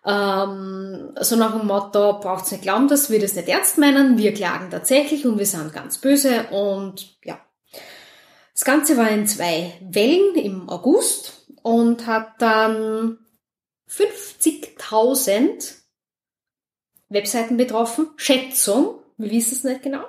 ähm, 0.05 1.14
so 1.18 1.37
nach 1.37 1.59
dem 1.59 1.66
Motto, 1.66 2.20
braucht's 2.20 2.53
nicht 2.53 2.64
glauben, 2.64 2.89
dass 2.89 3.09
wir 3.09 3.18
das 3.18 3.35
nicht 3.35 3.49
ernst 3.49 3.78
meinen, 3.78 4.18
wir 4.18 4.35
klagen 4.35 4.70
tatsächlich 4.70 5.24
und 5.24 5.39
wir 5.39 5.47
sind 5.47 5.72
ganz 5.72 5.97
böse 5.97 6.49
und 6.51 7.16
ja. 7.24 7.41
Das 8.53 8.66
Ganze 8.66 8.99
war 8.99 9.09
in 9.09 9.26
zwei 9.26 9.72
Wellen 9.80 10.35
im 10.35 10.68
August 10.68 11.47
und 11.62 12.07
hat 12.07 12.35
dann 12.39 13.21
50.000 13.95 15.74
Webseiten 17.09 17.57
betroffen. 17.57 18.09
Schätzung, 18.16 19.01
wir 19.16 19.30
wissen 19.30 19.55
es 19.55 19.64
nicht 19.64 19.82
genau. 19.82 20.05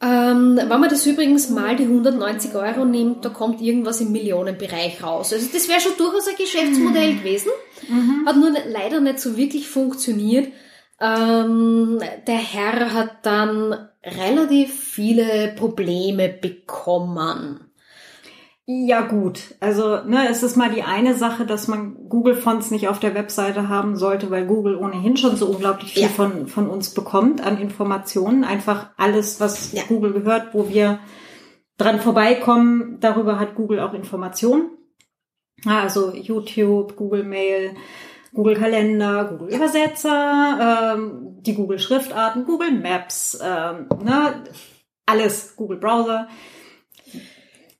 Ähm, 0.00 0.56
wenn 0.56 0.80
man 0.80 0.88
das 0.88 1.06
übrigens 1.06 1.48
mal 1.48 1.76
die 1.76 1.84
190 1.84 2.56
Euro 2.56 2.84
nimmt, 2.84 3.24
da 3.24 3.28
kommt 3.28 3.60
irgendwas 3.60 4.00
im 4.00 4.10
Millionenbereich 4.10 5.00
raus. 5.00 5.32
Also 5.32 5.48
das 5.52 5.68
wäre 5.68 5.80
schon 5.80 5.96
durchaus 5.96 6.26
ein 6.26 6.34
Geschäftsmodell 6.36 7.18
gewesen. 7.18 7.52
Mhm. 7.88 8.26
Hat 8.26 8.36
nur 8.36 8.52
leider 8.68 9.00
nicht 9.00 9.20
so 9.20 9.36
wirklich 9.36 9.68
funktioniert. 9.68 10.52
Ähm, 11.00 12.00
der 12.26 12.38
Herr 12.38 12.92
hat 12.92 13.24
dann 13.24 13.88
relativ 14.04 14.74
viele 14.74 15.54
Probleme 15.56 16.28
bekommen. 16.28 17.71
Ja 18.74 19.02
gut, 19.02 19.54
also 19.60 20.02
ne, 20.04 20.28
es 20.30 20.42
ist 20.42 20.56
mal 20.56 20.70
die 20.70 20.82
eine 20.82 21.14
Sache, 21.14 21.44
dass 21.44 21.68
man 21.68 22.08
Google 22.08 22.34
Fonts 22.34 22.70
nicht 22.70 22.88
auf 22.88 23.00
der 23.00 23.14
Webseite 23.14 23.68
haben 23.68 23.96
sollte, 23.96 24.30
weil 24.30 24.46
Google 24.46 24.76
ohnehin 24.76 25.16
schon 25.18 25.36
so 25.36 25.46
unglaublich 25.46 25.92
viel 25.92 26.04
ja. 26.04 26.08
von, 26.08 26.46
von 26.46 26.70
uns 26.70 26.90
bekommt 26.94 27.44
an 27.44 27.60
Informationen. 27.60 28.44
Einfach 28.44 28.90
alles, 28.96 29.40
was 29.40 29.72
ja. 29.72 29.82
Google 29.88 30.12
gehört, 30.12 30.54
wo 30.54 30.68
wir 30.68 31.00
dran 31.76 32.00
vorbeikommen, 32.00 32.98
darüber 33.00 33.38
hat 33.38 33.56
Google 33.56 33.80
auch 33.80 33.92
Informationen. 33.92 34.70
Also 35.66 36.14
YouTube, 36.14 36.96
Google 36.96 37.24
Mail, 37.24 37.74
Google 38.32 38.56
Kalender, 38.56 39.24
Google 39.24 39.54
Übersetzer, 39.54 40.94
ähm, 40.96 41.42
die 41.42 41.54
Google 41.54 41.78
Schriftarten, 41.78 42.46
Google 42.46 42.72
Maps, 42.72 43.38
ähm, 43.42 43.88
ne, 44.02 44.44
alles, 45.04 45.56
Google 45.56 45.78
Browser 45.78 46.28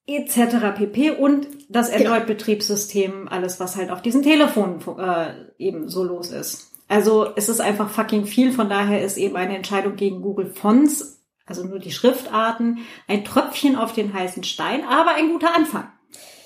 etc. 0.07 0.74
pp. 0.76 1.11
Und 1.12 1.46
das 1.68 1.90
genau. 1.90 2.12
Android-Betriebssystem, 2.12 3.28
alles, 3.28 3.61
was 3.61 3.76
halt 3.76 3.90
auf 3.90 4.03
diesen 4.03 4.22
Telefonen 4.22 4.80
äh, 4.98 5.32
eben 5.59 5.88
so 5.88 6.03
los 6.05 6.30
ist. 6.30 6.72
Also 6.88 7.28
es 7.36 7.48
ist 7.48 7.61
einfach 7.61 7.88
fucking 7.88 8.26
viel, 8.26 8.53
von 8.53 8.68
daher 8.68 9.03
ist 9.03 9.16
eben 9.16 9.36
eine 9.36 9.57
Entscheidung 9.57 9.96
gegen 9.96 10.20
Google 10.20 10.53
Fonts, 10.53 11.22
also 11.46 11.64
nur 11.64 11.78
die 11.78 11.90
Schriftarten, 11.90 12.80
ein 13.09 13.24
Tröpfchen 13.24 13.76
auf 13.76 13.94
den 13.94 14.12
heißen 14.12 14.44
Stein, 14.44 14.84
aber 14.84 15.14
ein 15.14 15.30
guter 15.30 15.55
Anfang. 15.55 15.88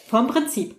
Vom 0.09 0.29
Prinzip. 0.29 0.77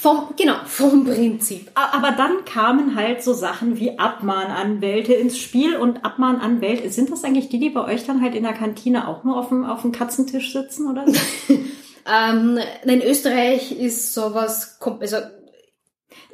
Vom, 0.00 0.28
genau, 0.38 0.54
vom 0.64 1.04
Prinzip. 1.04 1.70
Aber 1.74 2.12
dann 2.12 2.46
kamen 2.46 2.96
halt 2.96 3.22
so 3.22 3.34
Sachen 3.34 3.78
wie 3.78 3.98
Abmahnanwälte 3.98 5.12
ins 5.12 5.36
Spiel 5.36 5.76
und 5.76 6.06
Abmahnanwälte, 6.06 6.88
sind 6.88 7.10
das 7.10 7.22
eigentlich 7.22 7.50
die, 7.50 7.58
die 7.58 7.68
bei 7.68 7.84
euch 7.84 8.06
dann 8.06 8.22
halt 8.22 8.34
in 8.34 8.44
der 8.44 8.54
Kantine 8.54 9.06
auch 9.06 9.24
nur 9.24 9.36
auf 9.36 9.48
dem, 9.48 9.66
auf 9.66 9.82
dem 9.82 9.92
Katzentisch 9.92 10.54
sitzen 10.54 10.88
oder 10.88 11.04
so? 11.06 11.20
Ähm, 12.06 12.58
in 12.84 13.02
Österreich 13.02 13.72
ist 13.72 14.14
sowas 14.14 14.78
also 14.80 15.16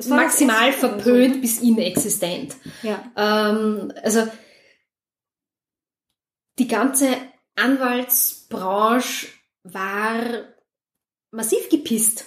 maximal 0.08 0.72
verpönt 0.72 1.36
so. 1.36 1.40
bis 1.40 1.60
inexistent. 1.60 2.56
Ja. 2.82 3.10
Ähm, 3.16 3.92
also 4.02 4.28
die 6.58 6.68
ganze 6.68 7.08
Anwaltsbranche 7.54 9.28
war 9.64 10.22
massiv 11.30 11.68
gepisst 11.68 12.24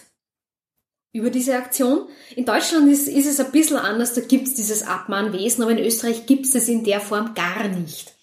über 1.11 1.29
diese 1.29 1.55
Aktion. 1.55 2.07
In 2.35 2.45
Deutschland 2.45 2.91
ist, 2.91 3.07
ist 3.07 3.25
es 3.25 3.39
ein 3.39 3.51
bisschen 3.51 3.77
anders, 3.77 4.13
da 4.13 4.21
gibt 4.21 4.47
es 4.47 4.53
dieses 4.53 4.83
Abmahnwesen, 4.83 5.63
aber 5.63 5.71
in 5.71 5.79
Österreich 5.79 6.25
gibt 6.25 6.45
es 6.45 6.55
es 6.55 6.67
in 6.67 6.83
der 6.83 7.01
Form 7.01 7.33
gar 7.33 7.67
nicht. 7.67 8.13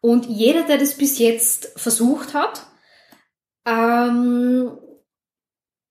Und 0.00 0.26
jeder, 0.26 0.64
der 0.64 0.78
das 0.78 0.94
bis 0.94 1.18
jetzt 1.18 1.72
versucht 1.76 2.34
hat, 2.34 2.66
ähm, 3.66 4.78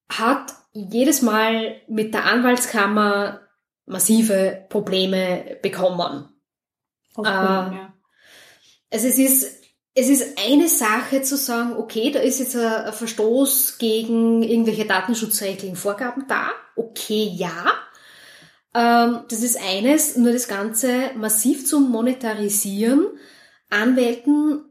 hat 0.10 0.54
jedes 0.74 1.22
Mal 1.22 1.82
mit 1.88 2.14
der 2.14 2.26
Anwaltskammer 2.26 3.42
massive 3.86 4.66
Probleme 4.70 5.58
bekommen. 5.62 6.30
Äh, 7.18 7.24
ja. 7.24 7.94
Also 8.92 9.08
es 9.08 9.18
ist, 9.18 9.64
es 9.96 10.10
ist 10.10 10.38
eine 10.40 10.68
Sache 10.68 11.22
zu 11.22 11.38
sagen, 11.38 11.74
okay, 11.78 12.12
da 12.12 12.20
ist 12.20 12.40
jetzt 12.40 12.56
ein, 12.56 12.66
ein 12.66 12.94
Verstoß 12.94 13.78
gegen 13.78 14.44
irgendwelche 14.44 14.86
datenschutzrechtlichen 14.86 15.76
Vorgaben 15.76 16.26
da. 16.28 16.52
Okay, 16.76 17.32
ja. 17.34 17.66
Ähm, 18.74 19.22
das 19.30 19.44
ist 19.44 19.60
eines, 19.62 20.18
nur 20.18 20.32
das 20.32 20.48
Ganze 20.48 21.12
massiv 21.16 21.66
zu 21.66 21.80
monetarisieren, 21.80 23.06
Anwälten 23.70 24.66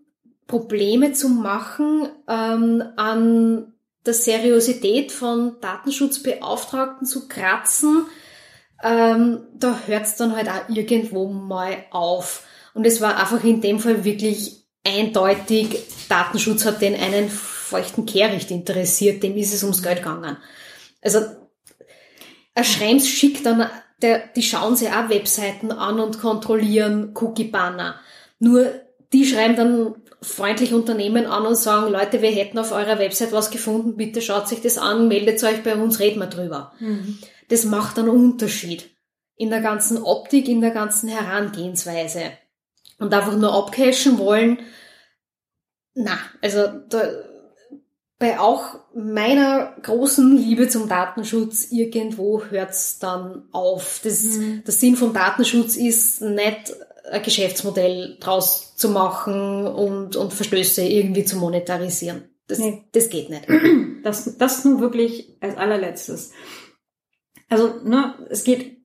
Probleme 0.47 1.13
zu 1.13 1.29
machen 1.29 2.09
ähm, 2.29 2.83
an 2.97 3.73
der 4.05 4.15
Seriosität 4.15 5.13
von 5.13 5.61
Datenschutzbeauftragten 5.61 7.07
zu 7.07 7.29
kratzen, 7.29 8.07
ähm, 8.83 9.47
da 9.55 9.79
hört 9.87 10.07
es 10.07 10.17
dann 10.17 10.35
halt 10.35 10.49
auch 10.49 10.69
irgendwo 10.69 11.29
mal 11.29 11.85
auf. 11.91 12.45
Und 12.75 12.87
es 12.87 13.01
war 13.01 13.17
einfach 13.17 13.45
in 13.45 13.61
dem 13.61 13.79
Fall 13.79 14.05
wirklich 14.05 14.65
eindeutig, 14.85 15.79
Datenschutz 16.09 16.65
hat 16.65 16.83
den 16.83 16.97
einen 16.97 17.29
feuchten 17.29 18.07
Kehricht 18.07 18.51
interessiert, 18.51 19.23
dem 19.23 19.37
ist 19.37 19.55
es 19.55 19.63
ums 19.63 19.83
Geld 19.83 19.99
gegangen. 19.99 20.37
Also 21.01 21.21
ein 22.55 22.65
Schrems 22.65 23.09
schickt 23.09 23.47
dann, 23.47 23.69
der, 24.03 24.27
die 24.35 24.43
schauen 24.43 24.75
sich 24.75 24.89
auch 24.89 25.09
Webseiten 25.09 25.71
an 25.71 26.01
und 26.01 26.21
kontrollieren 26.21 27.15
Cookie-Banner. 27.15 28.01
Nur 28.41 28.73
die 29.13 29.25
schreiben 29.25 29.57
dann 29.57 29.95
freundlich 30.23 30.73
Unternehmen 30.73 31.27
an 31.27 31.45
und 31.45 31.57
sagen, 31.57 31.93
Leute, 31.93 32.23
wir 32.23 32.31
hätten 32.31 32.59
auf 32.59 32.73
eurer 32.73 32.99
Website 32.99 33.33
was 33.33 33.51
gefunden, 33.51 33.97
bitte 33.97 34.23
schaut 34.23 34.49
sich 34.49 34.61
das 34.61 34.79
an, 34.79 35.09
meldet 35.09 35.43
euch 35.43 35.63
bei 35.63 35.77
uns, 35.77 35.99
reden 35.99 36.21
wir 36.21 36.29
drüber. 36.29 36.73
Mhm. 36.79 37.19
Das 37.49 37.65
macht 37.65 37.99
einen 37.99 38.09
Unterschied 38.09 38.89
in 39.37 39.51
der 39.51 39.61
ganzen 39.61 39.99
Optik, 40.03 40.49
in 40.49 40.61
der 40.61 40.71
ganzen 40.71 41.09
Herangehensweise. 41.09 42.33
Und 42.99 43.13
einfach 43.13 43.37
nur 43.37 43.53
abcashen 43.53 44.19
wollen, 44.19 44.61
na, 45.95 46.17
also 46.41 46.69
da, 46.89 47.03
bei 48.19 48.39
auch 48.39 48.79
meiner 48.95 49.75
großen 49.83 50.37
Liebe 50.37 50.69
zum 50.69 50.89
Datenschutz, 50.89 51.73
irgendwo 51.73 52.45
hört's 52.45 53.01
dann 53.01 53.49
auf. 53.51 54.01
Das, 54.05 54.23
mhm. 54.23 54.63
Der 54.65 54.73
Sinn 54.73 54.95
vom 54.95 55.13
Datenschutz 55.13 55.77
ist 55.77 56.23
nicht 56.23 56.73
ein 57.11 57.23
Geschäftsmodell 57.23 58.17
draus 58.21 58.77
zu 58.77 58.89
machen 58.91 59.67
und, 59.67 60.17
und 60.17 60.33
Verstöße 60.33 60.83
irgendwie 60.83 61.25
zu 61.25 61.37
monetarisieren. 61.37 62.29
Das, 62.47 62.59
nee. 62.59 62.85
das 62.93 63.09
geht 63.11 63.31
nicht. 63.31 63.47
Das, 64.03 64.37
das 64.37 64.65
nur 64.65 64.81
wirklich 64.81 65.37
als 65.41 65.57
allerletztes. 65.57 66.33
Also, 67.49 67.73
ne, 67.85 68.15
es 68.31 68.43
geht 68.43 68.79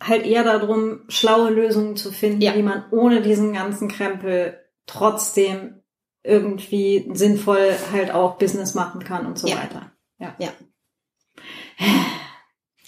halt 0.00 0.24
eher 0.24 0.44
darum, 0.44 1.00
schlaue 1.08 1.50
Lösungen 1.50 1.96
zu 1.96 2.12
finden, 2.12 2.40
Ja. 2.40 2.54
wie 2.54 2.62
man 2.62 2.84
ohne 2.92 3.20
diesen 3.20 3.52
ganzen 3.52 3.88
Krempel 3.88 4.60
trotzdem 4.86 5.82
irgendwie 6.22 7.10
sinnvoll 7.14 7.74
halt 7.90 8.12
auch 8.12 8.38
Business 8.38 8.74
machen 8.74 9.02
kann 9.02 9.26
und 9.26 9.40
so 9.40 9.48
Ja. 9.48 9.56
weiter. 9.56 9.90
Ja. 10.18 10.36
Ja. 10.38 10.50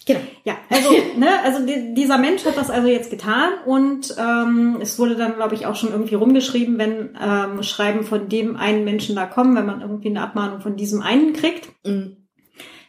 Genau. 0.07 0.21
Ja, 0.45 0.55
also, 0.71 0.91
ne, 1.17 1.29
also 1.45 1.65
die, 1.67 1.95
dieser 1.95 2.19
Mensch 2.19 2.45
hat 2.45 2.57
das 2.57 2.71
also 2.71 2.89
jetzt 2.89 3.11
getan 3.11 3.51
und 3.67 4.15
ähm, 4.19 4.79
es 4.81 4.99
wurde 4.99 5.17
dann, 5.17 5.35
glaube 5.37 5.55
ich, 5.55 5.67
auch 5.67 5.77
schon 5.77 5.91
irgendwie 5.93 6.15
rumgeschrieben, 6.17 6.79
wenn 6.79 7.17
ähm, 7.23 7.63
Schreiben 7.63 8.05
von 8.05 8.29
dem 8.29 8.57
einen 8.57 8.85
Menschen 8.85 9.15
da 9.17 9.27
kommen, 9.27 9.55
wenn 9.57 9.67
man 9.67 9.81
irgendwie 9.81 10.09
eine 10.09 10.23
Abmahnung 10.23 10.61
von 10.61 10.77
diesem 10.77 11.03
einen 11.03 11.33
kriegt, 11.35 11.69
Mhm. 11.85 12.17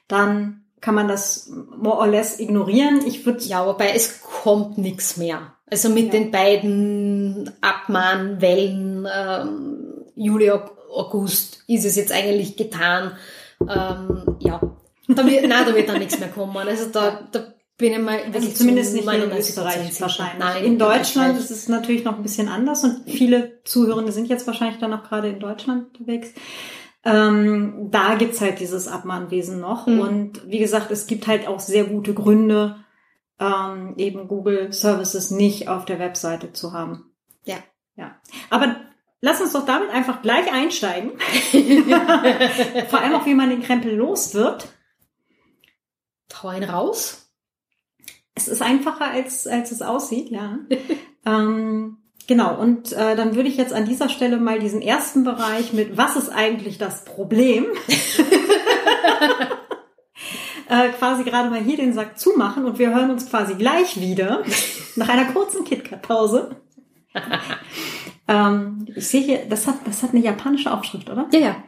dann 0.08 0.64
kann 0.82 0.96
man 0.96 1.08
das 1.08 1.50
more 1.78 1.98
or 1.98 2.08
less 2.08 2.40
ignorieren. 2.40 3.02
Ich 3.08 3.26
würde 3.26 3.44
Ja, 3.46 3.66
wobei 3.66 3.92
es 3.96 4.22
kommt 4.22 4.78
nichts 4.78 5.16
mehr. 5.18 5.54
Also 5.72 5.90
mit 5.90 6.06
Ja. 6.08 6.12
den 6.12 6.30
beiden 6.32 7.52
Abmahnwellen 7.62 9.08
ähm, 9.14 10.06
Juli, 10.16 10.52
Aug- 10.52 10.72
August 10.94 11.64
ist 11.68 11.86
es 11.86 11.96
jetzt 11.96 12.12
eigentlich 12.12 12.58
getan. 12.58 13.14
Ähm, 13.62 14.38
ja, 14.40 14.60
da 15.08 15.26
wird, 15.26 15.48
nein, 15.48 15.66
da 15.66 15.76
wird 15.76 15.90
dann 15.90 16.00
nichts 16.00 16.20
mehr 16.20 16.30
kommen. 16.30 16.56
Also 16.58 16.90
da, 16.90 17.28
da 17.32 17.54
bin 17.78 17.94
ich 17.94 18.00
mal 18.00 18.20
Also 18.34 18.50
zumindest 18.50 18.92
zu 18.92 18.98
nicht 18.98 19.08
in 19.08 19.32
99% 19.32 19.38
Österreich 19.38 20.02
wahrscheinlich. 20.02 20.40
Nein, 20.40 20.64
in 20.64 20.80
Deutschland 20.80 21.38
Österreich. 21.38 21.38
ist 21.38 21.52
es 21.52 21.68
natürlich 21.68 22.04
noch 22.04 22.18
ein 22.18 22.24
bisschen 22.24 22.48
anders 22.48 22.84
und 22.84 23.10
viele 23.10 23.62
Zuhörende 23.64 24.12
sind 24.12 24.30
jetzt 24.30 24.48
wahrscheinlich 24.48 24.80
dann 24.80 24.94
auch 24.94 25.04
gerade 25.04 25.30
in 25.30 25.40
Deutschland 25.40 25.88
unterwegs. 25.88 26.34
Ähm, 27.06 27.90
da 27.92 28.16
gibt's 28.16 28.40
halt 28.40 28.60
dieses 28.60 28.88
Abmahnwesen 28.88 29.60
noch. 29.60 29.88
Mhm. 29.88 30.00
Und 30.00 30.50
wie 30.50 30.60
gesagt, 30.60 30.92
es 30.92 31.08
gibt 31.08 31.28
halt 31.28 31.48
auch 31.48 31.60
sehr 31.60 31.84
gute 31.84 32.14
Gründe, 32.14 32.78
ähm, 33.40 33.96
eben 33.98 34.28
Google 34.28 34.72
Services 34.72 35.32
nicht 35.32 35.68
auf 35.68 35.86
der 35.86 36.00
Webseite 36.00 36.54
zu 36.54 36.72
haben. 36.72 37.12
Ja. 37.44 37.58
Ja. 37.96 38.16
Aber 38.50 38.78
lass 39.22 39.42
uns 39.42 39.54
doch 39.54 39.66
damit 39.66 39.90
einfach 39.90 40.22
gleich 40.22 40.52
einsteigen. 40.52 41.12
Vor 42.90 43.02
allem 43.02 43.16
auch, 43.16 43.26
wie 43.26 43.36
man 43.36 43.50
den 43.50 43.64
Krempel 43.64 43.96
los 43.96 44.34
wird. 44.34 44.73
Hau 46.44 46.50
einen 46.50 46.70
raus. 46.70 47.32
Es 48.36 48.50
ist 48.50 48.62
einfacher, 48.62 49.10
als, 49.10 49.48
als 49.48 49.72
es 49.72 49.82
aussieht, 49.82 50.30
ja. 50.30 50.60
ähm, 51.26 52.00
genau, 52.28 52.60
und 52.60 52.92
äh, 52.92 53.16
dann 53.16 53.36
würde 53.36 53.48
ich 53.48 53.58
jetzt 53.58 53.74
an 53.74 53.86
dieser 53.86 54.10
Stelle 54.10 54.38
mal 54.38 54.60
diesen 54.60 54.82
ersten 54.82 55.24
Bereich 55.24 55.72
mit 55.72 55.98
Was 55.98 56.18
ist 56.18 56.30
eigentlich 56.30 56.78
das 56.78 57.06
Problem? 57.06 57.68
äh, 60.70 60.90
quasi 60.90 61.24
gerade 61.24 61.50
mal 61.50 61.62
hier 61.62 61.78
den 61.78 61.94
Sack 61.94 62.20
zumachen 62.20 62.66
und 62.66 62.78
wir 62.78 62.94
hören 62.94 63.12
uns 63.12 63.30
quasi 63.30 63.56
gleich 63.56 64.02
wieder 64.02 64.44
nach 64.98 65.08
einer 65.08 65.32
kurzen 65.32 65.64
KitKat-Pause. 65.64 66.58
ähm, 68.28 68.88
ich 68.94 69.08
sehe 69.08 69.22
hier, 69.22 69.46
das 69.48 69.68
hat, 69.68 69.76
das 69.86 70.04
hat 70.04 70.10
eine 70.10 70.20
japanische 70.20 70.74
Aufschrift, 70.74 71.10
oder? 71.10 71.30
Ja, 71.32 71.40
ja. 71.40 71.64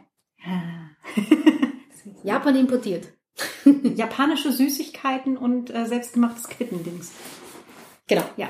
Japan 2.23 2.55
importiert. 2.55 3.14
Japanische 3.95 4.51
Süßigkeiten 4.51 5.37
und 5.37 5.73
äh, 5.73 5.85
selbstgemachtes 5.85 6.47
Quittendings. 6.49 7.11
Genau. 8.07 8.23
Ja, 8.37 8.49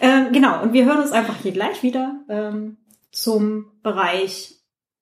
ähm, 0.00 0.32
genau. 0.32 0.62
Und 0.62 0.72
wir 0.72 0.84
hören 0.84 1.00
uns 1.00 1.12
einfach 1.12 1.36
hier 1.42 1.52
gleich 1.52 1.82
wieder 1.82 2.20
ähm, 2.28 2.78
zum 3.12 3.66
Bereich, 3.82 4.56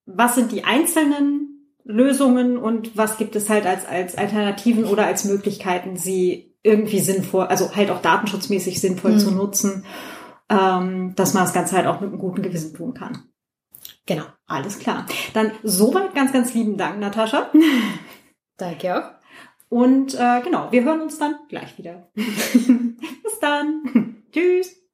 was 0.05 0.35
sind 0.35 0.53
die 0.53 0.65
einzelnen 0.65 1.73
Lösungen 1.85 2.59
und 2.59 2.97
was 2.97 3.17
gibt 3.17 3.37
es 3.37 3.49
halt 3.49 3.65
als, 3.67 3.87
als 3.87 4.17
Alternativen 4.17 4.85
oder 4.85 5.07
als 5.07 5.25
Möglichkeiten, 5.25 5.97
sie 5.97 6.55
irgendwie 6.63 6.99
sinnvoll, 7.01 7.47
also 7.47 7.75
halt 7.75 7.91
auch 7.91 8.03
datenschutzmäßig 8.03 8.81
sinnvoll 8.81 9.13
Mhm. 9.13 9.19
zu 9.19 9.31
nutzen, 9.31 9.85
ähm, 10.49 11.15
dass 11.15 11.33
man 11.33 11.45
das 11.45 11.53
Ganze 11.53 11.77
halt 11.77 11.87
auch 11.87 12.01
mit 12.01 12.11
einem 12.11 12.19
guten 12.19 12.43
Gewissen 12.43 12.75
tun 12.75 12.93
kann. 12.93 13.29
Genau. 14.05 14.25
Alles 14.47 14.79
klar. 14.79 15.07
Dann 15.33 15.53
soweit 15.63 16.15
ganz, 16.15 16.33
ganz 16.33 16.55
lieben 16.55 16.77
Dank, 16.77 16.99
Natascha. 17.01 17.51
Danke 18.57 18.97
auch. 18.97 19.16
Und 19.69 20.15
äh, 20.15 20.41
genau, 20.43 20.71
wir 20.71 20.85
hören 20.85 21.01
uns 21.01 21.19
dann 21.19 21.37
gleich 21.49 21.77
wieder. 21.79 22.09
Bis 22.15 23.39
dann. 23.41 24.23
Tschüss. 24.33 24.86